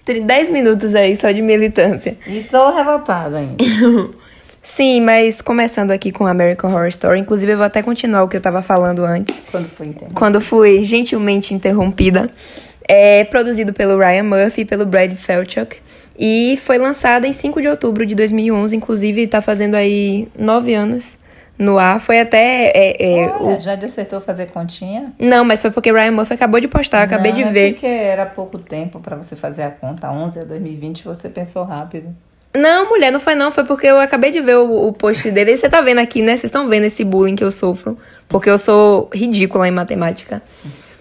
Tem 0.05 0.25
10 0.25 0.49
minutos 0.49 0.95
aí 0.95 1.15
só 1.15 1.29
de 1.29 1.41
militância. 1.41 2.17
E 2.25 2.41
tô 2.41 2.71
revoltada 2.71 3.37
ainda. 3.37 3.63
Sim, 4.61 5.01
mas 5.01 5.41
começando 5.41 5.91
aqui 5.91 6.11
com 6.11 6.27
American 6.27 6.71
Horror 6.71 6.87
Story, 6.87 7.19
inclusive 7.19 7.53
eu 7.53 7.57
vou 7.57 7.65
até 7.65 7.81
continuar 7.81 8.23
o 8.23 8.27
que 8.27 8.37
eu 8.37 8.41
tava 8.41 8.61
falando 8.61 9.05
antes. 9.05 9.43
Quando 9.49 9.67
fui 9.67 9.87
interrompida. 9.87 10.19
Quando 10.19 10.41
fui 10.41 10.83
gentilmente 10.83 11.53
interrompida. 11.53 12.29
É 12.87 13.23
produzido 13.23 13.71
pelo 13.71 13.99
Ryan 13.99 14.23
Murphy 14.23 14.61
e 14.61 14.65
pelo 14.65 14.85
Brad 14.85 15.13
Falchuk. 15.13 15.77
E 16.19 16.59
foi 16.61 16.77
lançada 16.77 17.25
em 17.25 17.31
5 17.31 17.61
de 17.61 17.69
outubro 17.69 18.05
de 18.05 18.13
2011, 18.13 18.75
inclusive 18.75 19.25
tá 19.25 19.41
fazendo 19.41 19.75
aí 19.75 20.27
nove 20.37 20.73
anos 20.73 21.17
no 21.57 21.79
ar. 21.79 22.01
Foi 22.01 22.19
até. 22.19 22.71
É, 22.75 23.21
é, 23.21 23.27
Olha, 23.27 23.55
o... 23.55 23.59
Já 23.59 23.75
acertou 23.75 24.19
fazer 24.19 24.47
continha? 24.47 25.13
Não, 25.17 25.45
mas 25.45 25.61
foi 25.61 25.71
porque 25.71 25.89
Ryan 25.89 26.11
Murphy 26.11 26.33
acabou 26.33 26.59
de 26.59 26.67
postar, 26.67 27.03
acabei 27.03 27.31
de 27.31 27.43
é 27.43 27.51
ver. 27.51 27.71
Porque 27.71 27.85
era 27.85 28.25
pouco 28.25 28.59
tempo 28.59 28.99
para 28.99 29.15
você 29.15 29.33
fazer 29.37 29.63
a 29.63 29.71
conta. 29.71 30.11
11 30.11 30.41
a 30.41 30.43
2020 30.43 31.05
você 31.05 31.29
pensou 31.29 31.63
rápido. 31.63 32.13
Não, 32.53 32.89
mulher, 32.89 33.11
não 33.11 33.19
foi 33.19 33.35
não. 33.35 33.49
Foi 33.49 33.63
porque 33.63 33.87
eu 33.87 33.97
acabei 33.97 34.31
de 34.31 34.41
ver 34.41 34.57
o, 34.57 34.87
o 34.87 34.91
post 34.91 35.31
dele. 35.31 35.53
E 35.53 35.57
você 35.57 35.69
tá 35.69 35.79
vendo 35.79 35.99
aqui, 35.99 36.21
né? 36.21 36.31
Vocês 36.31 36.45
estão 36.45 36.67
vendo 36.67 36.83
esse 36.83 37.05
bullying 37.05 37.35
que 37.35 37.43
eu 37.43 37.51
sofro. 37.51 37.97
Porque 38.27 38.49
eu 38.49 38.57
sou 38.57 39.09
ridícula 39.13 39.67
em 39.67 39.71
matemática. 39.71 40.41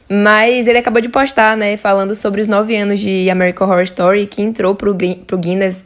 Mas 0.08 0.66
ele 0.66 0.78
acabou 0.78 1.02
de 1.02 1.08
postar, 1.08 1.56
né? 1.56 1.76
Falando 1.76 2.14
sobre 2.14 2.40
os 2.40 2.48
nove 2.48 2.74
anos 2.76 2.98
de 2.98 3.28
American 3.28 3.68
Horror 3.68 3.82
Story, 3.82 4.26
que 4.26 4.40
entrou 4.40 4.74
pro, 4.74 4.96
pro 5.26 5.36
Guinness 5.36 5.84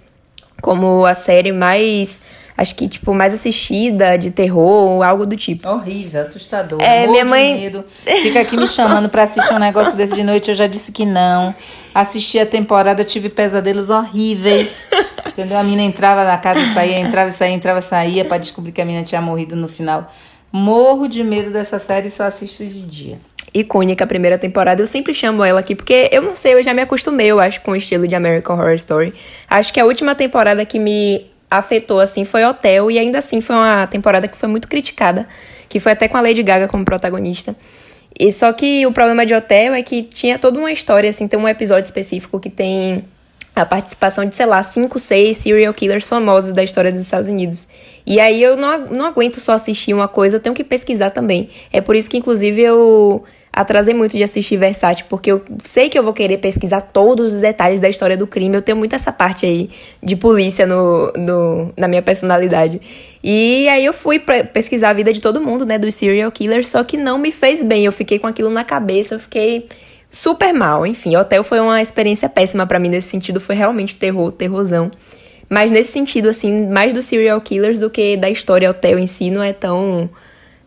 como 0.61 1.05
a 1.05 1.15
série 1.15 1.51
mais 1.51 2.21
acho 2.57 2.77
que, 2.77 2.87
tipo, 2.87 3.13
mais 3.13 3.33
assistida, 3.33 4.17
de 4.17 4.31
terror, 4.31 5.03
algo 5.03 5.27
do 5.27 5.37
tipo. 5.37 5.69
Horrível, 5.69 6.23
assustador. 6.23 6.81
É, 6.81 7.07
minha 7.07 7.25
mãe. 7.25 7.63
Medo. 7.63 7.85
Fica 8.23 8.41
aqui 8.41 8.57
me 8.57 8.69
chamando 8.69 9.09
pra 9.09 9.25
assistir 9.25 9.53
um 9.53 9.59
negócio 9.59 9.97
desse 9.97 10.15
de 10.15 10.23
noite, 10.23 10.51
eu 10.51 10.55
já 10.55 10.67
disse 10.67 10.93
que 10.93 11.05
não. 11.05 11.55
Assisti 11.95 12.39
a 12.39 12.47
temporada, 12.47 13.05
tive 13.05 13.29
pesadelos 13.29 13.91
horríveis. 13.91 14.81
Entendeu? 15.27 15.59
A 15.59 15.65
mina 15.65 15.83
entrava 15.83 16.25
na 16.25 16.39
casa 16.39 16.61
e 16.61 16.73
saía, 16.73 16.99
entrava 16.99 17.29
e 17.29 17.33
saía, 17.33 17.55
entrava 17.55 17.79
e 17.79 17.83
saía, 17.83 18.25
pra 18.25 18.39
descobrir 18.39 18.71
que 18.71 18.81
a 18.81 18.85
mina 18.85 19.03
tinha 19.03 19.21
morrido 19.21 19.57
no 19.57 19.67
final. 19.67 20.13
Morro 20.53 21.09
de 21.09 21.25
medo 21.25 21.51
dessa 21.51 21.79
série 21.79 22.09
e 22.09 22.11
só 22.11 22.25
assisto 22.25 22.65
de 22.65 22.83
dia 22.83 23.19
icônica 23.55 24.05
a 24.05 24.07
primeira 24.07 24.39
temporada. 24.39 24.83
Eu 24.83 24.87
sempre 24.87 25.13
chamo 25.13 25.45
ela 25.45 25.61
aqui 25.61 25.75
porque 25.75 26.09
eu 26.11 26.23
não 26.23 26.35
sei, 26.35 26.55
eu 26.55 26.63
já 26.63 26.73
me 26.73 26.83
acostumei, 26.83 27.29
eu 27.29 27.39
acho, 27.39 27.61
com 27.61 27.73
o 27.73 27.77
estilo 27.77 28.07
de 28.09 28.15
American 28.15 28.57
Horror 28.57 28.75
Story. 28.75 29.15
Acho 29.49 29.73
que 29.73 29.81
a 29.81 29.85
última 29.85 30.15
temporada 30.15 30.65
que 30.65 30.79
me 30.79 31.27
afetou, 31.51 32.01
assim, 32.01 32.25
foi 32.25 32.45
Hotel, 32.45 32.91
e 32.91 32.99
ainda 32.99 33.19
assim 33.19 33.41
foi 33.41 33.55
uma 33.55 33.87
temporada 33.87 34.27
que 34.27 34.37
foi 34.37 34.49
muito 34.49 34.67
criticada, 34.67 35.29
que 35.69 35.79
foi 35.79 35.93
até 35.93 36.09
com 36.09 36.17
a 36.17 36.21
Lady 36.21 36.43
Gaga 36.43 36.67
como 36.67 36.85
protagonista. 36.85 37.55
E 38.19 38.33
só 38.33 38.53
que 38.53 38.87
o 38.87 38.93
problema 38.93 39.25
de 39.27 39.35
Hotel 39.35 39.75
é 39.75 39.83
que 39.83 40.03
tinha 40.03 40.39
toda 40.39 40.59
uma 40.59 40.73
história, 40.73 41.11
assim, 41.11 41.29
tem 41.29 41.39
um 41.39 41.49
episódio 41.49 41.85
específico 41.85 42.41
que 42.41 42.49
tem 42.49 43.05
a 43.55 43.67
participação 43.67 44.25
de, 44.25 44.35
sei 44.35 44.47
lá, 44.47 44.63
cinco, 44.63 44.99
seis 44.99 45.37
serial 45.39 45.75
killers 45.75 46.07
famosos 46.07 46.53
da 46.53 46.63
história 46.63 46.91
dos 46.91 47.03
Estados 47.03 47.29
Unidos. 47.29 47.69
E 48.07 48.19
aí 48.19 48.43
eu 48.43 48.57
não, 48.57 48.87
não 48.87 49.07
aguento 49.07 49.39
só 49.39 49.53
assistir 49.53 49.93
uma 49.93 50.09
coisa, 50.09 50.37
eu 50.37 50.41
tenho 50.41 50.55
que 50.55 50.65
pesquisar 50.65 51.11
também. 51.11 51.51
É 51.71 51.81
por 51.81 51.95
isso 51.95 52.09
que, 52.09 52.17
inclusive, 52.17 52.63
eu 52.63 53.25
atrasei 53.53 53.93
muito 53.93 54.17
de 54.17 54.23
assistir 54.23 54.57
Versace, 54.57 55.05
porque 55.05 55.31
eu 55.31 55.43
sei 55.63 55.89
que 55.89 55.99
eu 55.99 56.03
vou 56.03 56.15
querer 56.15 56.39
pesquisar 56.39 56.81
todos 56.81 57.35
os 57.35 57.43
detalhes 57.43 57.81
da 57.81 57.89
história 57.89 58.17
do 58.17 58.27
crime. 58.27 58.57
Eu 58.57 58.63
tenho 58.63 58.79
muito 58.79 58.95
essa 58.95 59.13
parte 59.13 59.45
aí 59.45 59.69
de 60.03 60.17
polícia 60.17 60.67
no, 60.67 61.13
no, 61.13 61.73
na 61.77 61.87
minha 61.87 62.01
personalidade. 62.01 62.81
E 63.23 63.69
aí 63.69 63.85
eu 63.85 63.93
fui 63.93 64.19
pesquisar 64.19 64.91
a 64.91 64.93
vida 64.95 65.13
de 65.13 65.21
todo 65.21 65.41
mundo, 65.41 65.67
né, 65.67 65.79
dos 65.79 65.95
serial 65.95 66.33
killers, 66.33 66.69
só 66.69 66.83
que 66.83 66.97
não 66.97 67.19
me 67.19 67.31
fez 67.31 67.63
bem. 67.63 67.85
Eu 67.85 67.93
fiquei 67.93 68.19
com 68.19 68.27
aquilo 68.27 68.49
na 68.49 68.65
cabeça, 68.65 69.17
eu 69.17 69.21
fiquei 69.21 69.69
super 70.11 70.55
mal. 70.55 70.87
Enfim, 70.87 71.15
Hotel 71.17 71.45
foi 71.45 71.61
uma 71.61 71.83
experiência 71.83 72.29
péssima 72.29 72.67
para 72.67 72.79
mim 72.79 72.89
nesse 72.89 73.09
sentido, 73.09 73.39
foi 73.39 73.55
realmente 73.55 73.97
terror, 73.97 74.33
terrorzão. 74.33 74.91
Mas 75.49 75.71
nesse 75.71 75.93
sentido, 75.93 76.31
assim, 76.31 76.67
mais 76.69 76.95
dos 76.95 77.05
serial 77.05 77.39
killers 77.43 77.79
do 77.79 77.91
que 77.91 78.17
da 78.17 78.31
história 78.31 78.71
Hotel 78.71 78.99
em 78.99 79.07
si, 79.07 79.31
não 79.31 79.43
é 79.43 79.53
tão. 79.53 80.09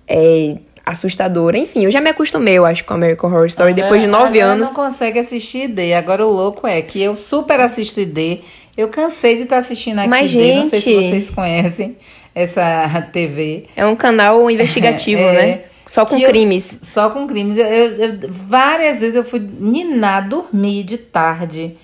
É, 0.07 0.57
assustadora. 0.85 1.57
Enfim, 1.57 1.85
eu 1.85 1.91
já 1.91 1.99
me 1.99 2.09
acostumei, 2.09 2.55
eu 2.55 2.65
acho, 2.65 2.85
com 2.85 2.93
American 2.93 3.29
Horror 3.29 3.47
Story 3.47 3.71
agora, 3.71 3.83
depois 3.83 4.01
de 4.01 4.07
nove 4.07 4.39
anos. 4.39 4.69
não 4.69 4.75
consegue 4.75 5.17
assistir 5.17 5.69
ID. 5.69 5.93
Agora 5.97 6.25
o 6.25 6.29
louco 6.29 6.67
é 6.67 6.81
que 6.81 7.01
eu 7.01 7.15
super 7.15 7.59
assisto 7.59 7.99
ID. 7.99 8.41
Eu 8.77 8.89
cansei 8.89 9.37
de 9.37 9.43
estar 9.43 9.55
tá 9.55 9.59
assistindo 9.59 9.99
aqui 9.99 10.09
Mas, 10.09 10.29
gente, 10.29 10.57
não 10.57 10.65
sei 10.65 10.79
se 10.79 10.93
vocês 10.93 11.29
conhecem 11.29 11.97
essa 12.35 13.01
TV. 13.11 13.65
É 13.75 13.85
um 13.85 13.95
canal 13.95 14.49
investigativo, 14.51 15.21
é, 15.21 15.33
né? 15.33 15.61
Só 15.87 16.05
com 16.05 16.19
crimes. 16.21 16.73
Eu, 16.73 16.87
só 16.87 17.09
com 17.09 17.25
crimes. 17.25 17.57
Eu, 17.57 17.65
eu, 17.65 18.19
várias 18.29 18.99
vezes 18.99 19.15
eu 19.15 19.23
fui 19.23 19.39
ninar, 19.39 20.27
dormir 20.27 20.83
de 20.83 20.97
tarde. 20.97 21.77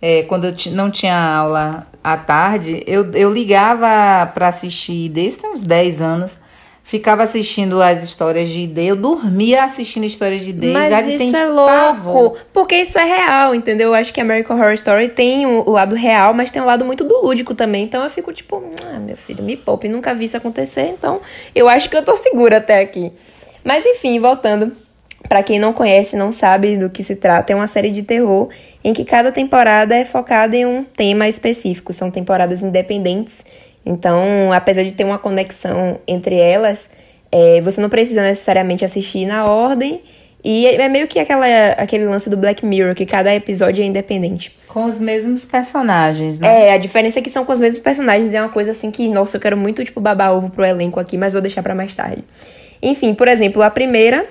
É, 0.00 0.22
quando 0.24 0.46
eu 0.46 0.54
não 0.72 0.90
tinha 0.90 1.16
aula 1.16 1.86
à 2.04 2.16
tarde, 2.16 2.82
eu, 2.86 3.10
eu 3.12 3.32
ligava 3.32 4.26
para 4.26 4.48
assistir 4.48 5.08
desde 5.08 5.44
uns 5.46 5.62
10 5.62 6.00
anos 6.02 6.45
ficava 6.86 7.24
assistindo 7.24 7.82
as 7.82 8.00
histórias 8.00 8.48
de 8.48 8.60
ID, 8.60 8.78
eu 8.78 8.94
dormia 8.94 9.64
assistindo 9.64 10.04
histórias 10.04 10.42
de 10.42 10.50
ID. 10.50 10.66
Mas 10.66 10.88
já 10.88 11.02
isso 11.02 11.36
é 11.36 11.44
louco, 11.44 12.38
porque 12.52 12.76
isso 12.76 12.96
é 12.96 13.04
real, 13.04 13.56
entendeu? 13.56 13.88
Eu 13.88 13.94
acho 13.94 14.14
que 14.14 14.20
American 14.20 14.56
Horror 14.56 14.72
Story 14.74 15.08
tem 15.08 15.44
o 15.46 15.68
lado 15.68 15.96
real, 15.96 16.32
mas 16.32 16.52
tem 16.52 16.62
um 16.62 16.64
lado 16.64 16.84
muito 16.84 17.02
do 17.02 17.20
lúdico 17.20 17.56
também. 17.56 17.82
Então 17.82 18.04
eu 18.04 18.08
fico 18.08 18.32
tipo, 18.32 18.62
ah, 18.84 19.00
meu 19.00 19.16
filho, 19.16 19.42
me 19.42 19.56
poupe, 19.56 19.88
nunca 19.88 20.14
vi 20.14 20.26
isso 20.26 20.36
acontecer, 20.36 20.86
então 20.96 21.20
eu 21.56 21.68
acho 21.68 21.90
que 21.90 21.96
eu 21.96 22.04
tô 22.04 22.16
segura 22.16 22.58
até 22.58 22.80
aqui. 22.80 23.12
Mas 23.64 23.84
enfim, 23.84 24.20
voltando. 24.20 24.70
Para 25.28 25.42
quem 25.42 25.58
não 25.58 25.72
conhece, 25.72 26.14
não 26.14 26.30
sabe 26.30 26.76
do 26.76 26.88
que 26.88 27.02
se 27.02 27.16
trata, 27.16 27.52
é 27.52 27.56
uma 27.56 27.66
série 27.66 27.90
de 27.90 28.04
terror 28.04 28.48
em 28.84 28.92
que 28.92 29.04
cada 29.04 29.32
temporada 29.32 29.96
é 29.96 30.04
focada 30.04 30.54
em 30.54 30.64
um 30.64 30.84
tema 30.84 31.26
específico. 31.26 31.92
São 31.92 32.12
temporadas 32.12 32.62
independentes 32.62 33.44
então, 33.86 34.52
apesar 34.52 34.82
de 34.82 34.90
ter 34.90 35.04
uma 35.04 35.16
conexão 35.16 36.00
entre 36.08 36.34
elas, 36.36 36.90
é, 37.30 37.60
você 37.60 37.80
não 37.80 37.88
precisa 37.88 38.20
necessariamente 38.20 38.84
assistir 38.84 39.26
na 39.26 39.44
ordem. 39.44 40.02
E 40.44 40.66
é 40.66 40.88
meio 40.88 41.08
que 41.08 41.18
aquela, 41.18 41.46
aquele 41.72 42.04
lance 42.04 42.28
do 42.30 42.36
Black 42.36 42.64
Mirror, 42.64 42.94
que 42.94 43.06
cada 43.06 43.34
episódio 43.34 43.82
é 43.82 43.86
independente. 43.86 44.56
Com 44.68 44.84
os 44.84 45.00
mesmos 45.00 45.44
personagens, 45.44 46.38
né? 46.38 46.68
É, 46.68 46.72
a 46.72 46.78
diferença 46.78 47.18
é 47.18 47.22
que 47.22 47.30
são 47.30 47.44
com 47.44 47.52
os 47.52 47.58
mesmos 47.58 47.82
personagens. 47.82 48.32
É 48.32 48.40
uma 48.40 48.48
coisa 48.48 48.72
assim 48.72 48.90
que, 48.90 49.08
nossa, 49.08 49.36
eu 49.36 49.40
quero 49.40 49.56
muito, 49.56 49.84
tipo, 49.84 50.00
babar 50.00 50.32
ovo 50.32 50.50
pro 50.50 50.64
elenco 50.64 51.00
aqui, 51.00 51.16
mas 51.16 51.32
vou 51.32 51.42
deixar 51.42 51.62
para 51.62 51.74
mais 51.74 51.94
tarde. 51.94 52.22
Enfim, 52.80 53.14
por 53.14 53.26
exemplo, 53.26 53.62
a 53.62 53.70
primeira 53.70 54.24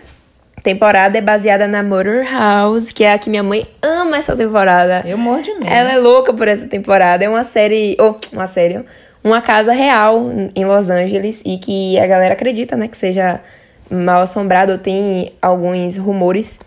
temporada 0.64 1.18
é 1.18 1.22
baseada 1.22 1.68
na 1.68 1.84
Murder 1.84 2.26
House, 2.32 2.92
que 2.92 3.04
é 3.04 3.14
a 3.14 3.18
que 3.18 3.30
minha 3.30 3.44
mãe 3.44 3.66
ama 3.82 4.18
essa 4.18 4.36
temporada. 4.38 5.04
Eu 5.06 5.18
morro 5.18 5.42
de 5.42 5.54
medo. 5.54 5.68
Ela 5.68 5.94
é 5.94 5.98
louca 5.98 6.34
por 6.34 6.48
essa 6.48 6.68
temporada. 6.68 7.26
É 7.26 7.30
uma 7.30 7.44
série. 7.44 7.98
Ou, 8.00 8.12
oh, 8.12 8.36
uma 8.36 8.48
série 8.48 8.86
uma 9.26 9.42
casa 9.42 9.74
real 9.74 10.30
em 10.56 10.64
Los 10.66 10.88
Angeles 10.88 11.42
e 11.44 11.58
que 11.58 11.98
a 11.98 12.06
galera 12.06 12.36
acredita, 12.36 12.78
né, 12.78 12.88
que 12.88 12.96
seja 12.96 13.42
mal 13.90 14.22
assombrado 14.22 14.78
tem 14.78 15.34
alguns 15.42 15.98
rumores. 15.98 16.60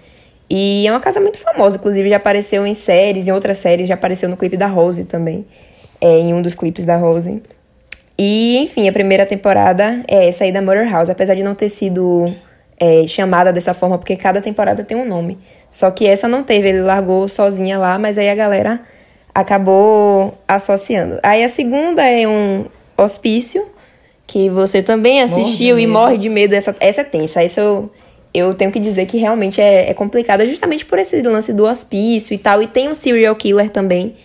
E 0.50 0.84
é 0.84 0.90
uma 0.90 0.98
casa 0.98 1.20
muito 1.20 1.38
famosa, 1.38 1.76
inclusive 1.76 2.08
já 2.08 2.16
apareceu 2.16 2.66
em 2.66 2.74
séries, 2.74 3.28
em 3.28 3.30
outras 3.30 3.58
séries, 3.58 3.86
já 3.86 3.94
apareceu 3.94 4.28
no 4.28 4.36
clipe 4.36 4.56
da 4.56 4.66
Rose 4.66 5.04
também, 5.04 5.46
é, 6.00 6.18
em 6.18 6.34
um 6.34 6.42
dos 6.42 6.56
clipes 6.56 6.84
da 6.84 6.96
Rose. 6.96 7.40
E, 8.18 8.58
enfim, 8.58 8.88
a 8.88 8.92
primeira 8.92 9.24
temporada 9.24 10.02
é 10.08 10.28
essa 10.28 10.42
aí 10.42 10.50
da 10.50 10.60
Murder 10.60 10.90
House, 10.90 11.08
apesar 11.08 11.36
de 11.36 11.44
não 11.44 11.54
ter 11.54 11.68
sido 11.68 12.32
é, 12.80 13.06
chamada 13.06 13.52
dessa 13.52 13.72
forma, 13.72 13.98
porque 13.98 14.16
cada 14.16 14.40
temporada 14.40 14.82
tem 14.82 14.96
um 14.96 15.06
nome. 15.06 15.38
Só 15.70 15.92
que 15.92 16.08
essa 16.08 16.26
não 16.26 16.42
teve, 16.42 16.70
ele 16.70 16.80
largou 16.80 17.28
sozinha 17.28 17.78
lá, 17.78 17.96
mas 18.00 18.18
aí 18.18 18.28
a 18.28 18.34
galera 18.34 18.80
acabou 19.38 20.36
associando. 20.48 21.20
Aí 21.22 21.44
a 21.44 21.48
segunda 21.48 22.04
é 22.04 22.26
um 22.26 22.64
hospício, 22.96 23.64
que 24.26 24.50
você 24.50 24.82
também 24.82 25.22
assistiu 25.22 25.76
morre 25.76 25.84
e 25.84 25.86
morre 25.86 26.18
de 26.18 26.28
medo. 26.28 26.56
Essa, 26.56 26.74
essa 26.80 27.02
é 27.02 27.04
tensa. 27.04 27.44
Isso 27.44 27.60
eu, 27.60 27.90
eu 28.34 28.54
tenho 28.54 28.72
que 28.72 28.80
dizer 28.80 29.06
que 29.06 29.16
realmente 29.16 29.60
é, 29.60 29.90
é 29.90 29.94
complicada, 29.94 30.44
justamente 30.44 30.84
por 30.84 30.98
esse 30.98 31.22
lance 31.22 31.52
do 31.52 31.64
hospício 31.64 32.34
e 32.34 32.38
tal. 32.38 32.60
E 32.60 32.66
tem 32.66 32.88
um 32.88 32.94
serial 32.94 33.36
killer 33.36 33.70
também. 33.70 34.16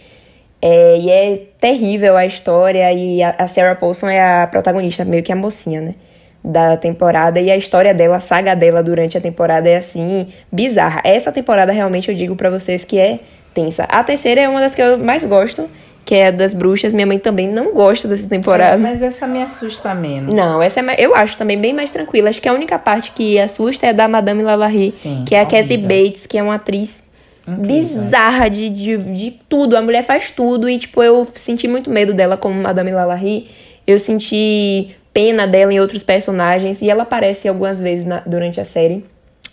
É, 0.59 0.97
e 0.97 1.09
é 1.11 1.41
terrível 1.59 2.17
a 2.17 2.25
história. 2.25 2.91
E 2.91 3.21
a, 3.21 3.35
a 3.37 3.47
Sarah 3.47 3.75
Paulson 3.75 4.09
é 4.09 4.19
a 4.19 4.47
protagonista, 4.47 5.05
meio 5.05 5.21
que 5.21 5.31
a 5.31 5.35
mocinha, 5.35 5.79
né? 5.79 5.95
Da 6.43 6.75
temporada. 6.75 7.39
E 7.39 7.51
a 7.51 7.55
história 7.55 7.93
dela, 7.93 8.17
a 8.17 8.19
saga 8.19 8.55
dela 8.55 8.81
durante 8.81 9.15
a 9.15 9.21
temporada 9.21 9.69
é 9.69 9.77
assim, 9.77 10.29
bizarra. 10.51 11.01
Essa 11.03 11.31
temporada 11.31 11.71
realmente 11.71 12.09
eu 12.09 12.15
digo 12.15 12.35
para 12.35 12.49
vocês 12.49 12.83
que 12.83 12.97
é 12.97 13.19
tensa. 13.53 13.83
A 13.83 14.03
terceira 14.03 14.41
é 14.41 14.49
uma 14.49 14.59
das 14.59 14.75
que 14.75 14.81
eu 14.81 14.97
mais 14.97 15.23
gosto, 15.23 15.69
que 16.05 16.15
é 16.15 16.27
a 16.27 16.31
das 16.31 16.53
bruxas. 16.53 16.93
Minha 16.93 17.07
mãe 17.07 17.19
também 17.19 17.47
não 17.47 17.73
gosta 17.73 18.07
dessa 18.07 18.27
temporada. 18.27 18.77
Mas, 18.77 18.99
mas 18.99 19.01
essa 19.01 19.27
me 19.27 19.41
assusta 19.41 19.93
menos. 19.93 20.33
Não, 20.33 20.61
essa 20.61 20.79
é, 20.81 20.95
eu 20.97 21.15
acho 21.15 21.37
também 21.37 21.57
bem 21.57 21.73
mais 21.73 21.91
tranquila. 21.91 22.29
Acho 22.29 22.41
que 22.41 22.49
a 22.49 22.53
única 22.53 22.77
parte 22.77 23.11
que 23.11 23.39
assusta 23.39 23.85
é 23.85 23.89
a 23.89 23.93
da 23.93 24.07
Madame 24.07 24.43
Lalaurie, 24.43 24.91
Sim, 24.91 25.23
que 25.25 25.35
é 25.35 25.41
a 25.41 25.45
Kathy 25.45 25.77
Bates, 25.77 26.25
que 26.27 26.37
é 26.37 26.43
uma 26.43 26.55
atriz 26.55 27.03
Incrível. 27.47 28.01
bizarra 28.01 28.49
de, 28.49 28.69
de, 28.69 28.97
de 28.97 29.31
tudo. 29.47 29.77
A 29.77 29.81
mulher 29.81 30.03
faz 30.03 30.31
tudo 30.31 30.69
e, 30.69 30.77
tipo, 30.77 31.01
eu 31.01 31.27
senti 31.35 31.67
muito 31.67 31.89
medo 31.89 32.13
dela 32.13 32.37
como 32.37 32.61
Madame 32.61 32.91
Lalaurie. 32.91 33.49
Eu 33.85 33.99
senti 33.99 34.95
pena 35.13 35.45
dela 35.45 35.71
em 35.71 35.79
outros 35.79 36.01
personagens 36.01 36.81
e 36.81 36.89
ela 36.89 37.03
aparece 37.03 37.47
algumas 37.47 37.79
vezes 37.79 38.05
na, 38.05 38.21
durante 38.25 38.59
a 38.59 38.65
série. 38.65 39.05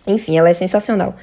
Enfim, 0.07 0.39
ela 0.39 0.49
é 0.49 0.55
sensacional. 0.55 1.15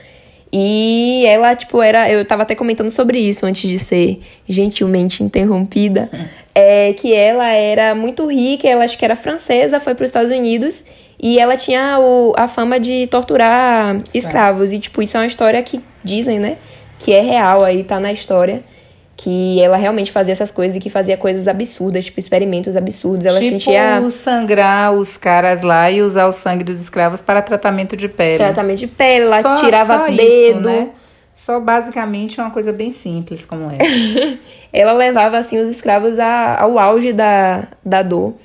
E 0.51 1.25
ela, 1.27 1.55
tipo, 1.55 1.81
era. 1.81 2.09
Eu 2.09 2.23
tava 2.25 2.43
até 2.43 2.55
comentando 2.55 2.89
sobre 2.89 3.19
isso 3.19 3.45
antes 3.45 3.69
de 3.69 3.77
ser 3.77 4.21
gentilmente 4.47 5.23
interrompida. 5.23 6.09
É 6.59 6.91
que 6.93 7.13
ela 7.13 7.49
era 7.49 7.93
muito 7.93 8.25
rica, 8.25 8.67
ela 8.67 8.83
acho 8.83 8.97
que 8.97 9.05
era 9.05 9.15
francesa, 9.15 9.79
foi 9.79 9.93
para 9.93 10.03
os 10.03 10.09
Estados 10.09 10.31
Unidos 10.31 10.83
e 11.21 11.37
ela 11.37 11.55
tinha 11.55 11.99
o, 11.99 12.33
a 12.35 12.47
fama 12.47 12.79
de 12.79 13.05
torturar 13.05 13.95
escravos. 13.97 14.15
escravos. 14.15 14.73
E, 14.73 14.79
tipo, 14.79 15.03
isso 15.03 15.15
é 15.17 15.19
uma 15.19 15.27
história 15.27 15.61
que 15.61 15.79
dizem, 16.03 16.39
né? 16.39 16.57
Que 16.97 17.13
é 17.13 17.21
real 17.21 17.63
aí, 17.63 17.83
tá 17.83 17.99
na 17.99 18.11
história 18.11 18.63
que 19.17 19.59
ela 19.59 19.77
realmente 19.77 20.11
fazia 20.11 20.31
essas 20.31 20.51
coisas 20.51 20.77
e 20.77 20.79
que 20.79 20.91
fazia 20.91 21.17
coisas 21.17 21.47
absurdas, 21.47 22.05
tipo 22.05 22.19
experimentos 22.19 22.77
absurdos. 22.77 23.25
Ela 23.25 23.39
tipo 23.39 23.51
sentia 23.51 24.11
sangrar 24.11 24.93
os 24.93 25.17
caras 25.17 25.63
lá 25.63 25.89
e 25.89 26.03
usar 26.03 26.27
o 26.27 26.31
sangue 26.31 26.63
dos 26.63 26.79
escravos 26.79 27.19
para 27.19 27.41
tratamento 27.41 27.97
de 27.97 28.07
pele. 28.07 28.37
Tratamento 28.37 28.77
de 28.77 28.87
pele, 28.87 29.25
ela 29.25 29.41
só, 29.41 29.55
tirava 29.55 29.97
só 29.97 30.05
dedo. 30.05 30.21
Isso, 30.21 30.59
né? 30.59 30.89
Só 31.33 31.59
basicamente 31.59 32.39
uma 32.39 32.51
coisa 32.51 32.71
bem 32.71 32.91
simples 32.91 33.43
como 33.43 33.71
é. 33.71 33.77
ela 34.71 34.93
levava 34.93 35.37
assim 35.37 35.59
os 35.59 35.67
escravos 35.67 36.19
a, 36.19 36.61
ao 36.61 36.77
auge 36.77 37.11
da, 37.11 37.67
da 37.83 38.03
dor. 38.03 38.35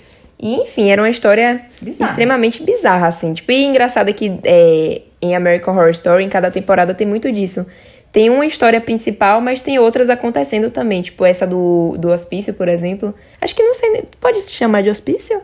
E, 0.40 0.56
enfim, 0.56 0.90
era 0.90 1.02
uma 1.02 1.10
história 1.10 1.66
bizarra. 1.80 2.10
extremamente 2.10 2.62
bizarra, 2.62 3.08
assim. 3.08 3.32
Tipo, 3.34 3.52
e 3.52 3.64
engraçada 3.64 4.12
que 4.12 4.40
é, 4.42 5.02
em 5.20 5.36
American 5.36 5.74
Horror 5.74 5.90
Story, 5.90 6.24
em 6.24 6.28
cada 6.28 6.50
temporada 6.50 6.94
tem 6.94 7.06
muito 7.06 7.30
disso 7.30 7.66
tem 8.12 8.28
uma 8.28 8.44
história 8.44 8.78
principal, 8.78 9.40
mas 9.40 9.58
tem 9.58 9.78
outras 9.78 10.10
acontecendo 10.10 10.70
também. 10.70 11.00
Tipo, 11.00 11.24
essa 11.24 11.46
do, 11.46 11.96
do 11.98 12.10
hospício, 12.10 12.52
por 12.52 12.68
exemplo. 12.68 13.14
Acho 13.40 13.56
que 13.56 13.62
não 13.62 13.74
sei. 13.74 14.04
Pode 14.20 14.38
se 14.42 14.52
chamar 14.52 14.82
de 14.82 14.90
hospício? 14.90 15.40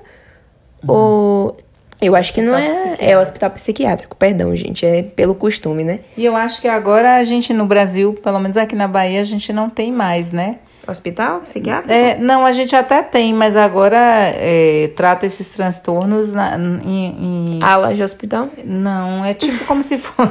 Uhum. 0.86 0.94
Ou. 0.94 1.56
Eu 2.00 2.14
acho 2.14 2.32
que 2.32 2.42
não 2.42 2.56
é. 2.56 2.96
É 3.00 3.18
hospital 3.18 3.50
psiquiátrico, 3.50 4.14
perdão, 4.14 4.54
gente. 4.54 4.84
É 4.84 5.02
pelo 5.02 5.34
costume, 5.34 5.82
né? 5.82 6.00
E 6.16 6.24
eu 6.24 6.36
acho 6.36 6.60
que 6.60 6.68
agora 6.68 7.16
a 7.16 7.24
gente 7.24 7.52
no 7.54 7.64
Brasil, 7.64 8.12
pelo 8.22 8.38
menos 8.38 8.56
aqui 8.56 8.76
na 8.76 8.86
Bahia, 8.86 9.20
a 9.20 9.24
gente 9.24 9.52
não 9.52 9.70
tem 9.70 9.90
mais, 9.90 10.30
né? 10.30 10.58
Hospital 10.88 11.40
psiquiátrico? 11.42 11.92
É, 11.92 12.16
não, 12.16 12.46
a 12.46 12.52
gente 12.52 12.74
até 12.74 13.02
tem, 13.02 13.34
mas 13.34 13.56
agora 13.56 13.98
é, 13.98 14.90
trata 14.96 15.26
esses 15.26 15.48
transtornos 15.50 16.32
na, 16.32 16.56
em, 16.56 17.58
em... 17.58 17.62
Ala 17.62 17.94
de 17.94 18.02
hospital? 18.02 18.48
Não, 18.64 19.22
é 19.22 19.34
tipo 19.34 19.66
como 19.66 19.82
se 19.82 19.98
fosse. 19.98 20.30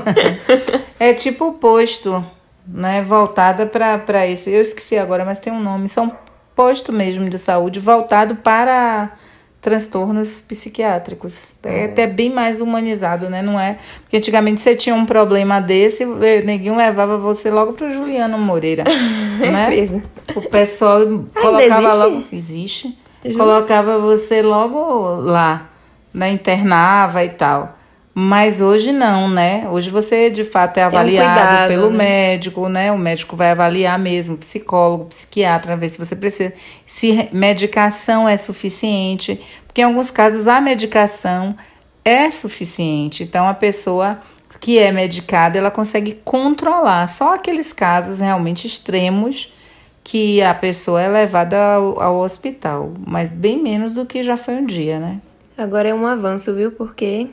é 1.00 1.14
tipo 1.14 1.54
posto, 1.54 2.26
né? 2.68 3.04
Voltada 3.04 3.68
para 3.68 4.26
esse. 4.26 4.50
Eu 4.50 4.62
esqueci 4.62 4.98
agora, 4.98 5.24
mas 5.24 5.40
tem 5.40 5.54
um 5.54 5.60
nome. 5.60 5.88
São 5.88 6.12
posto 6.56 6.92
mesmo 6.92 7.30
de 7.30 7.38
saúde 7.38 7.80
voltado 7.80 8.38
para 8.38 9.12
transtornos 9.62 10.40
psiquiátricos. 10.40 11.54
É, 11.62 11.82
é 11.82 11.86
até 11.86 12.08
bem 12.08 12.32
mais 12.32 12.62
humanizado, 12.62 13.30
né? 13.30 13.42
Não 13.42 13.60
é? 13.60 13.78
Porque 14.02 14.18
antigamente 14.18 14.62
você 14.62 14.76
tinha 14.76 14.96
um 14.96 15.06
problema 15.06 15.60
desse, 15.60 16.06
o 16.06 16.18
neguinho 16.18 16.76
levava 16.76 17.18
você 17.18 17.52
logo 17.52 17.74
pro 17.74 17.92
Juliano 17.92 18.38
Moreira, 18.38 18.84
né? 19.40 20.02
O 20.48 20.50
pessoal 20.50 21.00
colocava 21.34 21.88
existe? 21.88 22.04
logo, 22.04 22.24
existe. 22.32 22.98
Colocava 23.36 23.98
você 23.98 24.42
logo 24.42 25.06
lá, 25.22 25.70
né, 26.14 26.32
internava 26.32 27.24
e 27.24 27.30
tal. 27.30 27.78
Mas 28.20 28.62
hoje 28.62 28.92
não, 28.92 29.30
né? 29.30 29.68
Hoje 29.70 29.92
você 29.92 30.32
de 30.32 30.44
fato 30.44 30.80
é 30.80 30.84
avaliado 30.84 31.30
um 31.30 31.36
cuidado, 31.36 31.68
pelo 31.68 31.90
né? 31.92 31.98
médico, 31.98 32.68
né? 32.68 32.92
O 32.92 32.98
médico 32.98 33.36
vai 33.36 33.52
avaliar 33.52 34.00
mesmo, 34.00 34.36
psicólogo, 34.36 35.06
psiquiatra, 35.06 35.76
ver 35.76 35.88
se 35.90 36.00
você 36.00 36.16
precisa, 36.16 36.52
se 36.84 37.30
medicação 37.32 38.28
é 38.28 38.36
suficiente, 38.36 39.40
porque 39.68 39.82
em 39.82 39.84
alguns 39.84 40.10
casos 40.10 40.48
a 40.48 40.60
medicação 40.60 41.56
é 42.04 42.32
suficiente. 42.32 43.22
Então 43.22 43.48
a 43.48 43.54
pessoa 43.54 44.18
que 44.60 44.80
é 44.80 44.92
medicada, 44.92 45.60
ela 45.60 45.70
consegue 45.70 46.20
controlar 46.26 47.06
só 47.06 47.36
aqueles 47.36 47.72
casos 47.72 48.20
realmente 48.20 48.66
extremos 48.66 49.54
que 50.08 50.42
a 50.42 50.54
pessoa 50.54 51.02
é 51.02 51.10
levada 51.10 51.58
ao, 51.58 52.02
ao 52.02 52.18
hospital, 52.20 52.94
mas 53.06 53.30
bem 53.30 53.62
menos 53.62 53.96
do 53.96 54.06
que 54.06 54.24
já 54.24 54.38
foi 54.38 54.54
um 54.54 54.66
dia, 54.66 55.00
né? 55.00 55.20
Agora 55.58 55.90
é 55.90 55.94
um 55.94 56.08
avanço, 56.08 56.56
viu? 56.56 56.72
Porque 56.72 57.28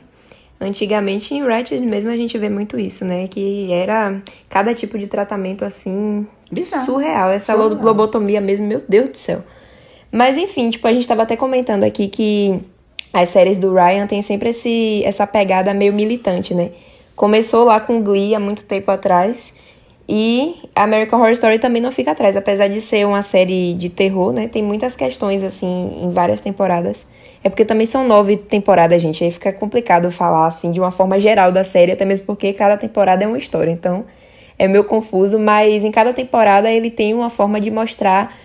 Antigamente 0.59 1.33
em 1.33 1.43
Ratchet 1.43 1.81
mesmo 1.81 2.11
a 2.11 2.17
gente 2.17 2.37
vê 2.37 2.49
muito 2.49 2.79
isso, 2.79 3.03
né? 3.03 3.27
Que 3.27 3.71
era 3.71 4.21
cada 4.49 4.73
tipo 4.73 4.97
de 4.97 5.05
tratamento 5.05 5.65
assim 5.65 6.25
Bizarro. 6.49 6.85
surreal. 6.85 7.29
Essa 7.29 7.53
surreal. 7.53 7.81
lobotomia 7.83 8.39
mesmo, 8.39 8.65
meu 8.65 8.81
Deus 8.87 9.09
do 9.09 9.17
céu. 9.17 9.43
Mas 10.11 10.37
enfim, 10.37 10.69
tipo, 10.69 10.87
a 10.87 10.93
gente 10.93 11.07
tava 11.07 11.23
até 11.23 11.35
comentando 11.35 11.83
aqui 11.83 12.07
que 12.07 12.59
as 13.13 13.29
séries 13.29 13.59
do 13.59 13.73
Ryan 13.73 14.07
tem 14.07 14.21
sempre 14.21 14.49
esse, 14.49 15.03
essa 15.03 15.27
pegada 15.27 15.73
meio 15.73 15.93
militante, 15.93 16.53
né? 16.53 16.71
Começou 17.15 17.65
lá 17.65 17.79
com 17.79 18.01
Glee 18.01 18.33
há 18.33 18.39
muito 18.39 18.63
tempo 18.63 18.89
atrás. 18.91 19.53
E 20.07 20.55
American 20.75 21.19
Horror 21.19 21.31
Story 21.31 21.57
também 21.57 21.81
não 21.81 21.91
fica 21.91 22.11
atrás, 22.11 22.37
apesar 22.37 22.67
de 22.67 22.79
ser 22.79 23.07
uma 23.07 23.21
série 23.21 23.73
de 23.73 23.89
terror, 23.89 24.31
né? 24.31 24.47
Tem 24.47 24.61
muitas 24.61 24.95
questões, 24.95 25.41
assim, 25.41 25.99
em 26.03 26.11
várias 26.11 26.41
temporadas 26.41 27.05
é 27.45 27.49
porque 27.49 27.63
também 27.63 27.85
são 27.85 28.07
nove 28.07 28.37
temporadas, 28.37 28.99
gente. 28.99 29.23
Aí 29.23 29.29
fica 29.29 29.53
complicado 29.53 30.11
falar 30.11 30.47
assim 30.47 30.71
de 30.71 30.79
uma 30.79 30.89
forma 30.89 31.19
geral 31.19 31.51
da 31.51 31.63
série, 31.63 31.91
até 31.91 32.03
mesmo 32.03 32.25
porque 32.25 32.51
cada 32.53 32.75
temporada 32.75 33.23
é 33.23 33.27
uma 33.27 33.37
história. 33.37 33.69
Então 33.69 34.03
é 34.57 34.67
meio 34.67 34.83
confuso, 34.83 35.37
mas 35.37 35.83
em 35.83 35.91
cada 35.91 36.11
temporada 36.11 36.71
ele 36.71 36.89
tem 36.89 37.13
uma 37.13 37.29
forma 37.29 37.61
de 37.61 37.69
mostrar 37.69 38.35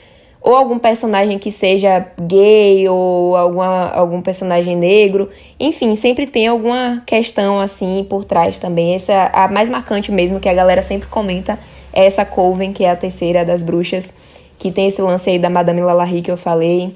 ou 0.41 0.55
algum 0.55 0.79
personagem 0.79 1.39
que 1.39 1.53
seja 1.53 2.07
gay 2.21 2.89
ou 2.89 3.37
alguma, 3.37 3.91
algum 3.91 4.23
personagem 4.23 4.75
negro. 4.77 5.29
Enfim, 5.59 5.95
sempre 5.95 6.27
tem 6.27 6.47
alguma 6.47 7.03
questão 7.07 7.61
assim 7.61 8.07
por 8.09 8.25
trás 8.25 8.59
também. 8.59 8.95
Essa 8.95 9.31
a 9.33 9.49
mais 9.49 9.69
marcante 9.69 10.11
mesmo 10.11 10.41
que 10.41 10.49
a 10.49 10.55
galera 10.55 10.83
sempre 10.83 11.09
comenta 11.09 11.59
é 11.93 12.07
essa 12.07 12.25
Coven, 12.25 12.73
que 12.73 12.85
é 12.85 12.91
a 12.91 12.97
terceira 12.97 13.45
das 13.45 13.63
bruxas, 13.63 14.13
que 14.59 14.71
tem 14.71 14.87
esse 14.87 15.03
lance 15.03 15.29
aí 15.29 15.39
da 15.39 15.51
Madame 15.51 15.81
Lalaurie 15.83 16.23
que 16.23 16.31
eu 16.31 16.37
falei. 16.37 16.95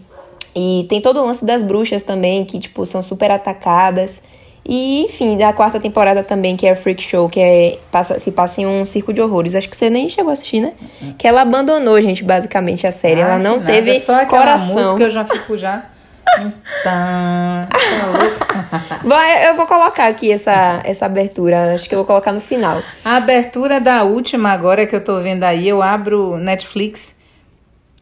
E 0.55 0.87
tem 0.89 1.01
todo 1.01 1.21
o 1.21 1.27
lance 1.27 1.45
das 1.45 1.63
bruxas 1.63 2.03
também, 2.03 2.45
que, 2.45 2.61
tipo, 2.61 2.87
são 2.87 3.03
super 3.03 3.31
atacadas. 3.31 4.23
E, 4.67 5.05
enfim, 5.05 5.37
da 5.37 5.53
quarta 5.53 5.79
temporada 5.79 6.23
também, 6.23 6.57
que 6.57 6.67
é 6.67 6.75
Freak 6.75 7.03
Show, 7.03 7.29
que 7.29 7.39
é, 7.41 7.79
passa, 7.93 8.19
se 8.19 8.31
passa 8.31 8.63
em 8.63 8.67
um 8.67 8.87
circo 8.87 9.13
de 9.13 9.21
horrores. 9.21 9.55
Acho 9.55 9.69
que 9.69 9.77
você 9.77 9.91
nem 9.91 10.09
chegou 10.09 10.31
a 10.31 10.33
assistir, 10.35 10.61
né? 10.61 10.73
Uhum. 11.03 11.15
Que 11.19 11.29
ela 11.29 11.43
abandonou, 11.43 12.01
gente, 12.01 12.25
basicamente, 12.25 12.87
a 12.87 12.93
série. 12.93 13.21
Ai, 13.21 13.31
ela 13.31 13.39
não 13.39 13.59
nada. 13.59 13.73
teve 13.73 14.01
Só 14.01 14.15
aquela 14.23 14.43
coração. 14.43 14.75
música 14.75 15.03
eu 15.03 15.11
já 15.11 15.25
fico 15.25 15.57
já... 15.57 15.85
Então, 16.81 17.69
eu 19.47 19.55
vou 19.55 19.67
colocar 19.67 20.09
aqui 20.09 20.33
essa, 20.33 20.81
essa 20.83 21.07
abertura. 21.07 21.75
Acho 21.75 21.89
que 21.89 21.95
eu 21.95 21.99
vou 21.99 22.07
colocar 22.07 22.33
no 22.33 22.41
final. 22.41 22.83
A 23.05 23.17
abertura 23.17 23.81
da 23.81 24.03
última 24.03 24.51
agora 24.51 24.87
que 24.87 24.97
eu 24.97 25.05
tô 25.05 25.21
vendo 25.21 25.45
aí, 25.45 25.69
eu 25.69 25.81
abro 25.81 26.37
Netflix 26.37 27.17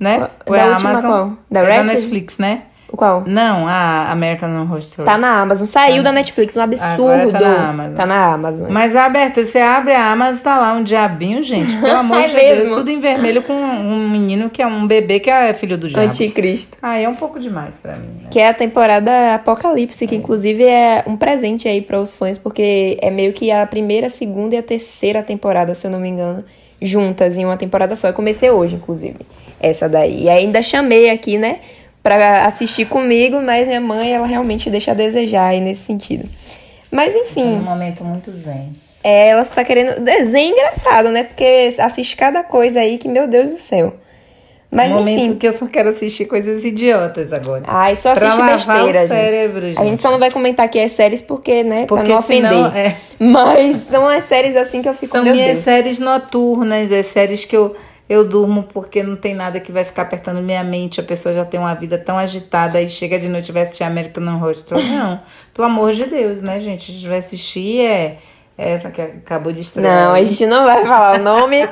né? 0.03 0.29
Ou 0.47 0.53
da 0.53 0.63
é 0.63 0.71
última 0.71 0.91
Amazon? 0.91 1.11
qual? 1.11 1.33
Da, 1.49 1.61
é 1.61 1.77
da 1.77 1.85
Netflix, 1.85 2.39
né? 2.39 2.63
Qual? 2.97 3.25
Não, 3.27 3.67
a 3.67 4.11
American 4.11 4.63
Horror 4.63 4.79
Story. 4.79 5.07
Tá 5.07 5.17
na 5.17 5.41
Amazon. 5.41 5.67
Saiu 5.67 5.97
tá 5.99 6.03
da 6.03 6.13
Netflix, 6.13 6.57
um 6.57 6.61
absurdo. 6.61 7.33
Tá 7.33 7.41
na 7.41 7.69
Amazon. 7.69 7.95
Tá 7.95 8.07
na 8.07 8.33
Amazon. 8.35 8.71
Mas 8.71 8.95
aberta, 8.95 9.45
você 9.45 9.59
abre 9.59 9.93
a 9.93 10.13
Amazon, 10.13 10.43
tá 10.43 10.59
lá 10.59 10.73
um 10.75 10.83
diabinho, 10.83 11.43
gente. 11.43 11.75
Pelo 11.77 11.97
amor 11.97 12.19
é 12.19 12.29
de 12.29 12.35
mesmo? 12.35 12.65
Deus, 12.65 12.77
tudo 12.77 12.91
em 12.91 13.01
vermelho 13.01 13.43
com 13.43 13.55
um 13.55 14.09
menino 14.11 14.51
que 14.51 14.61
é 14.61 14.67
um 14.67 14.87
bebê 14.87 15.21
que 15.21 15.31
é 15.31 15.55
filho 15.55 15.79
do 15.79 15.89
diabo. 15.89 16.07
Anticristo. 16.07 16.77
Ah, 16.83 16.99
é 16.99 17.09
um 17.09 17.15
pouco 17.15 17.41
demais 17.41 17.77
pra 17.77 17.97
mim. 17.97 18.09
Né? 18.23 18.29
Que 18.31 18.39
é 18.39 18.49
a 18.49 18.55
temporada 18.55 19.35
Apocalipse, 19.35 20.07
que 20.07 20.15
é. 20.15 20.19
inclusive 20.19 20.65
é 20.65 21.05
um 21.07 21.17
presente 21.17 21.69
aí 21.69 21.81
para 21.81 22.01
os 22.01 22.13
fãs, 22.13 22.37
porque 22.37 22.99
é 23.01 23.11
meio 23.11 23.33
que 23.33 23.51
a 23.51 23.67
primeira, 23.67 24.11
segunda 24.11 24.55
e 24.55 24.59
a 24.59 24.63
terceira 24.63 25.23
temporada, 25.23 25.75
se 25.75 25.87
eu 25.87 25.91
não 25.91 25.99
me 25.99 26.09
engano, 26.09 26.45
juntas 26.81 27.37
em 27.37 27.45
uma 27.45 27.57
temporada 27.57 27.97
só. 27.97 28.09
Eu 28.09 28.15
comecei 28.15 28.51
hoje, 28.51 28.77
inclusive 28.77 29.17
essa 29.63 29.89
daí. 29.89 30.25
E 30.25 30.29
ainda 30.29 30.61
chamei 30.61 31.09
aqui, 31.09 31.39
né, 31.39 31.61
para 32.03 32.47
assistir 32.47 32.87
comigo, 32.87 33.41
mas 33.41 33.67
minha 33.67 33.81
mãe, 33.81 34.13
ela 34.13 34.27
realmente 34.27 34.69
deixa 34.69 34.91
a 34.91 34.95
desejar 34.95 35.49
aí 35.49 35.61
nesse 35.61 35.83
sentido. 35.83 36.29
Mas 36.91 37.15
enfim. 37.15 37.57
É 37.57 37.59
um 37.59 37.63
momento 37.63 38.05
muito 38.05 38.31
zen. 38.33 38.75
É, 39.05 39.29
ela 39.29 39.43
está 39.43 39.65
querendo. 39.65 40.01
Desenho 40.01 40.53
engraçado, 40.53 41.11
né? 41.11 41.25
Porque 41.25 41.75
assiste 41.79 42.17
cada 42.17 42.43
coisa 42.45 42.81
aí 42.81 42.99
que, 42.99 43.09
meu 43.09 43.27
Deus 43.27 43.53
do 43.53 43.59
céu. 43.59 43.95
Mas, 44.71 44.91
um 44.91 44.95
momento 44.95 45.21
enfim. 45.21 45.35
que 45.35 45.47
eu 45.47 45.53
só 45.53 45.67
quero 45.67 45.91
assistir 45.91 46.25
coisas 46.25 46.65
idiotas 46.65 47.31
agora. 47.31 47.63
Ai, 47.67 47.95
só 47.95 48.13
assiste 48.13 48.37
pra 48.37 48.55
besteira, 48.55 49.05
o 49.05 49.09
cérebro, 49.09 49.61
gente. 49.69 49.79
A 49.79 49.85
gente 49.85 50.01
só 50.01 50.11
não 50.11 50.19
vai 50.19 50.31
comentar 50.31 50.65
aqui 50.65 50.81
as 50.81 50.93
séries 50.93 51.21
porque, 51.21 51.63
né, 51.63 51.85
porque 51.85 52.07
pra 52.07 52.15
não 52.15 52.23
senão, 52.23 52.69
ofender. 52.69 52.87
É... 52.87 52.97
Mas 53.19 53.87
são 53.91 54.09
as 54.09 54.25
séries 54.25 54.57
assim 54.57 54.81
que 54.81 54.89
eu 54.89 54.95
fico, 54.95 55.13
São 55.13 55.25
minhas 55.25 55.37
Deus. 55.37 55.59
séries 55.59 55.99
noturnas, 55.99 56.91
as 56.91 57.05
séries 57.05 57.45
que 57.45 57.55
eu 57.55 57.77
eu 58.13 58.29
durmo 58.29 58.65
porque 58.65 59.03
não 59.03 59.17
tem 59.17 59.35
nada 59.35 59.59
que 59.59 59.73
vai 59.73 59.85
ficar 59.85 60.03
apertando 60.03 60.43
minha 60.43 60.63
mente, 60.63 61.01
a 61.01 61.03
pessoa 61.03 61.35
já 61.35 61.47
tem 61.47 61.59
uma 61.59 61.75
vida 61.75 61.97
tão 61.97 62.19
agitada 62.19 62.79
e 62.81 62.87
chega 62.87 63.19
de 63.19 63.27
noite 63.27 63.49
e 63.49 63.53
vai 63.53 63.63
assistir 63.63 63.85
American 63.85 64.35
Horror 64.35 64.51
Story. 64.51 64.85
Não, 64.93 65.19
pelo 65.55 65.67
amor 65.67 65.93
de 65.93 66.05
Deus, 66.05 66.43
né, 66.43 66.61
gente? 66.61 66.91
A 66.91 66.95
gente 66.95 67.09
vai 67.09 67.19
assistir 67.19 67.81
é, 67.81 68.19
é 68.59 68.73
essa 68.73 68.91
que 68.91 69.01
acabou 69.01 69.51
de 69.51 69.61
estrear. 69.61 70.09
Não, 70.09 70.13
a 70.13 70.23
gente 70.23 70.45
não 70.45 70.67
vai 70.67 70.83
falar 70.85 71.19
o 71.19 71.23
nome, 71.23 71.67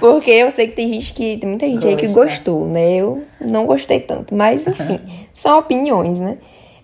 porque 0.00 0.32
eu 0.32 0.50
sei 0.50 0.66
que 0.66 0.74
tem 0.74 0.92
gente 0.94 1.12
que. 1.12 1.36
Tem 1.36 1.48
muita 1.48 1.66
gente 1.66 1.74
Gosta. 1.76 1.88
aí 1.88 1.96
que 1.96 2.08
gostou, 2.08 2.66
né? 2.66 2.96
Eu 2.96 3.22
não 3.40 3.64
gostei 3.64 4.00
tanto. 4.00 4.34
Mas, 4.34 4.66
enfim, 4.66 5.00
são 5.32 5.60
opiniões, 5.60 6.18
né? 6.18 6.38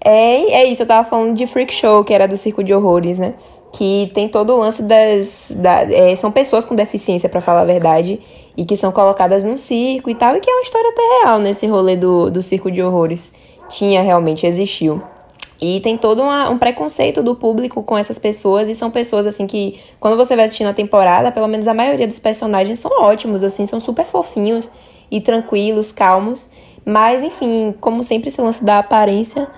É, 0.04 0.52
é 0.52 0.64
isso, 0.66 0.82
eu 0.82 0.86
tava 0.86 1.08
falando 1.08 1.34
de 1.34 1.46
Freak 1.48 1.74
Show, 1.74 2.04
que 2.04 2.14
era 2.14 2.28
do 2.28 2.36
Circo 2.36 2.62
de 2.62 2.72
Horrores, 2.72 3.18
né? 3.18 3.34
Que 3.72 4.10
tem 4.14 4.28
todo 4.28 4.54
o 4.54 4.58
lance 4.58 4.84
das. 4.84 5.50
Da, 5.50 5.82
é, 5.82 6.14
são 6.14 6.30
pessoas 6.30 6.64
com 6.64 6.76
deficiência, 6.76 7.28
para 7.28 7.40
falar 7.40 7.62
a 7.62 7.64
verdade, 7.64 8.20
e 8.60 8.64
que 8.66 8.76
são 8.76 8.92
colocadas 8.92 9.42
num 9.42 9.56
circo 9.56 10.10
e 10.10 10.14
tal, 10.14 10.36
e 10.36 10.40
que 10.40 10.50
é 10.50 10.52
uma 10.52 10.60
história 10.60 10.90
até 10.90 11.00
real 11.22 11.38
nesse 11.38 11.66
rolê 11.66 11.96
do, 11.96 12.30
do 12.30 12.42
Circo 12.42 12.70
de 12.70 12.82
Horrores. 12.82 13.32
Tinha, 13.70 14.02
realmente, 14.02 14.46
existiu. 14.46 15.02
E 15.58 15.80
tem 15.80 15.96
todo 15.96 16.20
uma, 16.20 16.50
um 16.50 16.58
preconceito 16.58 17.22
do 17.22 17.34
público 17.34 17.82
com 17.82 17.96
essas 17.96 18.18
pessoas, 18.18 18.68
e 18.68 18.74
são 18.74 18.90
pessoas, 18.90 19.26
assim, 19.26 19.46
que 19.46 19.80
quando 19.98 20.14
você 20.14 20.36
vai 20.36 20.44
assistindo 20.44 20.66
a 20.66 20.74
temporada, 20.74 21.32
pelo 21.32 21.48
menos 21.48 21.66
a 21.66 21.72
maioria 21.72 22.06
dos 22.06 22.18
personagens 22.18 22.78
são 22.80 22.90
ótimos, 23.00 23.42
assim, 23.42 23.64
são 23.64 23.80
super 23.80 24.04
fofinhos 24.04 24.70
e 25.10 25.22
tranquilos, 25.22 25.90
calmos. 25.90 26.50
Mas, 26.84 27.22
enfim, 27.22 27.74
como 27.80 28.04
sempre, 28.04 28.28
esse 28.28 28.42
lance 28.42 28.62
da 28.62 28.80
aparência, 28.80 29.48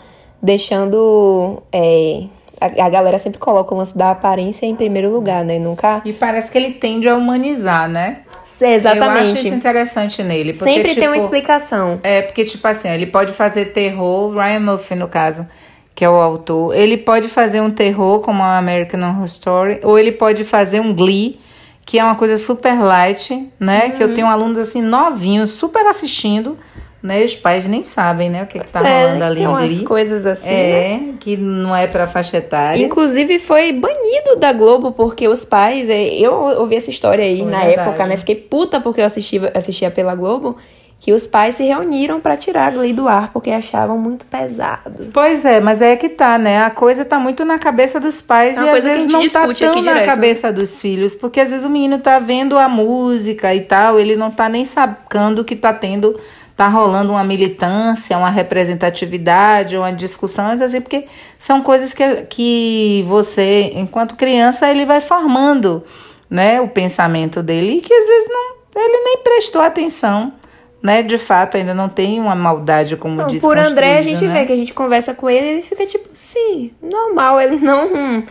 deixando. 0.40 1.61
É, 1.72 2.22
a, 2.61 2.86
a, 2.86 2.88
galera 2.88 3.18
sempre 3.18 3.40
coloca 3.40 3.74
o 3.74 3.78
lance 3.78 3.98
da 3.98 4.12
aparência 4.12 4.64
em 4.64 4.76
primeiro 4.76 5.11
lugar, 5.11 5.44
né? 5.44 5.59
Nunca. 5.59 6.03
E 6.05 6.12
parece 6.12 6.53
que 6.53 6.57
ele 6.57 6.70
tende 6.70 7.09
a 7.09 7.16
humanizar, 7.16 7.88
né? 7.88 8.22
Exatamente. 8.62 9.26
Eu 9.26 9.32
acho 9.32 9.46
isso 9.46 9.54
interessante 9.54 10.22
nele. 10.22 10.52
Porque, 10.52 10.64
sempre 10.64 10.88
tipo, 10.90 11.00
tem 11.00 11.08
uma 11.08 11.16
explicação. 11.16 12.00
É, 12.02 12.22
porque, 12.22 12.44
tipo 12.44 12.66
assim, 12.66 12.88
ele 12.88 13.06
pode 13.06 13.32
fazer 13.32 13.66
terror, 13.66 14.34
Ryan 14.34 14.60
Murphy, 14.60 14.94
no 14.94 15.08
caso 15.08 15.46
que 15.94 16.04
é 16.04 16.08
o 16.08 16.14
autor, 16.14 16.74
ele 16.74 16.96
pode 16.96 17.28
fazer 17.28 17.60
um 17.60 17.70
terror 17.70 18.20
como 18.20 18.42
a 18.42 18.56
American 18.56 19.00
Horror 19.00 19.26
Story, 19.26 19.80
ou 19.82 19.98
ele 19.98 20.12
pode 20.12 20.42
fazer 20.44 20.80
um 20.80 20.94
Glee, 20.94 21.38
que 21.84 21.98
é 21.98 22.04
uma 22.04 22.14
coisa 22.14 22.38
super 22.38 22.78
light, 22.80 23.48
né? 23.60 23.86
Uhum. 23.86 23.90
Que 23.92 24.02
eu 24.02 24.14
tenho 24.14 24.26
alunos 24.26 24.58
assim 24.58 24.80
novinhos, 24.80 25.50
super 25.50 25.84
assistindo, 25.86 26.58
né? 27.03 27.24
Os 27.24 27.34
pais 27.34 27.66
nem 27.66 27.82
sabem, 27.82 28.30
né? 28.30 28.44
O 28.44 28.46
que, 28.46 28.59
que 28.61 28.68
tá 28.68 28.86
é, 28.86 29.03
rolando 29.07 29.24
ali 29.24 29.40
tem 29.40 29.44
em 29.50 29.57
Glee. 29.57 29.84
coisas 29.84 30.24
assim, 30.24 30.48
É, 30.48 30.98
né? 31.00 31.14
que 31.18 31.36
não 31.36 31.74
é 31.74 31.86
pra 31.86 32.07
faixa 32.07 32.36
etária. 32.36 32.80
Inclusive 32.80 33.38
foi 33.38 33.72
banido 33.72 34.36
da 34.38 34.53
Globo 34.53 34.92
porque 34.92 35.26
os 35.26 35.44
pais, 35.44 35.90
é, 35.90 36.14
eu 36.14 36.32
ouvi 36.32 36.76
essa 36.76 36.90
história 36.90 37.24
aí 37.24 37.38
foi 37.38 37.50
na 37.50 37.64
verdade. 37.64 37.88
época, 37.88 38.07
né? 38.07 38.16
Fiquei 38.16 38.36
puta 38.36 38.80
porque 38.80 39.00
eu 39.00 39.07
assistia, 39.07 39.50
assistia 39.55 39.90
pela 39.90 40.14
Globo 40.14 40.57
que 41.03 41.12
os 41.12 41.26
pais 41.26 41.57
se 41.57 41.64
reuniram 41.64 42.20
para 42.20 42.36
tirar 42.36 42.68
a 42.68 42.70
Glee 42.70 42.92
do 42.92 43.09
ar 43.09 43.32
porque 43.32 43.50
achavam 43.50 43.98
muito 43.98 44.24
pesado. 44.24 45.11
Pois 45.12 45.44
é, 45.44 45.59
mas 45.59 45.82
é 45.82 45.96
que 45.96 46.09
tá, 46.09 46.38
né? 46.38 46.62
A 46.62 46.70
coisa 46.70 47.05
tá 47.05 47.18
muito 47.18 47.44
na 47.44 47.59
cabeça 47.59 47.98
dos 47.98 48.22
pais 48.22 48.57
é 48.57 48.62
e 48.62 48.68
às 48.68 48.84
vezes 48.84 49.12
não 49.12 49.28
tá 49.28 49.53
tão 49.53 49.82
na 49.82 50.03
cabeça 50.03 50.53
dos 50.53 50.80
filhos, 50.80 51.12
porque 51.16 51.40
às 51.40 51.50
vezes 51.50 51.66
o 51.66 51.68
menino 51.68 51.98
tá 51.98 52.20
vendo 52.20 52.57
a 52.57 52.68
música 52.68 53.53
e 53.53 53.62
tal, 53.62 53.98
ele 53.98 54.14
não 54.14 54.30
tá 54.30 54.48
nem 54.48 54.64
sacando 54.64 55.42
que 55.42 55.57
tá 55.57 55.72
tendo 55.72 56.16
tá 56.62 56.68
rolando 56.68 57.10
uma 57.10 57.24
militância, 57.24 58.16
uma 58.16 58.30
representatividade, 58.30 59.76
uma 59.76 59.92
discussão, 59.92 60.46
assim, 60.62 60.80
porque 60.80 61.06
são 61.36 61.60
coisas 61.60 61.92
que, 61.92 62.22
que 62.28 63.04
você, 63.08 63.72
enquanto 63.74 64.14
criança, 64.14 64.70
ele 64.70 64.86
vai 64.86 65.00
formando, 65.00 65.82
né, 66.30 66.60
o 66.60 66.68
pensamento 66.68 67.42
dele 67.42 67.78
e 67.78 67.80
que 67.80 67.92
às 67.92 68.06
vezes 68.06 68.28
não, 68.28 68.54
ele 68.76 69.04
nem 69.04 69.18
prestou 69.24 69.60
atenção 69.60 70.32
né, 70.80 71.02
de 71.02 71.18
fato, 71.18 71.56
ainda 71.56 71.74
não 71.74 71.88
tem 71.88 72.20
uma 72.20 72.34
maldade, 72.34 72.96
como 72.96 73.16
não. 73.16 73.38
Por 73.38 73.58
André, 73.58 73.98
a 73.98 74.02
gente 74.02 74.24
né? 74.24 74.32
vê 74.32 74.46
que 74.46 74.52
a 74.52 74.56
gente 74.56 74.72
conversa 74.72 75.14
com 75.14 75.28
ele 75.28 75.46
e 75.46 75.50
ele 75.50 75.62
fica 75.62 75.84
tipo, 75.84 76.08
sim, 76.12 76.72
normal, 76.80 77.40
ele 77.40 77.56
não, 77.58 78.24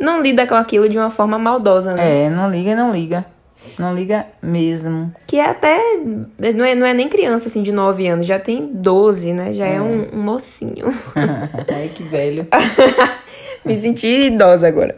não 0.00 0.22
lida 0.22 0.46
com 0.46 0.54
aquilo 0.54 0.88
de 0.88 0.98
uma 0.98 1.10
forma 1.10 1.38
maldosa, 1.38 1.94
né? 1.94 2.26
É, 2.26 2.30
não 2.30 2.48
liga, 2.48 2.76
não 2.76 2.92
liga. 2.92 3.24
Não 3.78 3.94
liga 3.94 4.26
mesmo. 4.42 5.12
Que 5.26 5.38
é 5.38 5.46
até. 5.46 5.78
Não 6.54 6.64
é, 6.64 6.74
não 6.74 6.86
é 6.86 6.94
nem 6.94 7.08
criança 7.08 7.48
assim 7.48 7.62
de 7.62 7.72
9 7.72 8.06
anos, 8.06 8.26
já 8.26 8.38
tem 8.38 8.66
12, 8.72 9.32
né? 9.32 9.54
Já 9.54 9.66
é, 9.66 9.76
é 9.76 9.80
um, 9.80 10.08
um 10.12 10.22
mocinho. 10.22 10.86
Ai, 11.68 11.90
que 11.94 12.02
velho. 12.02 12.46
Me 13.64 13.78
senti 13.78 14.26
idosa 14.26 14.66
agora. 14.66 14.96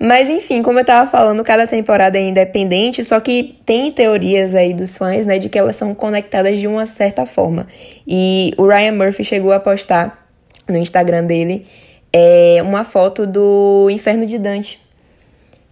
Mas 0.00 0.28
enfim, 0.28 0.62
como 0.62 0.78
eu 0.78 0.84
tava 0.84 1.10
falando, 1.10 1.42
cada 1.42 1.66
temporada 1.66 2.16
é 2.16 2.22
independente, 2.22 3.02
só 3.02 3.18
que 3.18 3.58
tem 3.66 3.90
teorias 3.90 4.54
aí 4.54 4.72
dos 4.72 4.96
fãs, 4.96 5.26
né, 5.26 5.38
de 5.38 5.48
que 5.48 5.58
elas 5.58 5.74
são 5.74 5.92
conectadas 5.92 6.58
de 6.60 6.68
uma 6.68 6.86
certa 6.86 7.26
forma. 7.26 7.66
E 8.06 8.52
o 8.56 8.66
Ryan 8.66 8.92
Murphy 8.92 9.24
chegou 9.24 9.52
a 9.52 9.58
postar 9.58 10.28
no 10.68 10.76
Instagram 10.76 11.24
dele 11.24 11.66
é, 12.12 12.58
uma 12.62 12.84
foto 12.84 13.26
do 13.26 13.88
Inferno 13.90 14.24
de 14.24 14.38
Dante. 14.38 14.80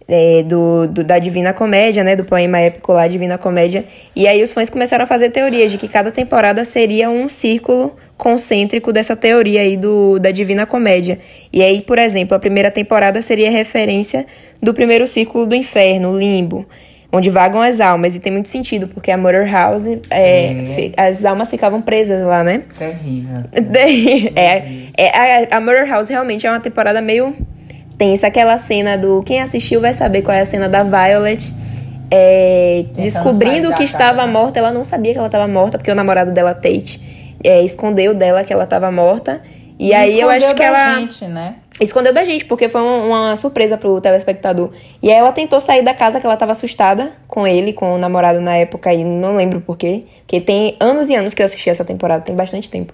É, 0.09 0.41
do, 0.41 0.87
do, 0.87 1.03
da 1.03 1.19
Divina 1.19 1.53
Comédia, 1.53 2.01
né? 2.01 2.15
Do 2.15 2.23
poema 2.23 2.59
épico 2.59 2.93
lá, 2.93 3.07
Divina 3.07 3.37
Comédia. 3.37 3.83
E 4.15 4.25
aí 4.25 4.41
os 4.41 4.53
fãs 4.53 4.69
começaram 4.69 5.03
a 5.03 5.05
fazer 5.05 5.31
teorias 5.31 5.69
de 5.69 5.77
que 5.77 5.87
cada 5.87 6.11
temporada 6.11 6.63
seria 6.63 7.09
um 7.09 7.27
círculo 7.27 7.93
concêntrico 8.17 8.91
dessa 8.91 9.15
teoria 9.15 9.61
aí 9.61 9.77
do, 9.77 10.17
da 10.17 10.31
Divina 10.31 10.65
Comédia. 10.65 11.19
E 11.53 11.61
aí, 11.61 11.81
por 11.81 11.99
exemplo, 11.99 12.35
a 12.35 12.39
primeira 12.39 12.71
temporada 12.71 13.21
seria 13.21 13.51
referência 13.51 14.25
do 14.61 14.73
primeiro 14.73 15.07
círculo 15.07 15.45
do 15.45 15.55
inferno, 15.55 16.11
o 16.11 16.17
limbo, 16.17 16.65
onde 17.11 17.29
vagam 17.29 17.61
as 17.61 17.79
almas. 17.79 18.15
E 18.15 18.19
tem 18.19 18.31
muito 18.31 18.49
sentido, 18.49 18.87
porque 18.87 19.11
a 19.11 19.17
Murder 19.17 19.49
House, 19.49 19.85
é, 19.85 20.01
é. 20.09 20.91
as 20.97 21.23
almas 21.23 21.49
ficavam 21.49 21.81
presas 21.81 22.25
lá, 22.25 22.43
né? 22.43 22.63
Terrível. 22.77 23.43
é, 24.35 24.63
é, 24.97 25.45
a, 25.53 25.57
a 25.57 25.61
Murder 25.61 25.87
House 25.87 26.09
realmente 26.09 26.47
é 26.47 26.49
uma 26.49 26.59
temporada 26.59 26.99
meio 27.01 27.35
tensa. 27.97 28.27
Aquela 28.27 28.57
cena 28.57 28.97
do... 28.97 29.23
Quem 29.23 29.41
assistiu 29.41 29.81
vai 29.81 29.93
saber 29.93 30.21
qual 30.21 30.35
é 30.35 30.41
a 30.41 30.45
cena 30.45 30.67
da 30.69 30.83
Violet... 30.83 31.53
É, 32.09 32.85
descobrindo 32.93 33.73
que 33.73 33.83
estava 33.83 34.25
morta, 34.25 34.59
ela 34.59 34.71
não 34.71 34.81
sabia 34.81 35.11
que 35.11 35.17
ela 35.17 35.27
estava 35.27 35.45
morta, 35.45 35.77
porque 35.77 35.91
o 35.91 35.95
namorado 35.95 36.31
dela, 36.31 36.53
Tate, 36.53 37.01
é, 37.43 37.61
escondeu 37.63 38.13
dela 38.13 38.43
que 38.43 38.53
ela 38.53 38.63
estava 38.63 38.89
morta. 38.91 39.41
E, 39.77 39.89
e 39.89 39.93
aí 39.93 40.19
eu 40.19 40.29
acho 40.29 40.55
que 40.55 40.63
ela. 40.63 40.99
Gente, 40.99 41.25
né? 41.25 41.55
Escondeu 41.79 42.11
da 42.11 42.23
gente, 42.23 42.43
porque 42.45 42.67
foi 42.67 42.81
uma, 42.81 42.97
uma, 43.03 43.35
surpresa 43.35 43.77
pro 43.77 44.01
telespectador. 44.01 44.71
E 45.01 45.11
aí 45.11 45.17
ela 45.17 45.31
tentou 45.31 45.59
sair 45.59 45.83
da 45.83 45.93
casa 45.93 46.19
que 46.19 46.25
ela 46.25 46.35
tava 46.35 46.51
assustada 46.51 47.11
com 47.27 47.45
ele, 47.45 47.71
com 47.71 47.93
o 47.93 47.97
namorado 47.99 48.41
na 48.41 48.55
época, 48.55 48.91
e 48.91 49.03
não 49.03 49.35
lembro 49.35 49.61
porquê. 49.61 50.05
Porque 50.21 50.41
tem 50.41 50.75
anos 50.79 51.07
e 51.09 51.15
anos 51.15 51.35
que 51.35 51.41
eu 51.41 51.45
assisti 51.45 51.69
essa 51.69 51.85
temporada, 51.85 52.23
tem 52.23 52.35
bastante 52.35 52.67
tempo. 52.69 52.93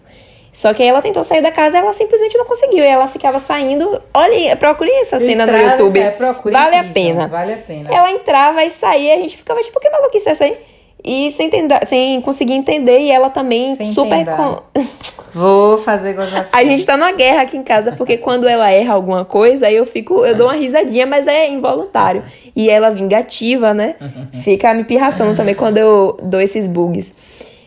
Só 0.54 0.72
que 0.72 0.84
aí 0.84 0.90
ela 0.90 1.02
tentou 1.02 1.24
sair 1.24 1.42
da 1.42 1.52
casa 1.52 1.78
e 1.78 1.80
ela 1.80 1.92
simplesmente 1.92 2.38
não 2.38 2.46
conseguiu. 2.46 2.84
E 2.84 2.88
ela 2.88 3.08
ficava 3.08 3.40
saindo. 3.40 4.00
Olha, 4.14 4.56
procure 4.56 4.92
essa 5.02 5.20
cena 5.20 5.48
no 5.48 5.58
YouTube. 5.58 6.00
É, 6.00 6.12
procure, 6.12 6.54
vale 6.54 6.76
a 6.76 6.84
pena. 6.84 7.28
Vale 7.28 7.54
a 7.54 7.58
pena. 7.58 7.90
Ela 7.92 8.12
entrava 8.12 8.64
e 8.64 8.70
saía, 8.70 9.16
a 9.16 9.18
gente 9.18 9.36
ficava 9.36 9.60
tipo, 9.62 9.80
que 9.80 9.90
maluquice 9.90 10.30
é 10.30 10.32
essa 10.32 10.44
aí? 10.44 10.56
E 11.04 11.32
sem, 11.34 11.48
entender, 11.48 11.86
sem 11.86 12.22
conseguir 12.22 12.54
entender, 12.54 13.00
e 13.00 13.12
ela 13.12 13.30
também 13.30 13.76
sem 13.76 13.88
super. 13.88 14.26
Com... 14.26 14.62
Vou 15.34 15.80
fazer 15.80 16.14
gozação. 16.14 16.52
A 16.54 16.64
gente 16.64 16.86
tá 16.86 16.96
numa 16.96 17.12
guerra 17.12 17.42
aqui 17.42 17.58
em 17.58 17.64
casa, 17.64 17.92
porque 17.94 18.18
quando 18.18 18.48
ela 18.48 18.70
erra 18.70 18.94
alguma 18.94 19.26
coisa, 19.26 19.70
eu 19.70 19.86
fico. 19.86 20.24
Eu 20.24 20.36
dou 20.36 20.48
uma 20.48 20.54
risadinha, 20.54 21.08
mas 21.08 21.26
é 21.26 21.50
involuntário. 21.50 22.24
E 22.56 22.70
ela 22.70 22.92
vingativa, 22.92 23.74
né? 23.74 23.96
Fica 24.44 24.74
me 24.76 24.84
pirraçando 24.84 25.36
também 25.36 25.56
quando 25.56 25.80
eu 25.80 26.16
dou 26.22 26.40
esses 26.40 26.68
bugs. 26.68 27.14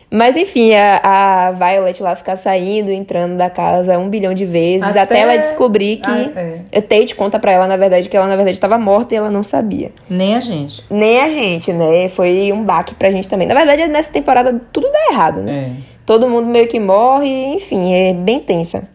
Mas 0.09 0.37
enfim, 0.37 0.73
a, 0.73 1.01
a 1.03 1.51
Violet 1.51 2.01
lá 2.01 2.15
ficar 2.15 2.37
saindo, 2.37 2.89
entrando 2.89 3.35
da 3.35 3.49
casa 3.49 3.99
um 3.99 4.09
bilhão 4.09 4.33
de 4.33 4.45
vezes, 4.45 4.87
até, 4.87 5.01
até 5.01 5.19
ela 5.19 5.35
descobrir 5.35 5.97
que. 5.97 6.09
Ah, 6.09 6.61
é. 6.71 6.81
Tate 6.81 7.13
conta 7.13 7.37
pra 7.37 7.51
ela, 7.51 7.67
na 7.67 7.75
verdade, 7.75 8.07
que 8.07 8.15
ela, 8.15 8.25
na 8.25 8.35
verdade, 8.35 8.55
estava 8.55 8.77
morta 8.77 9.13
e 9.13 9.17
ela 9.17 9.29
não 9.29 9.43
sabia. 9.43 9.91
Nem 10.09 10.35
a 10.35 10.39
gente. 10.39 10.81
Nem 10.89 11.21
a 11.21 11.29
gente, 11.29 11.73
né? 11.73 12.07
Foi 12.07 12.53
um 12.53 12.63
baque 12.63 12.95
pra 12.95 13.11
gente 13.11 13.27
também. 13.27 13.47
Na 13.47 13.53
verdade, 13.53 13.85
nessa 13.87 14.11
temporada 14.11 14.61
tudo 14.71 14.89
dá 14.89 15.11
errado, 15.11 15.41
né? 15.41 15.51
É. 15.51 15.97
Todo 16.05 16.29
mundo 16.29 16.47
meio 16.47 16.67
que 16.67 16.79
morre, 16.79 17.27
enfim, 17.55 17.93
é 17.93 18.13
bem 18.13 18.39
tensa. 18.39 18.89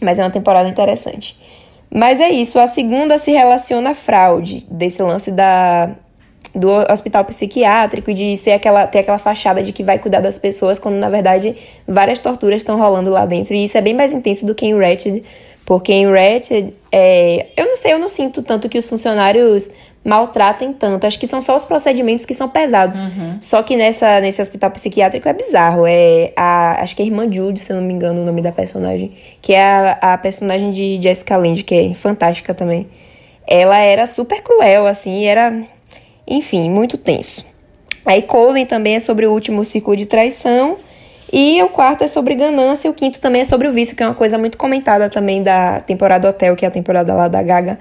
Mas 0.00 0.18
é 0.18 0.22
uma 0.22 0.30
temporada 0.30 0.66
interessante. 0.66 1.38
Mas 1.92 2.20
é 2.20 2.30
isso, 2.30 2.58
a 2.58 2.66
segunda 2.66 3.18
se 3.18 3.32
relaciona 3.32 3.90
à 3.90 3.94
fraude, 3.94 4.66
desse 4.70 5.02
lance 5.02 5.30
da 5.30 5.90
do 6.54 6.70
hospital 6.90 7.24
psiquiátrico, 7.24 8.12
de 8.12 8.36
ser 8.36 8.52
aquela, 8.52 8.86
ter 8.86 9.00
aquela 9.00 9.18
fachada 9.18 9.62
de 9.62 9.72
que 9.72 9.82
vai 9.82 9.98
cuidar 9.98 10.20
das 10.20 10.38
pessoas, 10.38 10.78
quando 10.78 10.96
na 10.96 11.08
verdade 11.08 11.56
várias 11.86 12.20
torturas 12.20 12.58
estão 12.58 12.78
rolando 12.78 13.10
lá 13.10 13.26
dentro. 13.26 13.54
E 13.54 13.64
isso 13.64 13.76
é 13.76 13.80
bem 13.80 13.94
mais 13.94 14.12
intenso 14.12 14.46
do 14.46 14.54
que 14.54 14.66
em 14.66 14.78
Ratched, 14.78 15.22
porque 15.64 15.92
em 15.92 16.10
Ratched, 16.10 16.72
é, 16.90 17.46
eu 17.56 17.66
não 17.66 17.76
sei, 17.76 17.92
eu 17.92 17.98
não 17.98 18.08
sinto 18.08 18.42
tanto 18.42 18.68
que 18.68 18.78
os 18.78 18.88
funcionários 18.88 19.70
maltratem 20.04 20.72
tanto. 20.72 21.06
Acho 21.06 21.18
que 21.18 21.26
são 21.26 21.42
só 21.42 21.54
os 21.54 21.64
procedimentos 21.64 22.24
que 22.24 22.32
são 22.32 22.48
pesados. 22.48 22.98
Uhum. 22.98 23.36
Só 23.40 23.62
que 23.62 23.76
nessa, 23.76 24.20
nesse 24.20 24.40
hospital 24.40 24.70
psiquiátrico 24.70 25.28
é 25.28 25.32
bizarro. 25.34 25.84
É 25.86 26.32
a, 26.34 26.82
acho 26.82 26.96
que 26.96 27.02
é 27.02 27.04
a 27.04 27.08
irmã 27.08 27.30
Jude, 27.30 27.60
se 27.60 27.70
eu 27.70 27.76
não 27.76 27.82
me 27.82 27.92
engano, 27.92 28.22
o 28.22 28.24
nome 28.24 28.40
da 28.40 28.50
personagem. 28.50 29.12
Que 29.42 29.52
é 29.52 29.62
a, 29.62 30.14
a 30.14 30.18
personagem 30.18 30.70
de 30.70 30.98
Jessica 31.02 31.36
Lange, 31.36 31.62
que 31.62 31.74
é 31.74 31.94
fantástica 31.94 32.54
também. 32.54 32.86
Ela 33.46 33.78
era 33.78 34.06
super 34.06 34.42
cruel, 34.42 34.86
assim, 34.86 35.24
era 35.24 35.62
enfim, 36.28 36.70
muito 36.70 36.98
tenso. 36.98 37.44
Aí 38.04 38.22
Coven 38.22 38.66
também 38.66 38.96
é 38.96 39.00
sobre 39.00 39.26
o 39.26 39.32
último 39.32 39.64
ciclo 39.64 39.96
de 39.96 40.06
traição. 40.06 40.76
E 41.32 41.62
o 41.62 41.68
quarto 41.68 42.04
é 42.04 42.06
sobre 42.06 42.34
ganância, 42.34 42.88
e 42.88 42.90
o 42.90 42.94
quinto 42.94 43.20
também 43.20 43.42
é 43.42 43.44
sobre 43.44 43.68
o 43.68 43.72
vício, 43.72 43.94
que 43.94 44.02
é 44.02 44.06
uma 44.06 44.14
coisa 44.14 44.38
muito 44.38 44.56
comentada 44.56 45.10
também 45.10 45.42
da 45.42 45.80
temporada 45.80 46.28
Hotel, 46.28 46.56
que 46.56 46.64
é 46.64 46.68
a 46.68 46.70
temporada 46.70 47.12
lá 47.12 47.28
da 47.28 47.42
Gaga, 47.42 47.78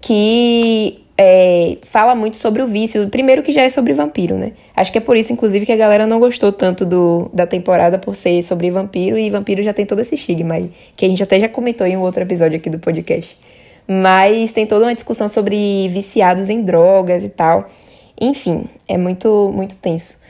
que 0.00 1.04
é, 1.16 1.78
fala 1.82 2.16
muito 2.16 2.36
sobre 2.36 2.60
o 2.60 2.66
vício. 2.66 3.08
Primeiro 3.08 3.42
que 3.42 3.52
já 3.52 3.62
é 3.62 3.70
sobre 3.70 3.92
vampiro, 3.92 4.36
né? 4.36 4.52
Acho 4.74 4.90
que 4.90 4.98
é 4.98 5.00
por 5.00 5.16
isso, 5.16 5.32
inclusive, 5.32 5.64
que 5.64 5.72
a 5.72 5.76
galera 5.76 6.06
não 6.06 6.18
gostou 6.18 6.52
tanto 6.52 6.84
do, 6.84 7.30
da 7.32 7.46
temporada 7.46 7.98
por 7.98 8.16
ser 8.16 8.42
sobre 8.42 8.70
vampiro. 8.70 9.16
E 9.16 9.30
vampiro 9.30 9.62
já 9.62 9.72
tem 9.72 9.86
todo 9.86 10.00
esse 10.00 10.16
estigma 10.16 10.56
que 10.96 11.04
a 11.04 11.08
gente 11.08 11.22
até 11.22 11.38
já 11.38 11.48
comentou 11.48 11.86
em 11.86 11.96
um 11.96 12.00
outro 12.00 12.22
episódio 12.22 12.56
aqui 12.56 12.68
do 12.68 12.80
podcast. 12.80 13.36
Mas 13.86 14.52
tem 14.52 14.66
toda 14.66 14.84
uma 14.84 14.94
discussão 14.94 15.28
sobre 15.28 15.88
viciados 15.88 16.48
em 16.48 16.62
drogas 16.62 17.22
e 17.22 17.28
tal. 17.28 17.66
Enfim, 18.20 18.68
é 18.86 18.96
muito, 18.96 19.50
muito 19.54 19.76
tenso. 19.76 20.20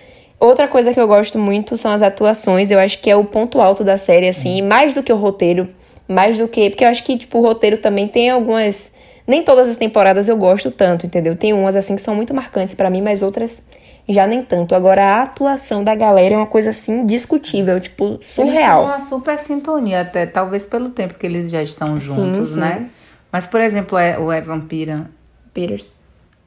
Outra 0.41 0.68
coisa 0.68 0.93
que 0.95 1.01
eu 1.01 1.09
gosto 1.09 1.39
muito 1.39 1.76
são 1.76 1.91
as 1.93 2.03
atuações. 2.03 2.70
Eu 2.70 2.78
acho 2.78 3.01
que 3.01 3.11
é 3.11 3.16
o 3.16 3.24
ponto 3.24 3.61
alto 3.61 3.82
da 3.82 3.99
série, 3.99 4.28
assim, 4.28 4.62
mais 4.62 4.95
do 4.95 5.03
que 5.03 5.12
o 5.12 5.16
roteiro. 5.16 5.68
Mais 6.07 6.39
do 6.39 6.47
que. 6.47 6.70
Porque 6.70 6.84
eu 6.84 6.89
acho 6.89 7.03
que, 7.03 7.18
tipo, 7.18 7.39
o 7.39 7.43
roteiro 7.43 7.78
também 7.78 8.07
tem 8.07 8.30
algumas 8.30 8.93
nem 9.28 9.43
todas 9.43 9.68
as 9.68 9.76
temporadas 9.76 10.26
eu 10.26 10.39
gosto 10.39 10.70
tanto, 10.70 11.05
entendeu? 11.05 11.36
Tem 11.36 11.53
umas 11.53 11.76
assim 11.76 11.95
que 11.95 12.01
são 12.01 12.14
muito 12.14 12.32
marcantes 12.32 12.74
para 12.74 12.89
mim, 12.89 13.03
mas 13.03 13.20
outras 13.20 13.62
já 14.09 14.26
nem 14.26 14.41
tanto. 14.41 14.74
Agora 14.74 15.05
a 15.05 15.22
atuação 15.22 15.84
da 15.84 15.95
galera 15.95 16.34
é 16.34 16.36
uma 16.39 16.47
coisa 16.47 16.70
assim 16.70 17.05
discutível, 17.05 17.78
tipo, 17.78 18.18
surreal. 18.22 18.84
Eles 18.84 18.91
uma 18.91 19.01
super 19.01 19.39
sintonia 19.39 20.01
até, 20.01 20.24
talvez 20.24 20.64
pelo 20.64 20.89
tempo 20.89 21.14
que 21.14 21.26
eles 21.26 21.51
já 21.51 21.62
estão 21.62 22.01
juntos, 22.01 22.49
sim, 22.49 22.55
sim. 22.55 22.61
né? 22.61 22.89
Mas 23.30 23.47
por 23.47 23.61
exemplo, 23.61 23.99
é, 23.99 24.18
o 24.18 24.32
Evan 24.32 24.62
Pira, 24.62 25.11
Peters. 25.53 25.86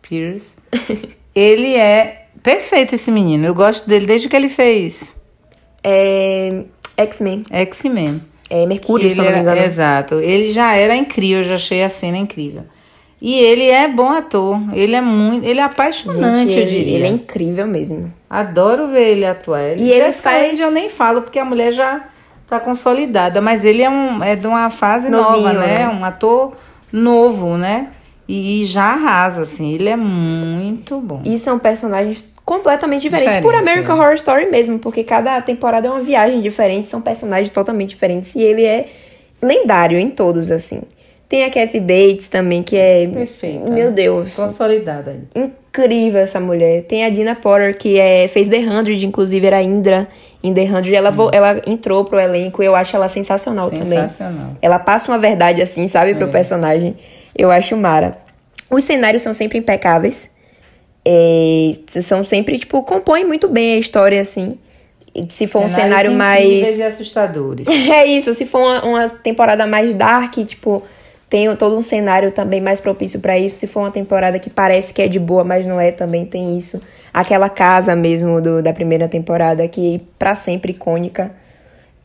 Peters. 0.01 0.55
ele 1.35 1.75
é 1.75 2.25
perfeito 2.41 2.95
esse 2.95 3.11
menino. 3.11 3.45
Eu 3.45 3.53
gosto 3.53 3.87
dele 3.87 4.05
desde 4.05 4.27
que 4.27 4.35
ele 4.35 4.49
fez 4.49 5.15
é, 5.83 6.63
X-Men. 6.97 7.43
X-Men 7.49 8.21
é, 8.49 8.65
Mercúrio, 8.65 9.09
se 9.09 9.17
não 9.17 9.31
me 9.31 9.39
engano. 9.39 9.61
exato. 9.61 10.15
Ele 10.15 10.51
já 10.51 10.75
era 10.75 10.95
incrível, 10.95 11.37
eu 11.39 11.43
já 11.43 11.55
achei 11.55 11.83
a 11.83 11.89
cena 11.89 12.17
incrível. 12.17 12.63
E 13.21 13.35
ele 13.35 13.67
é 13.69 13.87
bom 13.87 14.09
ator, 14.09 14.59
ele 14.73 14.95
é 14.95 15.01
muito, 15.01 15.45
ele 15.45 15.59
é 15.59 15.63
apaixonante, 15.63 16.53
Gente, 16.53 16.59
eu 16.59 16.65
diria. 16.65 16.95
Ele 16.95 17.05
é 17.05 17.09
incrível 17.09 17.67
mesmo. 17.67 18.11
Adoro 18.27 18.87
ver 18.87 19.09
ele 19.11 19.25
atuar. 19.25 19.61
Ele 19.61 19.83
e 19.83 19.91
ele 19.91 20.11
faz... 20.11 20.59
eu 20.59 20.71
nem 20.71 20.89
falo 20.89 21.21
porque 21.21 21.37
a 21.37 21.45
mulher 21.45 21.71
já 21.71 22.03
tá 22.47 22.59
consolidada, 22.59 23.39
mas 23.39 23.63
ele 23.63 23.83
é 23.83 23.89
um 23.89 24.23
é 24.23 24.35
de 24.35 24.47
uma 24.47 24.69
fase 24.71 25.09
Novinho, 25.09 25.43
nova, 25.43 25.53
né? 25.53 25.79
né? 25.79 25.89
Um 25.89 26.03
ator 26.03 26.53
novo, 26.91 27.57
né? 27.57 27.89
E, 28.27 28.65
já 28.65 28.93
arrasa 28.93 29.41
assim, 29.41 29.73
ele 29.73 29.89
é 29.89 29.95
muito 29.95 30.99
bom. 31.01 31.21
E 31.25 31.37
são 31.37 31.59
personagens 31.59 32.31
completamente 32.45 33.01
diferentes. 33.01 33.35
Diferente, 33.35 33.43
por 33.43 33.55
American 33.55 33.97
é. 33.97 33.99
Horror 33.99 34.15
Story 34.15 34.49
mesmo, 34.49 34.79
porque 34.79 35.03
cada 35.03 35.41
temporada 35.41 35.87
é 35.87 35.91
uma 35.91 35.99
viagem 35.99 36.41
diferente, 36.41 36.87
são 36.87 37.01
personagens 37.01 37.51
totalmente 37.51 37.89
diferentes 37.89 38.35
e 38.35 38.41
ele 38.41 38.63
é 38.63 38.87
lendário 39.41 39.99
em 39.99 40.09
todos, 40.09 40.51
assim. 40.51 40.81
Tem 41.31 41.45
a 41.45 41.49
Kathy 41.49 41.79
Bates 41.79 42.27
também, 42.27 42.61
que 42.61 42.75
é. 42.75 43.07
Perfeita. 43.07 43.71
Meu 43.71 43.89
Deus. 43.89 44.35
Consolidada. 44.35 45.15
Incrível 45.33 46.19
essa 46.19 46.41
mulher. 46.41 46.83
Tem 46.83 47.05
a 47.05 47.09
Dina 47.09 47.35
Potter, 47.35 47.77
que 47.77 47.97
é, 47.97 48.27
fez 48.27 48.49
The 48.49 48.57
Hundred, 48.57 49.05
inclusive 49.05 49.47
era 49.47 49.61
Indra 49.61 50.09
em 50.43 50.53
The 50.53 50.63
Hundred. 50.63 50.93
Ela, 50.93 51.13
ela 51.31 51.61
entrou 51.65 52.03
pro 52.03 52.19
elenco 52.19 52.61
e 52.61 52.65
eu 52.65 52.75
acho 52.75 52.93
ela 52.97 53.07
sensacional, 53.07 53.69
sensacional. 53.69 53.89
também. 53.89 54.09
Sensacional. 54.09 54.57
Ela 54.61 54.77
passa 54.77 55.09
uma 55.09 55.17
verdade 55.17 55.61
assim, 55.61 55.87
sabe, 55.87 56.15
pro 56.15 56.27
é. 56.27 56.31
personagem. 56.31 56.97
Eu 57.35 57.51
acho 57.51 57.75
mara. 57.77 58.17
Os 58.69 58.83
cenários 58.83 59.21
são 59.21 59.33
sempre 59.33 59.57
impecáveis. 59.57 60.29
É, 61.03 61.73
são 62.01 62.23
sempre, 62.23 62.57
tipo, 62.57 62.83
compõem 62.83 63.25
muito 63.25 63.47
bem 63.47 63.75
a 63.75 63.77
história, 63.77 64.21
assim. 64.21 64.57
Se 65.29 65.45
for 65.45 65.67
Cenários 65.67 65.73
um 65.73 65.75
cenário 65.75 66.11
mais. 66.13 66.79
e 66.79 66.83
assustadores. 66.83 67.67
é 67.67 68.05
isso, 68.05 68.33
se 68.33 68.45
for 68.45 68.59
uma, 68.59 68.85
uma, 68.85 69.09
temporada 69.09 69.67
mais 69.67 69.93
dark, 69.93 70.35
tipo, 70.45 70.83
tem 71.29 71.53
todo 71.57 71.77
um 71.77 71.81
cenário 71.81 72.31
também 72.31 72.61
mais 72.61 72.79
propício 72.79 73.19
para 73.19 73.37
isso. 73.37 73.57
Se 73.57 73.67
for 73.67 73.81
uma 73.81 73.91
temporada 73.91 74.39
que 74.39 74.49
parece 74.49 74.93
que 74.93 75.01
é 75.01 75.07
de 75.07 75.19
boa, 75.19 75.43
mas 75.43 75.67
não 75.67 75.81
é, 75.81 75.91
também 75.91 76.25
tem 76.25 76.57
isso. 76.57 76.81
Aquela 77.13 77.49
casa 77.49 77.93
mesmo 77.93 78.39
do, 78.39 78.61
da 78.61 78.71
primeira 78.71 79.07
temporada, 79.09 79.67
que 79.67 80.01
para 80.17 80.33
sempre 80.33 80.71
icônica. 80.71 81.31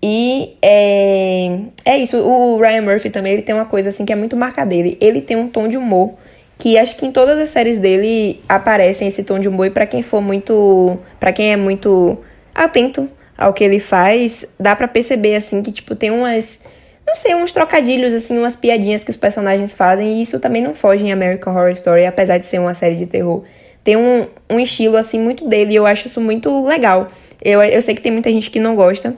E 0.02 0.56
é, 0.62 1.58
é 1.84 1.98
isso, 1.98 2.18
o 2.18 2.58
Ryan 2.58 2.82
Murphy 2.82 3.10
também, 3.10 3.32
ele 3.32 3.42
tem 3.42 3.54
uma 3.54 3.64
coisa 3.64 3.88
assim 3.88 4.04
que 4.04 4.12
é 4.12 4.16
muito 4.16 4.36
marca 4.36 4.64
dele. 4.64 4.96
Ele 5.00 5.20
tem 5.20 5.36
um 5.36 5.48
tom 5.48 5.68
de 5.68 5.76
humor 5.76 6.14
que 6.58 6.78
acho 6.78 6.96
que 6.96 7.06
em 7.06 7.12
todas 7.12 7.38
as 7.38 7.50
séries 7.50 7.78
dele 7.78 8.40
aparecem 8.48 9.08
esse 9.08 9.22
tom 9.22 9.38
de 9.38 9.48
humor 9.48 9.66
e 9.66 9.70
para 9.70 9.86
quem 9.86 10.02
for 10.02 10.20
muito, 10.20 10.98
para 11.20 11.32
quem 11.32 11.52
é 11.52 11.56
muito 11.56 12.18
atento 12.54 13.08
ao 13.36 13.52
que 13.52 13.62
ele 13.62 13.78
faz, 13.78 14.46
dá 14.58 14.74
para 14.74 14.88
perceber 14.88 15.36
assim 15.36 15.62
que 15.62 15.70
tipo 15.70 15.94
tem 15.94 16.10
umas 16.10 16.60
não 17.06 17.14
sei, 17.14 17.34
uns 17.34 17.52
trocadilhos 17.52 18.12
assim, 18.12 18.36
umas 18.36 18.56
piadinhas 18.56 19.04
que 19.04 19.10
os 19.10 19.16
personagens 19.16 19.72
fazem 19.72 20.14
e 20.14 20.22
isso 20.22 20.40
também 20.40 20.60
não 20.60 20.74
foge 20.74 21.04
em 21.04 21.12
American 21.12 21.54
Horror 21.54 21.70
Story, 21.70 22.04
apesar 22.04 22.38
de 22.38 22.46
ser 22.46 22.58
uma 22.58 22.74
série 22.74 22.96
de 22.96 23.06
terror. 23.06 23.44
Tem 23.84 23.96
um, 23.96 24.26
um 24.50 24.58
estilo 24.58 24.96
assim 24.96 25.20
muito 25.20 25.48
dele 25.48 25.72
e 25.72 25.76
eu 25.76 25.86
acho 25.86 26.08
isso 26.08 26.20
muito 26.20 26.66
legal. 26.66 27.06
Eu, 27.40 27.62
eu 27.62 27.80
sei 27.80 27.94
que 27.94 28.00
tem 28.00 28.10
muita 28.10 28.28
gente 28.32 28.50
que 28.50 28.58
não 28.58 28.74
gosta, 28.74 29.14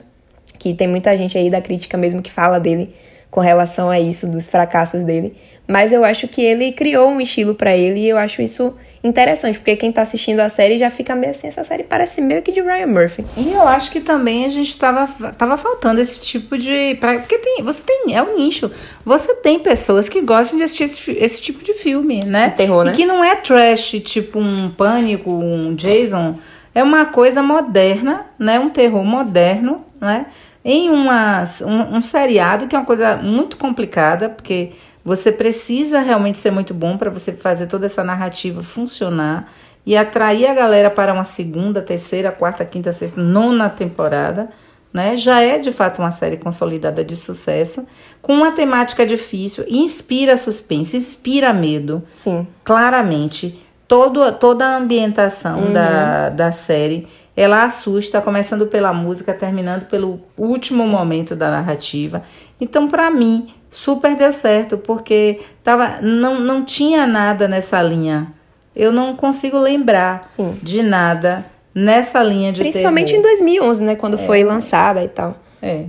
que 0.59 0.75
tem 0.75 0.87
muita 0.87 1.15
gente 1.17 1.37
aí 1.37 1.49
da 1.49 1.61
crítica 1.61 1.97
mesmo 1.97 2.21
que 2.21 2.31
fala 2.31 2.59
dele 2.59 2.93
com 3.31 3.39
relação 3.39 3.89
a 3.89 3.99
isso, 3.99 4.27
dos 4.27 4.47
fracassos 4.47 5.03
dele. 5.03 5.35
Mas 5.67 5.91
eu 5.91 6.03
acho 6.03 6.27
que 6.27 6.41
ele 6.41 6.71
criou 6.71 7.09
um 7.09 7.21
estilo 7.21 7.55
para 7.55 7.77
ele 7.77 8.01
e 8.01 8.09
eu 8.09 8.17
acho 8.17 8.41
isso 8.41 8.75
interessante, 9.03 9.57
porque 9.57 9.75
quem 9.75 9.91
tá 9.91 10.01
assistindo 10.01 10.39
a 10.39 10.49
série 10.49 10.77
já 10.77 10.89
fica 10.89 11.15
meio 11.15 11.31
assim, 11.31 11.47
essa 11.47 11.63
série 11.63 11.83
parece 11.83 12.21
meio 12.21 12.41
que 12.41 12.51
de 12.51 12.59
Ryan 12.59 12.87
Murphy. 12.87 13.25
E 13.37 13.53
eu 13.53 13.67
acho 13.67 13.91
que 13.91 14.01
também 14.01 14.45
a 14.45 14.49
gente 14.49 14.77
tava, 14.77 15.07
tava 15.33 15.55
faltando 15.57 16.01
esse 16.01 16.19
tipo 16.19 16.57
de. 16.57 16.95
Pra, 16.99 17.19
porque 17.19 17.37
tem, 17.37 17.63
você 17.63 17.81
tem. 17.81 18.15
É 18.15 18.21
um 18.21 18.35
nicho. 18.37 18.69
Você 19.05 19.35
tem 19.35 19.59
pessoas 19.59 20.09
que 20.09 20.21
gostam 20.21 20.57
de 20.57 20.63
assistir 20.63 20.83
esse, 20.85 21.11
esse 21.11 21.41
tipo 21.41 21.63
de 21.63 21.75
filme, 21.75 22.19
né? 22.25 22.49
Terror, 22.49 22.83
né? 22.83 22.91
E 22.91 22.95
que 22.95 23.05
não 23.05 23.23
é 23.23 23.35
trash, 23.35 24.01
tipo 24.03 24.39
um 24.39 24.71
pânico, 24.71 25.29
um 25.29 25.75
Jason. 25.75 26.37
É 26.75 26.83
uma 26.83 27.05
coisa 27.05 27.41
moderna, 27.41 28.25
né? 28.37 28.59
Um 28.59 28.69
terror 28.69 29.03
moderno, 29.03 29.85
né? 29.99 30.25
Em 30.71 30.91
uma, 30.91 31.43
um, 31.63 31.95
um 31.95 32.01
seriado 32.01 32.67
que 32.67 32.75
é 32.75 32.79
uma 32.79 32.85
coisa 32.85 33.15
muito 33.15 33.57
complicada, 33.57 34.29
porque 34.29 34.71
você 35.03 35.31
precisa 35.31 35.99
realmente 35.99 36.37
ser 36.37 36.51
muito 36.51 36.75
bom 36.75 36.95
para 36.95 37.09
você 37.09 37.31
fazer 37.31 37.65
toda 37.65 37.87
essa 37.87 38.03
narrativa 38.03 38.61
funcionar 38.61 39.51
e 39.83 39.97
atrair 39.97 40.45
a 40.45 40.53
galera 40.53 40.91
para 40.91 41.11
uma 41.11 41.23
segunda, 41.23 41.81
terceira, 41.81 42.31
quarta, 42.31 42.63
quinta, 42.63 42.93
sexta, 42.93 43.19
nona 43.19 43.67
temporada. 43.67 44.47
Né? 44.93 45.17
Já 45.17 45.41
é 45.41 45.57
de 45.57 45.71
fato 45.71 46.03
uma 46.03 46.11
série 46.11 46.37
consolidada 46.37 47.03
de 47.03 47.15
sucesso, 47.15 47.87
com 48.21 48.35
uma 48.35 48.51
temática 48.51 49.07
difícil, 49.07 49.65
inspira 49.67 50.37
suspense, 50.37 50.95
inspira 50.95 51.51
medo. 51.51 52.03
Sim. 52.13 52.45
Claramente. 52.63 53.59
Todo, 53.87 54.31
toda 54.33 54.67
a 54.67 54.77
ambientação 54.77 55.61
uhum. 55.61 55.73
da, 55.73 56.29
da 56.29 56.51
série 56.51 57.07
ela 57.39 57.63
assusta, 57.63 58.19
começando 58.19 58.67
pela 58.67 58.91
música, 58.91 59.33
terminando 59.33 59.85
pelo 59.85 60.19
último 60.37 60.85
momento 60.85 61.37
da 61.37 61.49
narrativa. 61.49 62.21
Então, 62.59 62.89
para 62.89 63.09
mim, 63.09 63.53
super 63.71 64.13
deu 64.13 64.33
certo, 64.33 64.77
porque 64.77 65.39
tava, 65.63 66.01
não, 66.01 66.37
não 66.37 66.65
tinha 66.65 67.07
nada 67.07 67.47
nessa 67.47 67.81
linha. 67.81 68.27
Eu 68.75 68.91
não 68.91 69.15
consigo 69.15 69.57
lembrar 69.57 70.25
Sim. 70.25 70.59
de 70.61 70.83
nada 70.83 71.45
nessa 71.73 72.21
linha 72.21 72.51
de 72.51 72.59
Principalmente 72.59 73.11
terror. 73.11 73.25
em 73.25 73.29
2011, 73.29 73.83
né? 73.85 73.95
Quando 73.95 74.15
é. 74.15 74.17
foi 74.17 74.43
lançada 74.43 75.01
e 75.01 75.07
tal. 75.07 75.37
É. 75.61 75.85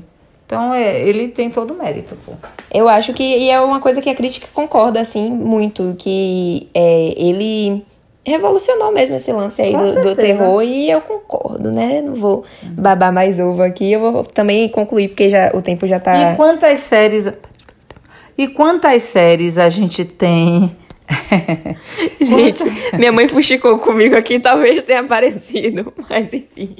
Então, 0.47 0.73
é, 0.73 1.01
ele 1.01 1.27
tem 1.27 1.51
todo 1.51 1.75
o 1.75 1.77
mérito, 1.77 2.17
pô. 2.25 2.33
Eu 2.73 2.89
acho 2.89 3.13
que 3.13 3.25
e 3.25 3.51
é 3.51 3.61
uma 3.61 3.81
coisa 3.81 4.01
que 4.01 4.09
a 4.09 4.15
crítica 4.15 4.47
concorda, 4.55 5.01
assim, 5.01 5.29
muito. 5.29 5.97
Que 5.99 6.69
é, 6.73 7.13
ele 7.17 7.85
revolucionou 8.31 8.93
mesmo 8.93 9.17
esse 9.17 9.33
lance 9.33 9.61
aí 9.61 9.77
do, 9.77 10.03
do, 10.03 10.17
terror 10.17 10.63
e 10.63 10.91
eu 10.91 11.01
concordo, 11.01 11.71
né? 11.71 12.01
Não 12.01 12.15
vou 12.15 12.45
babar 12.63 13.13
mais 13.13 13.39
ovo 13.39 13.63
aqui. 13.63 13.93
Eu 13.93 14.01
vou 14.01 14.25
também 14.25 14.69
concluir, 14.69 15.09
porque 15.09 15.29
já, 15.29 15.51
o 15.55 15.61
tempo 15.61 15.87
já 15.87 16.01
tá... 16.01 16.33
E 16.33 16.37
quantas 16.37 16.81
séries 16.81 17.27
e 18.41 18.49
quantas 18.49 19.03
séries 19.03 19.59
a 19.59 19.69
gente 19.69 20.03
tem? 20.03 20.75
gente, 22.19 22.65
minha 22.97 23.13
mãe 23.13 23.29
fuxicou 23.29 23.79
comigo 23.79 24.17
aqui, 24.17 24.41
talvez 24.41 24.83
tenha 24.83 25.01
aparecido, 25.01 25.93
mas 26.09 26.33
enfim. 26.33 26.77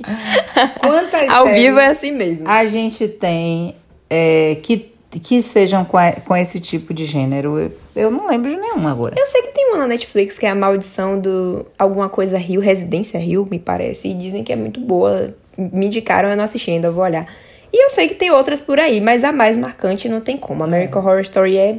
Quantas 0.81 1.29
Ao 1.29 1.47
vivo 1.49 1.79
é 1.79 1.89
assim 1.89 2.13
mesmo. 2.13 2.49
A 2.49 2.65
gente 2.67 3.07
tem 3.09 3.77
é, 4.09 4.57
que, 4.63 4.91
que 5.19 5.43
sejam 5.43 5.85
com, 5.85 5.97
a, 5.97 6.13
com 6.13 6.37
esse 6.37 6.61
tipo 6.61 6.95
de 6.95 7.05
gênero. 7.05 7.59
Eu, 7.59 7.73
eu 7.97 8.11
não 8.11 8.29
lembro 8.29 8.51
de 8.51 8.57
nenhuma 8.57 8.93
agora. 8.93 9.17
Eu 9.19 9.27
sei 9.27 9.43
que 9.43 9.49
tem 9.49 9.71
uma 9.71 9.79
na 9.79 9.89
Netflix 9.89 10.39
que 10.39 10.47
é 10.47 10.51
a 10.51 10.55
maldição 10.55 11.19
do 11.19 11.67
alguma 11.77 12.09
coisa 12.09 12.39
Rio, 12.39 12.61
Residência 12.61 13.19
Rio, 13.19 13.47
me 13.51 13.59
parece. 13.59 14.09
E 14.09 14.15
dizem 14.15 14.45
que 14.45 14.53
é 14.53 14.57
muito 14.57 14.79
boa. 14.81 15.35
Me 15.57 15.87
indicaram, 15.87 16.31
eu 16.31 16.37
não 16.37 16.45
assisti 16.45 16.71
ainda, 16.71 16.91
vou 16.91 17.03
olhar. 17.03 17.27
E 17.73 17.85
eu 17.85 17.91
sei 17.91 18.09
que 18.09 18.15
tem 18.15 18.31
outras 18.31 18.61
por 18.61 18.79
aí, 18.79 19.01
mas 19.01 19.25
a 19.25 19.33
mais 19.33 19.57
marcante 19.57 20.09
não 20.09 20.21
tem 20.21 20.37
como. 20.37 20.63
American 20.63 21.03
Horror 21.03 21.21
Story 21.21 21.57
é 21.57 21.77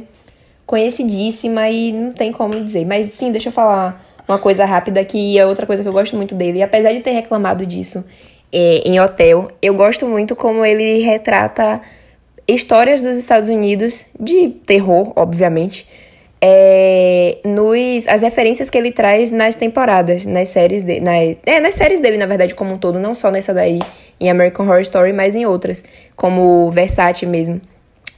conhecidíssima 0.66 1.68
e 1.70 1.92
não 1.92 2.12
tem 2.12 2.32
como 2.32 2.62
dizer. 2.62 2.84
Mas 2.86 3.14
sim, 3.14 3.32
deixa 3.32 3.48
eu 3.48 3.52
falar 3.52 4.04
uma 4.28 4.38
coisa 4.38 4.64
rápida 4.64 5.04
que 5.04 5.38
é 5.38 5.46
outra 5.46 5.66
coisa 5.66 5.82
que 5.82 5.88
eu 5.88 5.92
gosto 5.92 6.16
muito 6.16 6.34
dele. 6.34 6.58
E 6.58 6.62
apesar 6.62 6.92
de 6.92 7.00
ter 7.00 7.12
reclamado 7.12 7.64
disso 7.64 8.04
é, 8.52 8.82
em 8.86 9.00
Hotel, 9.00 9.50
eu 9.60 9.74
gosto 9.74 10.06
muito 10.06 10.36
como 10.36 10.64
ele 10.64 10.98
retrata 11.00 11.80
histórias 12.54 13.02
dos 13.02 13.16
Estados 13.16 13.48
Unidos, 13.48 14.04
de 14.18 14.48
terror, 14.66 15.12
obviamente, 15.16 15.86
é, 16.44 17.38
nos, 17.44 18.08
as 18.08 18.22
referências 18.22 18.68
que 18.68 18.76
ele 18.76 18.90
traz 18.90 19.30
nas 19.30 19.54
temporadas, 19.54 20.26
nas 20.26 20.48
séries 20.48 20.82
dele. 20.82 21.00
Na, 21.00 21.12
é, 21.14 21.60
nas 21.60 21.76
séries 21.76 22.00
dele, 22.00 22.16
na 22.16 22.26
verdade, 22.26 22.54
como 22.54 22.74
um 22.74 22.78
todo, 22.78 22.98
não 22.98 23.14
só 23.14 23.30
nessa 23.30 23.54
daí, 23.54 23.78
em 24.18 24.28
American 24.28 24.66
Horror 24.66 24.80
Story, 24.80 25.12
mas 25.12 25.36
em 25.36 25.46
outras, 25.46 25.84
como 26.16 26.68
Versace 26.70 27.26
mesmo. 27.26 27.60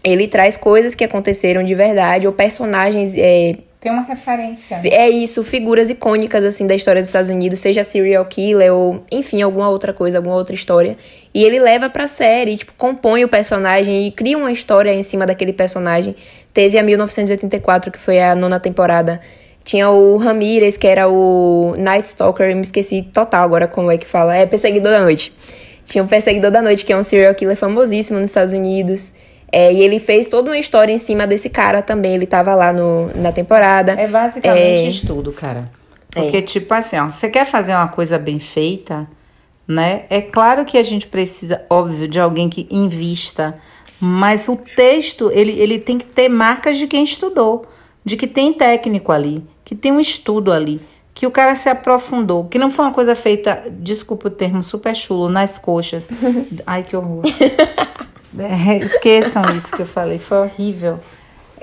Ele 0.03 0.26
traz 0.26 0.57
coisas 0.57 0.95
que 0.95 1.05
aconteceram 1.05 1.62
de 1.62 1.74
verdade, 1.74 2.26
ou 2.26 2.32
personagens. 2.32 3.14
É, 3.16 3.57
tem 3.85 3.93
uma 3.93 4.03
referência. 4.03 4.80
É 4.82 5.11
isso, 5.11 5.45
figuras 5.45 5.91
icônicas, 5.91 6.43
assim, 6.43 6.66
da 6.66 6.74
história 6.74 7.03
dos 7.03 7.11
Estados 7.11 7.28
Unidos, 7.28 7.61
seja 7.61 7.85
serial 7.85 8.24
killer 8.24 8.72
ou, 8.72 9.05
enfim, 9.12 9.43
alguma 9.43 9.68
outra 9.68 9.93
coisa, 9.93 10.16
alguma 10.16 10.37
outra 10.37 10.55
história. 10.55 10.97
E 11.35 11.45
ele 11.45 11.59
leva 11.59 11.91
pra 11.91 12.09
série, 12.09 12.57
tipo, 12.57 12.72
compõe 12.78 13.24
o 13.24 13.28
personagem 13.28 14.07
e 14.07 14.11
cria 14.11 14.39
uma 14.39 14.51
história 14.51 14.95
em 14.95 15.03
cima 15.03 15.26
daquele 15.26 15.53
personagem. 15.53 16.16
Teve 16.55 16.78
a 16.78 16.82
1984, 16.82 17.93
que 17.93 17.99
foi 17.99 18.22
a 18.22 18.35
nona 18.35 18.59
temporada. 18.59 19.20
Tinha 19.62 19.91
o 19.91 20.16
Ramirez, 20.16 20.78
que 20.78 20.87
era 20.87 21.07
o 21.07 21.74
Night 21.76 22.09
Stalker, 22.09 22.49
eu 22.49 22.57
me 22.57 22.62
esqueci 22.62 23.03
total 23.03 23.45
agora 23.45 23.68
como 23.68 23.91
é 23.91 23.99
que 23.99 24.07
fala. 24.07 24.35
É 24.35 24.47
Perseguidor 24.47 24.93
da 24.93 25.01
Noite. 25.01 25.30
Tinha 25.85 26.03
o 26.03 26.09
Perseguidor 26.09 26.51
da 26.51 26.62
Noite, 26.62 26.87
que 26.87 26.93
é 26.93 26.97
um 26.97 27.03
serial 27.03 27.35
killer 27.35 27.57
famosíssimo 27.57 28.18
nos 28.18 28.30
Estados 28.30 28.55
Unidos. 28.55 29.12
É, 29.57 29.72
e 29.72 29.82
ele 29.82 30.00
fez 30.00 30.26
toda 30.26 30.50
uma 30.50 30.59
história 30.59 30.92
em 30.92 30.98
cima 30.98 31.28
desse 31.28 31.48
cara 31.48 31.80
também. 31.80 32.14
Ele 32.14 32.26
tava 32.26 32.57
lá 32.57 32.72
no, 32.72 33.09
na 33.14 33.30
temporada. 33.30 33.92
É 33.92 34.09
basicamente 34.09 34.59
é... 34.59 34.88
estudo, 34.88 35.30
cara. 35.30 35.70
Porque, 36.12 36.38
é. 36.38 36.42
tipo 36.42 36.74
assim, 36.74 36.98
ó, 36.98 37.07
você 37.07 37.28
quer 37.28 37.46
fazer 37.46 37.72
uma 37.72 37.86
coisa 37.86 38.18
bem 38.18 38.40
feita, 38.40 39.07
né? 39.66 40.07
É 40.11 40.20
claro 40.20 40.64
que 40.64 40.76
a 40.76 40.82
gente 40.82 41.07
precisa, 41.07 41.62
óbvio, 41.70 42.09
de 42.09 42.18
alguém 42.18 42.48
que 42.48 42.66
invista. 42.68 43.55
Mas 44.00 44.48
o 44.48 44.57
texto, 44.57 45.30
ele, 45.32 45.52
ele 45.52 45.78
tem 45.78 45.98
que 45.98 46.05
ter 46.05 46.28
marcas 46.28 46.76
de 46.76 46.88
quem 46.88 47.05
estudou. 47.05 47.64
De 48.05 48.16
que 48.16 48.26
tem 48.26 48.52
técnico 48.52 49.12
ali. 49.12 49.40
Que 49.64 49.76
tem 49.76 49.92
um 49.92 50.00
estudo 50.00 50.50
ali 50.50 50.80
que 51.14 51.28
o 51.28 51.30
cara 51.30 51.55
se 51.55 51.68
aprofundou, 51.68 52.46
que 52.46 52.59
não 52.59 52.72
foi 52.72 52.86
uma 52.86 52.90
coisa 52.90 53.14
feita, 53.14 53.62
desculpa 53.70 54.26
o 54.26 54.30
termo, 54.32 54.64
super 54.64 54.96
chulo, 54.96 55.28
nas 55.28 55.61
coxas. 55.61 56.09
Ai, 56.66 56.82
que 56.82 56.96
horror. 56.96 57.22
É, 58.39 58.76
esqueçam 58.82 59.45
isso 59.57 59.74
que 59.74 59.82
eu 59.82 59.87
falei, 59.87 60.18
foi 60.18 60.39
horrível. 60.39 61.01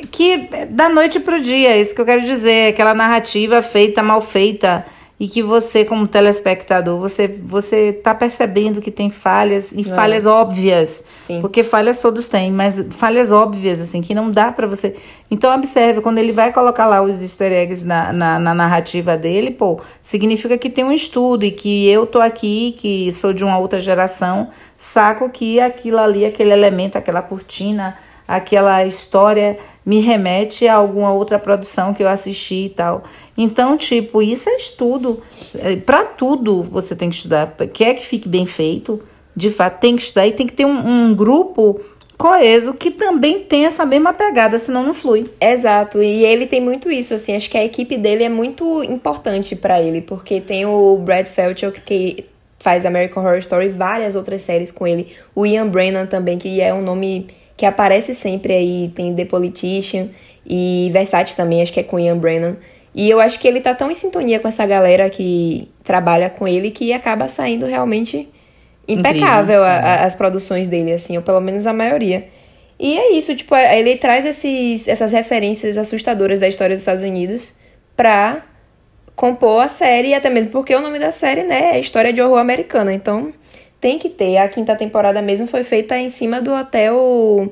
Que 0.09 0.49
da 0.69 0.89
noite 0.89 1.19
pro 1.19 1.41
dia, 1.41 1.71
é 1.71 1.81
isso 1.81 1.93
que 1.93 2.01
eu 2.01 2.05
quero 2.05 2.23
dizer, 2.23 2.69
aquela 2.69 2.93
narrativa 2.93 3.61
feita, 3.61 4.01
mal 4.01 4.21
feita, 4.21 4.85
e 5.21 5.27
que 5.27 5.43
você, 5.43 5.85
como 5.85 6.07
telespectador, 6.07 6.99
você, 6.99 7.27
você 7.27 7.93
tá 7.93 8.15
percebendo 8.15 8.81
que 8.81 8.89
tem 8.89 9.11
falhas, 9.11 9.71
e 9.71 9.81
é. 9.81 9.83
falhas 9.83 10.25
óbvias. 10.25 11.05
Sim. 11.27 11.39
Porque 11.41 11.61
falhas 11.61 11.99
todos 11.99 12.27
têm, 12.27 12.51
mas 12.51 12.87
falhas 12.89 13.31
óbvias, 13.31 13.79
assim, 13.79 14.01
que 14.01 14.15
não 14.15 14.31
dá 14.31 14.51
para 14.51 14.65
você. 14.65 14.95
Então, 15.29 15.53
observe, 15.53 16.01
quando 16.01 16.17
ele 16.17 16.31
vai 16.31 16.51
colocar 16.51 16.87
lá 16.87 17.03
os 17.03 17.21
easter 17.21 17.51
eggs 17.51 17.85
na, 17.85 18.11
na, 18.11 18.39
na, 18.39 18.55
narrativa 18.55 19.15
dele, 19.15 19.51
pô, 19.51 19.79
significa 20.01 20.57
que 20.57 20.71
tem 20.71 20.83
um 20.83 20.91
estudo 20.91 21.45
e 21.45 21.51
que 21.51 21.87
eu 21.87 22.07
tô 22.07 22.19
aqui, 22.19 22.75
que 22.79 23.13
sou 23.13 23.31
de 23.31 23.43
uma 23.43 23.59
outra 23.59 23.79
geração, 23.79 24.49
saco 24.75 25.29
que 25.29 25.59
aquilo 25.59 25.99
ali, 25.99 26.25
aquele 26.25 26.51
elemento, 26.51 26.97
aquela 26.97 27.21
cortina, 27.21 27.95
aquela 28.31 28.85
história 28.85 29.57
me 29.85 29.99
remete 29.99 30.67
a 30.67 30.75
alguma 30.75 31.11
outra 31.11 31.37
produção 31.37 31.93
que 31.93 32.01
eu 32.01 32.07
assisti 32.07 32.65
e 32.65 32.69
tal. 32.69 33.03
Então, 33.37 33.75
tipo, 33.75 34.21
isso 34.21 34.49
é 34.49 34.55
estudo. 34.55 35.21
É, 35.57 35.75
para 35.75 36.05
tudo 36.05 36.63
você 36.63 36.95
tem 36.95 37.09
que 37.09 37.17
estudar. 37.17 37.53
Quer 37.73 37.95
que 37.95 38.05
fique 38.05 38.29
bem 38.29 38.45
feito, 38.45 39.01
de 39.35 39.49
fato, 39.49 39.79
tem 39.79 39.95
que 39.95 40.03
estudar 40.03 40.27
e 40.27 40.31
tem 40.31 40.47
que 40.47 40.53
ter 40.53 40.65
um, 40.65 41.09
um 41.09 41.15
grupo 41.15 41.81
coeso 42.17 42.75
que 42.75 42.91
também 42.91 43.39
tem 43.39 43.65
essa 43.65 43.85
mesma 43.85 44.13
pegada, 44.13 44.57
senão 44.59 44.83
não 44.83 44.93
flui. 44.93 45.29
Exato, 45.41 46.01
e 46.01 46.23
ele 46.23 46.45
tem 46.45 46.61
muito 46.61 46.91
isso, 46.91 47.13
assim, 47.13 47.35
acho 47.35 47.49
que 47.49 47.57
a 47.57 47.65
equipe 47.65 47.97
dele 47.97 48.23
é 48.23 48.29
muito 48.29 48.83
importante 48.83 49.55
para 49.55 49.81
ele, 49.81 50.01
porque 50.01 50.39
tem 50.39 50.65
o 50.65 50.97
Brad 50.97 51.25
Felchuk 51.25 51.81
que 51.81 52.25
faz 52.59 52.85
American 52.85 53.23
Horror 53.23 53.39
Story, 53.39 53.69
várias 53.69 54.15
outras 54.15 54.43
séries 54.43 54.71
com 54.71 54.85
ele, 54.85 55.07
o 55.33 55.47
Ian 55.47 55.67
Brennan 55.67 56.05
também, 56.05 56.37
que 56.37 56.61
é 56.61 56.71
um 56.71 56.83
nome 56.83 57.27
que 57.61 57.65
aparece 57.67 58.15
sempre 58.15 58.53
aí, 58.53 58.91
tem 58.95 59.13
The 59.13 59.25
Politician 59.25 60.09
e 60.43 60.89
Versace 60.91 61.35
também, 61.35 61.61
acho 61.61 61.71
que 61.71 61.79
é 61.79 61.83
com 61.83 61.99
Ian 61.99 62.17
Brennan. 62.17 62.57
E 62.95 63.07
eu 63.07 63.19
acho 63.19 63.39
que 63.39 63.47
ele 63.47 63.61
tá 63.61 63.75
tão 63.75 63.91
em 63.91 63.93
sintonia 63.93 64.39
com 64.39 64.47
essa 64.47 64.65
galera 64.65 65.07
que 65.11 65.69
trabalha 65.83 66.27
com 66.27 66.47
ele 66.47 66.71
que 66.71 66.91
acaba 66.91 67.27
saindo 67.27 67.67
realmente 67.67 68.27
impecável 68.87 69.63
a, 69.63 69.73
a, 69.73 70.05
as 70.05 70.15
produções 70.15 70.67
dele, 70.67 70.91
assim, 70.91 71.17
ou 71.17 71.21
pelo 71.21 71.39
menos 71.39 71.67
a 71.67 71.71
maioria. 71.71 72.27
E 72.79 72.97
é 72.97 73.11
isso, 73.11 73.35
tipo, 73.35 73.55
ele 73.55 73.95
traz 73.95 74.25
esses, 74.25 74.87
essas 74.87 75.11
referências 75.11 75.77
assustadoras 75.77 76.39
da 76.39 76.47
história 76.47 76.75
dos 76.75 76.81
Estados 76.81 77.03
Unidos 77.03 77.53
pra 77.95 78.41
compor 79.15 79.61
a 79.61 79.67
série, 79.67 80.15
até 80.15 80.31
mesmo 80.31 80.49
porque 80.49 80.75
o 80.75 80.81
nome 80.81 80.97
da 80.97 81.11
série, 81.11 81.43
né, 81.43 81.75
é 81.75 81.79
História 81.79 82.11
de 82.11 82.23
Horror 82.23 82.39
Americana. 82.39 82.91
Então, 82.91 83.31
tem 83.81 83.97
que 83.97 84.07
ter. 84.07 84.37
A 84.37 84.47
quinta 84.47 84.75
temporada 84.75 85.21
mesmo 85.21 85.47
foi 85.47 85.63
feita 85.63 85.97
em 85.97 86.07
cima 86.07 86.39
do 86.39 86.53
hotel 86.53 87.51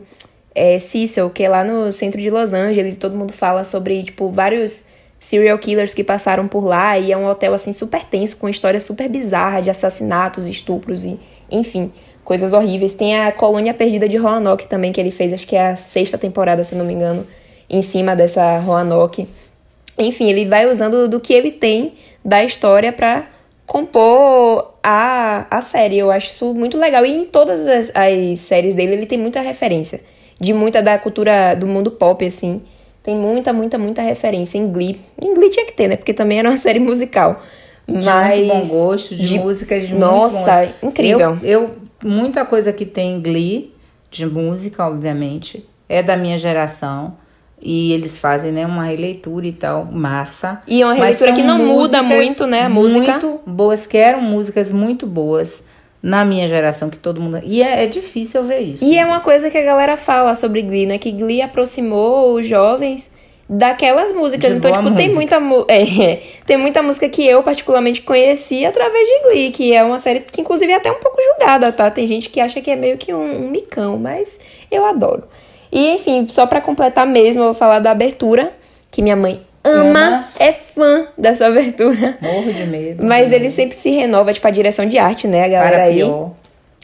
é, 0.54 0.78
Cecil, 0.78 1.32
que 1.32 1.44
é 1.44 1.50
lá 1.50 1.64
no 1.64 1.92
centro 1.92 2.22
de 2.22 2.30
Los 2.30 2.54
Angeles. 2.54 2.96
Todo 2.96 3.18
mundo 3.18 3.34
fala 3.34 3.64
sobre, 3.64 4.04
tipo, 4.04 4.30
vários 4.30 4.86
serial 5.20 5.58
killers 5.58 5.94
que 5.94 6.04
passaram 6.04 6.48
por 6.48 6.64
lá. 6.64 6.98
E 7.00 7.12
é 7.12 7.18
um 7.18 7.26
hotel, 7.26 7.54
assim, 7.56 7.74
super 7.74 8.06
tenso, 8.06 8.38
com 8.38 8.48
história 8.48 8.80
super 8.80 9.10
bizarra 9.10 9.60
de 9.60 9.72
assassinatos, 9.72 10.48
estupros 10.48 11.04
e, 11.04 11.20
enfim, 11.52 11.92
coisas 12.24 12.54
horríveis. 12.54 12.94
Tem 12.94 13.20
a 13.20 13.32
Colônia 13.32 13.74
Perdida 13.74 14.08
de 14.08 14.16
Roanoke 14.16 14.68
também, 14.68 14.92
que 14.92 15.02
ele 15.02 15.12
fez, 15.12 15.34
acho 15.34 15.48
que 15.48 15.56
é 15.56 15.70
a 15.70 15.76
sexta 15.76 16.18
temporada, 16.18 16.64
se 16.64 16.76
não 16.76 16.86
me 16.86 16.94
engano, 16.94 17.26
em 17.68 17.82
cima 17.82 18.16
dessa 18.16 18.60
Roanoke. 18.60 19.28
Enfim, 19.98 20.30
ele 20.30 20.46
vai 20.46 20.70
usando 20.70 21.08
do 21.08 21.20
que 21.20 21.34
ele 21.34 21.52
tem 21.52 21.94
da 22.24 22.44
história 22.44 22.94
para 22.94 23.28
compor 23.66 24.69
a, 24.90 25.46
a 25.52 25.62
série. 25.62 26.00
Eu 26.00 26.10
acho 26.10 26.28
isso 26.30 26.54
muito 26.54 26.78
legal. 26.78 27.06
E 27.06 27.16
em 27.16 27.26
todas 27.26 27.68
as, 27.68 27.92
as 27.94 28.40
séries 28.40 28.74
dele, 28.74 28.94
ele 28.94 29.06
tem 29.06 29.18
muita 29.18 29.40
referência. 29.40 30.02
De 30.40 30.52
muita 30.54 30.82
da 30.82 30.98
cultura 30.98 31.54
do 31.54 31.68
mundo 31.68 31.92
pop, 31.92 32.26
assim. 32.26 32.62
Tem 33.04 33.16
muita, 33.16 33.54
muita, 33.54 33.78
muita 33.78 34.02
referência. 34.02 34.58
Em 34.58 34.72
Glee. 34.72 35.00
Em 35.22 35.34
Glee 35.36 35.50
tinha 35.52 35.66
que 35.66 35.74
ter, 35.74 35.88
né? 35.88 35.96
Porque 35.96 36.14
também 36.14 36.40
era 36.40 36.50
uma 36.50 36.58
série 36.58 36.80
musical. 36.80 37.44
De 37.88 38.06
Mas, 38.06 38.46
muito 38.46 38.54
bom 38.54 38.68
gosto, 38.68 39.16
de, 39.16 39.24
de 39.24 39.40
músicas 39.40 39.88
de 39.88 39.94
Nossa, 39.94 40.58
muito 40.82 40.86
incrível. 40.86 41.38
Eu, 41.42 41.62
eu, 41.62 41.76
muita 42.04 42.46
coisa 42.46 42.72
que 42.72 42.86
tem 42.86 43.16
em 43.16 43.22
Glee, 43.22 43.74
de 44.12 44.26
música, 44.26 44.88
obviamente, 44.88 45.68
é 45.88 46.02
da 46.02 46.16
minha 46.16 46.38
geração. 46.38 47.16
E 47.62 47.92
eles 47.92 48.18
fazem, 48.18 48.52
né, 48.52 48.66
uma 48.66 48.86
releitura 48.86 49.46
e 49.46 49.52
tal, 49.52 49.86
massa. 49.86 50.62
E 50.68 50.82
é 50.82 50.86
uma 50.86 50.94
releitura 50.94 51.34
que 51.34 51.44
não 51.44 51.60
muda 51.60 52.02
muito, 52.02 52.48
né, 52.48 52.64
a 52.64 52.70
música. 52.70 53.20
Muito 53.20 53.42
boas, 53.46 53.86
que 53.86 53.98
eram 53.98 54.22
músicas 54.22 54.72
muito 54.72 55.06
boas 55.06 55.64
na 56.02 56.24
minha 56.24 56.48
geração, 56.48 56.90
que 56.90 56.98
todo 56.98 57.22
mundo. 57.22 57.42
E 57.44 57.62
é, 57.62 57.84
é, 57.84 57.88
difícil 57.88 58.44
ver 58.44 58.60
isso. 58.60 58.84
E 58.84 58.98
é 58.98 59.06
uma 59.06 59.20
coisa 59.20 59.50
que 59.50 59.58
a 59.58 59.64
galera 59.64 59.98
fala 59.98 60.34
sobre 60.36 60.62
Glee, 60.62 60.86
né? 60.86 60.98
Que 60.98 61.12
Glee 61.12 61.42
aproximou 61.42 62.34
os 62.36 62.48
jovens 62.48 63.12
daquelas 63.50 64.14
músicas. 64.14 64.52
De 64.52 64.58
então, 64.58 64.72
tipo, 64.72 64.84
música. 64.84 65.02
tem 65.02 65.14
muita 65.14 65.36
é, 65.68 66.22
tem 66.46 66.58
muita 66.58 66.82
música 66.82 67.10
que 67.10 67.26
eu 67.26 67.44
particularmente 67.44 68.02
conheci 68.02 68.66
através 68.66 69.06
de 69.06 69.30
Glee, 69.30 69.52
que 69.52 69.74
é 69.74 69.84
uma 69.84 70.00
série 70.00 70.22
que, 70.22 70.42
inclusive, 70.42 70.72
é 70.72 70.76
até 70.76 70.92
um 70.92 71.00
pouco 71.00 71.18
julgada, 71.22 71.72
tá? 71.72 71.92
Tem 71.92 72.08
gente 72.08 72.30
que 72.30 72.40
acha 72.40 72.62
que 72.62 72.72
é 72.72 72.76
meio 72.76 72.98
que 72.98 73.14
um, 73.14 73.46
um 73.46 73.50
micão, 73.50 73.98
mas 73.98 74.40
eu 74.72 74.86
adoro. 74.86 75.24
E 75.72 75.94
enfim, 75.94 76.28
só 76.30 76.46
para 76.46 76.62
completar 76.62 77.06
mesmo, 77.06 77.42
eu 77.42 77.46
vou 77.48 77.54
falar 77.54 77.80
da 77.80 77.92
abertura, 77.92 78.52
que 78.90 79.02
minha 79.02 79.16
mãe 79.16 79.42
ama, 79.64 80.08
ama, 80.08 80.30
é 80.40 80.52
fã 80.52 81.08
dessa 81.18 81.48
abertura. 81.48 82.18
Morro 82.22 82.52
de 82.52 82.66
medo. 82.66 83.06
Mas 83.06 83.32
ele 83.32 83.50
sempre 83.50 83.76
se 83.76 83.90
renova, 83.90 84.34
tipo, 84.34 84.48
a 84.48 84.52
direção 84.52 84.86
de 84.88 84.98
arte, 84.98 85.28
né, 85.28 85.46
a 85.46 85.48
galera 85.48 85.76
para 85.76 85.84
aí. 85.84 85.96
Pior. 85.96 86.32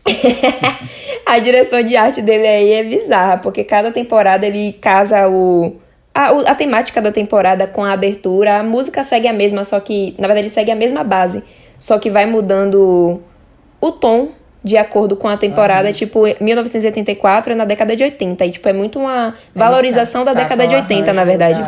a 1.26 1.40
direção 1.40 1.82
de 1.82 1.96
arte 1.96 2.22
dele 2.22 2.46
aí 2.46 2.74
é 2.74 2.84
bizarra, 2.84 3.38
porque 3.38 3.64
cada 3.64 3.92
temporada 3.92 4.46
ele 4.46 4.74
casa 4.74 5.28
o 5.28 5.76
a, 6.16 6.28
a 6.52 6.56
temática 6.56 7.02
da 7.02 7.12
temporada 7.12 7.68
com 7.68 7.84
a 7.84 7.92
abertura. 7.92 8.60
A 8.60 8.64
música 8.64 9.04
segue 9.04 9.28
a 9.28 9.34
mesma, 9.34 9.66
só 9.66 9.80
que, 9.82 10.16
na 10.18 10.28
verdade, 10.28 10.50
segue 10.50 10.72
a 10.72 10.76
mesma 10.76 11.04
base, 11.04 11.44
só 11.78 12.00
que 12.00 12.10
vai 12.10 12.26
mudando 12.26 13.22
o 13.82 13.92
tom 13.92 14.30
de 14.66 14.76
acordo 14.78 15.16
com 15.16 15.28
a 15.28 15.38
temporada, 15.38 15.94
tipo, 15.94 16.24
1984 16.42 17.54
é 17.54 17.56
na 17.56 17.66
década 17.66 17.96
de 17.96 18.04
80. 18.04 18.48
E, 18.48 18.52
tipo, 18.52 18.68
é 18.68 18.74
muito 18.74 18.98
uma 18.98 19.36
valorização 19.54 20.26
tá, 20.26 20.34
da 20.34 20.40
tá 20.40 20.44
década 20.44 20.66
de 20.68 20.74
80, 20.74 21.14
na 21.14 21.24
verdade. 21.24 21.62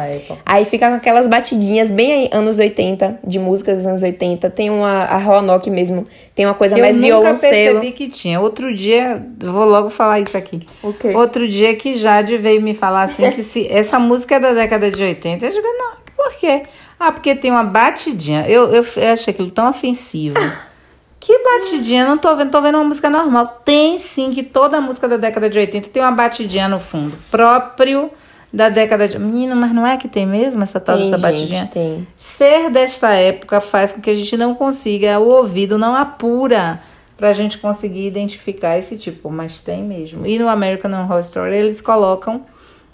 Aí 0.44 0.66
fica 0.66 0.90
com 0.90 0.96
aquelas 0.96 1.28
batidinhas 1.28 1.92
bem 1.92 2.28
anos 2.32 2.58
80, 2.58 3.20
de 3.24 3.38
músicas 3.38 3.78
dos 3.78 3.86
anos 3.86 4.02
80. 4.02 4.50
Tem 4.50 4.72
uma, 4.72 5.04
a 5.04 5.18
Roanoke 5.20 5.70
mesmo, 5.70 6.06
tem 6.34 6.48
uma 6.48 6.56
coisa 6.56 6.76
eu 6.76 6.82
mais 6.82 6.98
violoncelo. 6.98 7.56
Eu 7.56 7.74
percebi 7.74 7.92
que 7.92 8.08
tinha. 8.10 8.42
Outro 8.42 8.74
dia, 8.74 9.24
vou 9.40 9.66
logo 9.66 9.92
falar 9.92 10.20
isso 10.20 10.36
aqui. 10.36 10.66
Okay. 10.82 11.16
Outro 11.16 11.48
dia 11.48 11.76
que 11.76 11.98
Jade 11.98 12.36
veio 12.38 12.64
me 12.64 12.74
falar 12.74 13.04
assim, 13.04 13.30
que 13.30 13.44
se 13.44 13.68
essa 13.72 14.00
música 14.00 14.38
é 14.38 14.40
da 14.40 14.54
década 14.54 14.90
de 14.90 15.04
80, 15.04 15.46
eu 15.46 15.52
digo, 15.52 15.68
não, 15.68 15.92
por 16.16 16.34
quê? 16.34 16.64
Ah, 17.00 17.12
porque 17.12 17.36
tem 17.36 17.52
uma 17.52 17.64
batidinha. 17.64 18.44
Eu, 18.48 18.74
eu, 18.74 18.84
eu 18.96 19.14
achei 19.14 19.32
aquilo 19.32 19.52
tão 19.52 19.70
ofensivo. 19.70 20.40
Que 21.20 21.38
batidinha? 21.44 22.06
Não 22.08 22.18
tô 22.18 22.36
vendo, 22.36 22.52
tô 22.52 22.62
vendo 22.62 22.76
uma 22.76 22.84
música 22.84 23.10
normal. 23.10 23.62
Tem 23.66 23.98
sim, 23.98 24.32
que 24.34 24.44
toda 24.44 24.80
música 24.80 25.08
da 25.08 25.18
década 25.18 25.50
de 25.50 25.58
80 25.58 25.90
tem 25.90 26.02
uma 26.02 26.12
batidinha 26.12 26.68
no 26.68 26.80
fundo. 26.80 27.18
Próprio 27.32 28.12
da 28.54 28.70
década 28.70 29.08
de. 29.08 29.18
Menino, 29.20 29.56
mas 29.56 29.74
não 29.74 29.86
é 29.86 29.98
que 29.98 30.08
tem 30.08 30.26
mesmo 30.26 30.64
essa 30.64 30.80
tal 30.80 30.98
Tem, 30.98 31.06
dessa 31.10 31.18
gente, 31.18 31.22
batidinha? 31.40 31.70
tem. 31.74 32.08
Ser 32.18 32.70
desta 32.70 33.12
época 33.14 33.60
faz 33.60 33.92
com 33.92 34.02
que 34.02 34.10
a 34.10 34.16
gente 34.16 34.38
não 34.38 34.54
consiga, 34.56 35.20
o 35.20 35.28
ouvido 35.28 35.78
não 35.78 35.96
apura 35.96 36.80
pra 37.18 37.34
gente 37.34 37.58
conseguir 37.58 38.06
identificar 38.06 38.78
esse 38.78 38.96
tipo, 38.96 39.30
mas 39.30 39.60
tem 39.60 39.84
mesmo. 39.84 40.26
E 40.26 40.38
no 40.38 40.48
American 40.48 40.92
Horror 40.92 41.20
Story 41.22 41.56
eles 41.56 41.82
colocam 41.82 42.46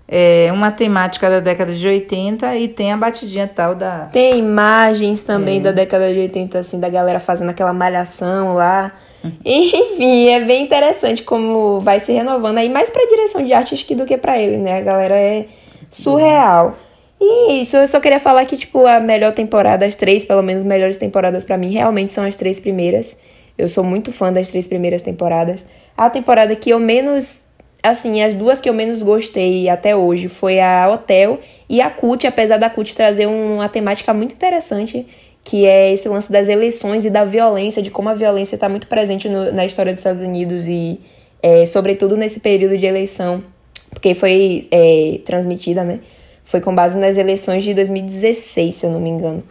é, 0.08 0.50
uma 0.52 0.72
temática 0.72 1.30
da 1.30 1.40
década 1.40 1.74
de 1.74 1.88
80 1.88 2.56
e 2.58 2.68
tem 2.68 2.92
a 2.92 2.98
batidinha 2.98 3.48
tal 3.54 3.74
da. 3.76 4.10
Tem 4.12 4.38
imagens 4.40 5.24
também 5.24 5.58
É. 5.60 5.62
da 5.62 5.72
década 5.72 6.12
de 6.14 6.20
80, 6.20 6.60
assim, 6.60 6.80
da 6.80 6.90
galera 6.90 7.20
fazendo 7.20 7.50
aquela 7.50 7.74
malhação 7.74 8.54
lá. 8.56 8.92
Uhum. 9.24 9.32
Enfim, 9.46 10.30
é 10.30 10.40
bem 10.42 10.64
interessante 10.64 11.24
como 11.24 11.80
vai 11.80 12.00
se 12.00 12.12
renovando 12.12 12.58
aí, 12.58 12.70
mais 12.70 12.90
pra 12.90 13.06
direção 13.06 13.44
de 13.44 13.54
arte 13.54 13.76
que 13.86 13.96
do 13.96 14.06
que 14.06 14.18
pra 14.18 14.38
ele, 14.38 14.58
né? 14.58 14.78
A 14.78 14.82
galera 14.82 15.16
é 15.18 15.46
surreal. 15.90 16.76
E 17.22 17.62
isso, 17.62 17.78
eu 17.78 17.88
só 17.88 18.02
queria 18.02 18.20
falar 18.20 18.44
que, 18.46 18.58
tipo, 18.58 18.86
a 18.86 19.00
melhor 19.00 19.32
temporada, 19.32 19.86
as 19.86 19.96
três, 19.96 20.26
pelo 20.26 20.42
menos, 20.42 20.64
melhores 20.64 20.98
temporadas 20.98 21.46
pra 21.46 21.58
mim, 21.58 21.72
realmente 21.72 22.12
são 22.12 22.26
as 22.26 22.36
três 22.36 22.60
primeiras. 22.60 23.18
Eu 23.58 23.70
sou 23.70 23.84
muito 23.84 24.12
fã 24.12 24.34
das 24.34 24.50
três 24.50 24.68
primeiras 24.68 25.02
temporadas. 25.02 25.64
A 25.96 26.10
temporada 26.10 26.54
que 26.56 26.72
eu 26.72 26.80
menos 26.80 27.38
assim, 27.84 28.24
as 28.24 28.34
duas 28.34 28.62
que 28.62 28.70
eu 28.70 28.74
menos 28.74 29.04
gostei 29.04 29.68
até 29.70 29.96
hoje 29.96 30.30
foi 30.30 30.60
a 30.60 30.90
Hotel 30.90 31.40
e 31.70 31.82
a 31.82 31.90
CUT, 31.90 32.26
apesar 32.26 32.58
da 32.58 32.70
CUT 32.70 32.96
trazer 32.96 33.28
um- 33.28 33.56
uma 33.56 33.68
temática 33.70 34.14
muito 34.14 34.34
interessante, 34.34 35.06
que 35.44 35.66
é 35.66 35.92
esse 35.92 36.08
lance 36.08 36.32
das 36.32 36.48
eleições 36.48 37.04
e 37.04 37.10
da 37.10 37.26
violência, 37.26 37.84
de 37.84 37.92
como 37.92 38.08
a 38.08 38.14
violência 38.14 38.56
está 38.56 38.70
muito 38.70 38.88
presente 38.88 39.28
no- 39.28 39.52
na 39.52 39.66
história 39.66 39.92
dos 39.92 40.00
Estados 40.00 40.22
Unidos 40.22 40.66
e, 40.68 41.00
é, 41.42 41.66
sobretudo, 41.66 42.16
nesse 42.16 42.40
período 42.40 42.78
de 42.78 42.86
eleição, 42.86 43.44
porque 43.90 44.14
foi 44.14 44.68
é, 44.72 45.20
transmitida, 45.26 45.84
né? 45.84 46.00
Foi 46.46 46.62
com 46.62 46.74
base 46.74 46.98
nas 46.98 47.18
eleições 47.18 47.64
de 47.64 47.74
2016, 47.74 48.76
se 48.76 48.86
eu 48.86 48.92
não 48.92 49.00
me 49.00 49.10
engano 49.10 49.44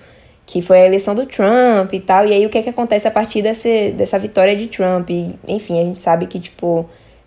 que 0.44 0.60
foi 0.60 0.82
a 0.82 0.86
eleição 0.86 1.14
do 1.14 1.24
Trump 1.24 1.92
e 1.94 2.00
tal. 2.00 2.26
E 2.26 2.32
aí 2.34 2.44
o 2.44 2.50
que 2.50 2.58
é 2.58 2.62
que 2.62 2.68
acontece 2.68 3.08
a 3.08 3.10
partir 3.10 3.40
desse, 3.40 3.92
dessa 3.92 4.18
vitória 4.18 4.54
de 4.54 4.66
Trump? 4.66 5.08
E, 5.08 5.34
enfim, 5.48 5.80
a 5.80 5.84
gente 5.84 5.98
sabe 5.98 6.26
que, 6.26 6.38
tipo, 6.38 6.84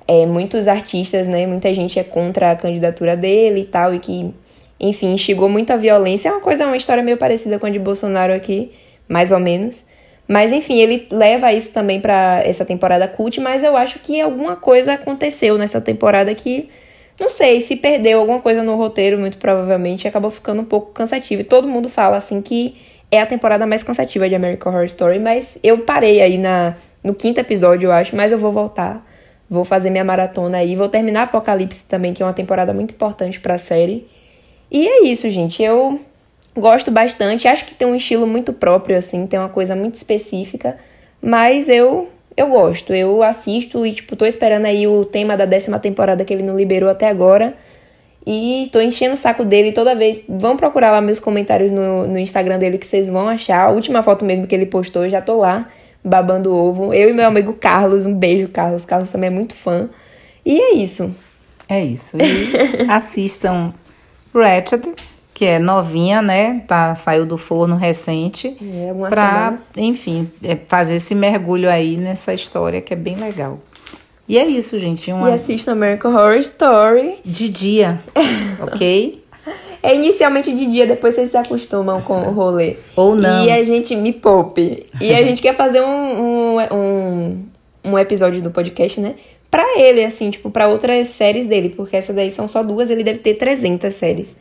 é, 0.08 0.26
muitos 0.26 0.68
artistas, 0.68 1.28
né, 1.28 1.47
muita 1.47 1.74
gente 1.74 1.99
é 1.99 2.03
contra 2.03 2.51
a 2.51 2.56
candidatura 2.56 3.16
dele 3.16 3.62
e 3.62 3.66
tal, 3.66 3.93
e 3.93 3.99
que, 3.99 4.34
enfim, 4.80 5.14
instigou 5.14 5.49
muita 5.49 5.78
violência. 5.78 6.30
É 6.30 6.32
uma 6.32 6.41
coisa, 6.41 6.66
uma 6.66 6.78
história 6.78 7.03
meio 7.03 7.18
parecida 7.18 7.58
com 7.60 7.66
a 7.66 7.70
de 7.70 7.80
Bolsonaro 7.80 8.34
aqui, 8.34 8.72
mais 9.08 9.32
ou 9.32 9.39
menos. 9.39 9.84
Mas, 10.28 10.51
enfim, 10.51 10.80
ele 10.80 11.08
leva 11.12 11.53
isso 11.53 11.72
também 11.72 11.99
pra 11.99 12.41
essa 12.43 12.66
temporada 12.66 13.08
cult, 13.08 13.39
mas 13.39 13.64
eu 13.64 13.78
acho 13.78 13.99
que 13.99 14.20
alguma 14.20 14.56
coisa 14.56 14.93
aconteceu 14.93 15.58
nessa 15.58 15.80
temporada 15.80 16.34
que 16.34 16.70
não 17.20 17.30
sei, 17.30 17.62
se 17.62 17.78
perdeu 17.78 18.20
alguma 18.20 18.41
coisa 18.41 18.62
no 18.62 18.76
roteiro, 18.76 19.18
muito 19.18 19.38
provavelmente, 19.38 20.08
acabou 20.08 20.30
ficando 20.30 20.62
um 20.62 20.66
pouco 20.66 20.91
cansativo. 20.91 21.41
E 21.41 21.45
todo 21.45 21.68
mundo 21.68 21.89
fala, 21.89 22.18
assim, 22.18 22.41
que 22.41 22.76
é 23.10 23.22
a 23.22 23.26
temporada 23.26 23.66
mais 23.66 23.84
cansativa 23.84 24.28
de 24.28 24.36
American 24.36 24.74
Horror 24.74 24.86
Story, 24.86 25.20
mas 25.20 25.58
eu 25.64 25.80
parei 25.80 26.22
aí 26.22 26.38
na, 26.38 26.76
no 27.01 27.14
quinto 27.14 27.39
episódio, 27.39 27.88
eu 27.88 27.91
acho, 27.91 28.16
mas 28.16 28.32
eu 28.32 28.38
vou 28.38 28.51
voltar. 28.51 29.06
Vou 29.50 29.64
fazer 29.64 29.89
minha 29.89 30.04
maratona 30.04 30.58
aí. 30.58 30.76
Vou 30.76 30.89
terminar 30.89 31.24
Apocalipse 31.24 31.84
também, 31.84 32.14
que 32.14 32.24
é 32.24 32.26
uma 32.26 32.34
temporada 32.34 32.74
muito 32.74 32.93
importante 32.93 33.39
pra 33.39 33.58
série. 33.58 34.08
E 34.72 34.88
é 34.88 35.04
isso, 35.06 35.30
gente. 35.30 35.62
Eu 35.62 36.00
gosto 36.56 36.89
bastante. 36.91 37.48
Acho 37.48 37.66
que 37.66 37.76
tem 37.76 37.88
um 37.88 37.96
estilo 37.96 38.26
muito 38.26 38.52
próprio, 38.54 38.98
assim, 38.98 39.28
tem 39.28 39.39
uma 39.39 39.50
coisa 39.50 39.76
muito 39.76 39.96
específica. 39.96 40.78
Mas 41.22 41.70
eu 41.70 42.10
eu 42.38 42.48
gosto. 42.50 42.93
Eu 42.93 43.24
assisto 43.24 43.86
e, 43.86 43.93
tipo, 43.93 44.16
tô 44.16 44.26
esperando 44.26 44.66
aí 44.66 44.88
o 44.88 45.06
tema 45.06 45.38
da 45.38 45.46
décima 45.46 45.80
temporada 45.80 46.26
que 46.26 46.34
ele 46.34 46.43
não 46.43 46.58
liberou 46.58 46.89
até 46.89 47.08
agora. 47.08 47.56
E 48.28 48.70
tô 48.72 48.82
enchendo 48.82 49.14
o 49.14 49.18
saco 49.18 49.46
dele 49.46 49.72
toda 49.72 49.96
vez. 49.96 50.22
Vão 50.28 50.58
procurar 50.58 50.91
lá 50.91 51.00
meus 51.00 51.20
comentários 51.20 51.72
no, 51.72 52.08
no 52.08 52.18
Instagram 52.18 52.58
dele 52.58 52.78
que 52.78 52.88
vocês 52.88 53.08
vão 53.08 53.30
achar. 53.30 53.62
A 53.62 53.70
última 53.70 54.02
foto 54.04 54.26
mesmo 54.26 54.48
que 54.48 54.56
ele 54.56 54.66
postou, 54.66 55.06
eu 55.06 55.10
já 55.10 55.22
tô 55.22 55.38
lá, 55.38 55.70
babando 56.06 56.56
ovo. 56.56 56.93
Eu 56.93 57.10
e 57.10 57.14
meu 57.14 57.26
amigo 57.28 57.53
Carlos, 57.53 58.06
um 58.06 58.14
beijo, 58.14 58.47
Carlos. 58.49 58.86
Carlos 58.86 59.12
também 59.12 59.28
é 59.28 59.32
muito 59.34 59.56
fã. 59.56 59.89
E 60.45 60.60
é 60.60 60.76
isso. 60.76 61.14
É 61.68 61.84
isso. 61.84 62.18
E 62.18 62.86
assistam 62.89 63.74
Ratchet, 64.34 64.88
que 65.34 65.45
é 65.45 65.60
novinha, 65.60 66.22
né? 66.22 66.62
Tá, 66.68 66.93
saiu 66.95 67.26
do 67.26 67.38
forno 67.38 67.76
recente. 67.76 68.56
É, 68.62 68.89
algumas 68.89 69.10
pra, 69.10 69.28
semanas. 69.28 69.72
enfim, 69.76 70.32
é, 70.43 70.56
fazer 70.68 70.95
esse 70.97 71.16
mergulho 71.16 71.70
aí 71.70 71.97
nessa 71.97 72.34
história 72.34 72.82
que 72.82 72.93
é 72.93 72.97
bem 72.97 73.16
legal. 73.16 73.60
E 74.28 74.38
é 74.38 74.45
isso, 74.45 74.80
gente. 74.80 75.12
Uma 75.12 75.30
E 75.30 75.34
assista 75.34 75.72
American 75.72 76.12
Horror 76.12 76.38
Story. 76.38 77.16
de 77.24 77.47
dia, 77.49 77.99
ok? 78.62 79.24
É 79.86 79.94
inicialmente 79.94 80.52
de 80.52 80.66
dia, 80.66 80.88
depois 80.88 81.14
vocês 81.14 81.30
se 81.30 81.38
acostumam 81.38 82.02
com 82.02 82.24
o 82.24 82.32
rolê. 82.32 82.78
Ou 82.96 83.14
não. 83.14 83.46
E 83.46 83.52
a 83.52 83.64
gente 83.64 83.96
me 83.96 84.12
poupe. 84.12 84.88
E 85.00 85.14
a 85.14 85.22
gente 85.24 85.44
quer 85.44 85.54
fazer 85.54 85.80
um, 85.80 85.86
um, 85.86 86.58
um, 86.74 87.46
um 87.84 88.00
episódio 88.00 88.42
do 88.42 88.50
podcast, 88.50 89.00
né? 89.00 89.14
Pra 89.52 89.80
ele, 89.80 90.04
assim, 90.04 90.32
tipo, 90.32 90.50
pra 90.50 90.68
outras 90.68 91.10
séries 91.10 91.46
dele. 91.46 91.70
Porque 91.70 91.96
essas 91.96 92.16
daí 92.16 92.32
são 92.32 92.48
só 92.48 92.64
duas, 92.64 92.90
ele 92.90 93.04
deve 93.04 93.20
ter 93.20 93.36
300 93.36 93.94
séries. 93.94 94.40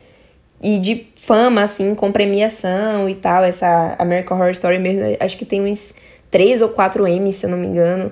E 0.63 0.79
de 0.79 1.09
fama, 1.17 1.63
assim, 1.63 1.95
com 1.95 2.11
premiação 2.11 3.07
e 3.07 3.15
tal. 3.15 3.45
Essa 3.45 3.97
American 3.99 4.39
Horror 4.39 4.53
Story 4.53 4.79
mesmo, 4.79 5.03
acho 5.21 5.37
que 5.37 5.45
tem 5.45 5.61
uns 5.61 5.95
3 6.31 6.63
ou 6.63 6.71
4 6.71 7.07
M's, 7.07 7.37
se 7.37 7.45
eu 7.45 7.51
não 7.51 7.59
me 7.59 7.67
engano. 7.67 8.11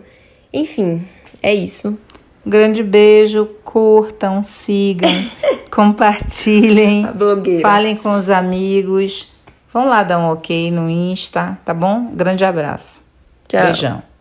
Enfim, 0.53 1.01
é 1.43 1.55
isso. 1.55 1.99
Grande 2.45 2.83
beijo, 2.83 3.47
curtam, 3.65 4.43
sigam, 4.43 5.11
compartilhem, 5.71 7.07
falem 7.61 7.97
com 7.97 8.11
os 8.17 8.29
amigos. 8.29 9.31
Vão 9.73 9.89
lá 9.89 10.03
dar 10.03 10.19
um 10.19 10.31
ok 10.31 10.71
no 10.71 10.91
Insta, 10.91 11.57
tá 11.65 11.73
bom? 11.73 12.11
Grande 12.13 12.45
abraço. 12.45 13.03
Tchau. 13.49 13.63
Beijão. 13.63 14.12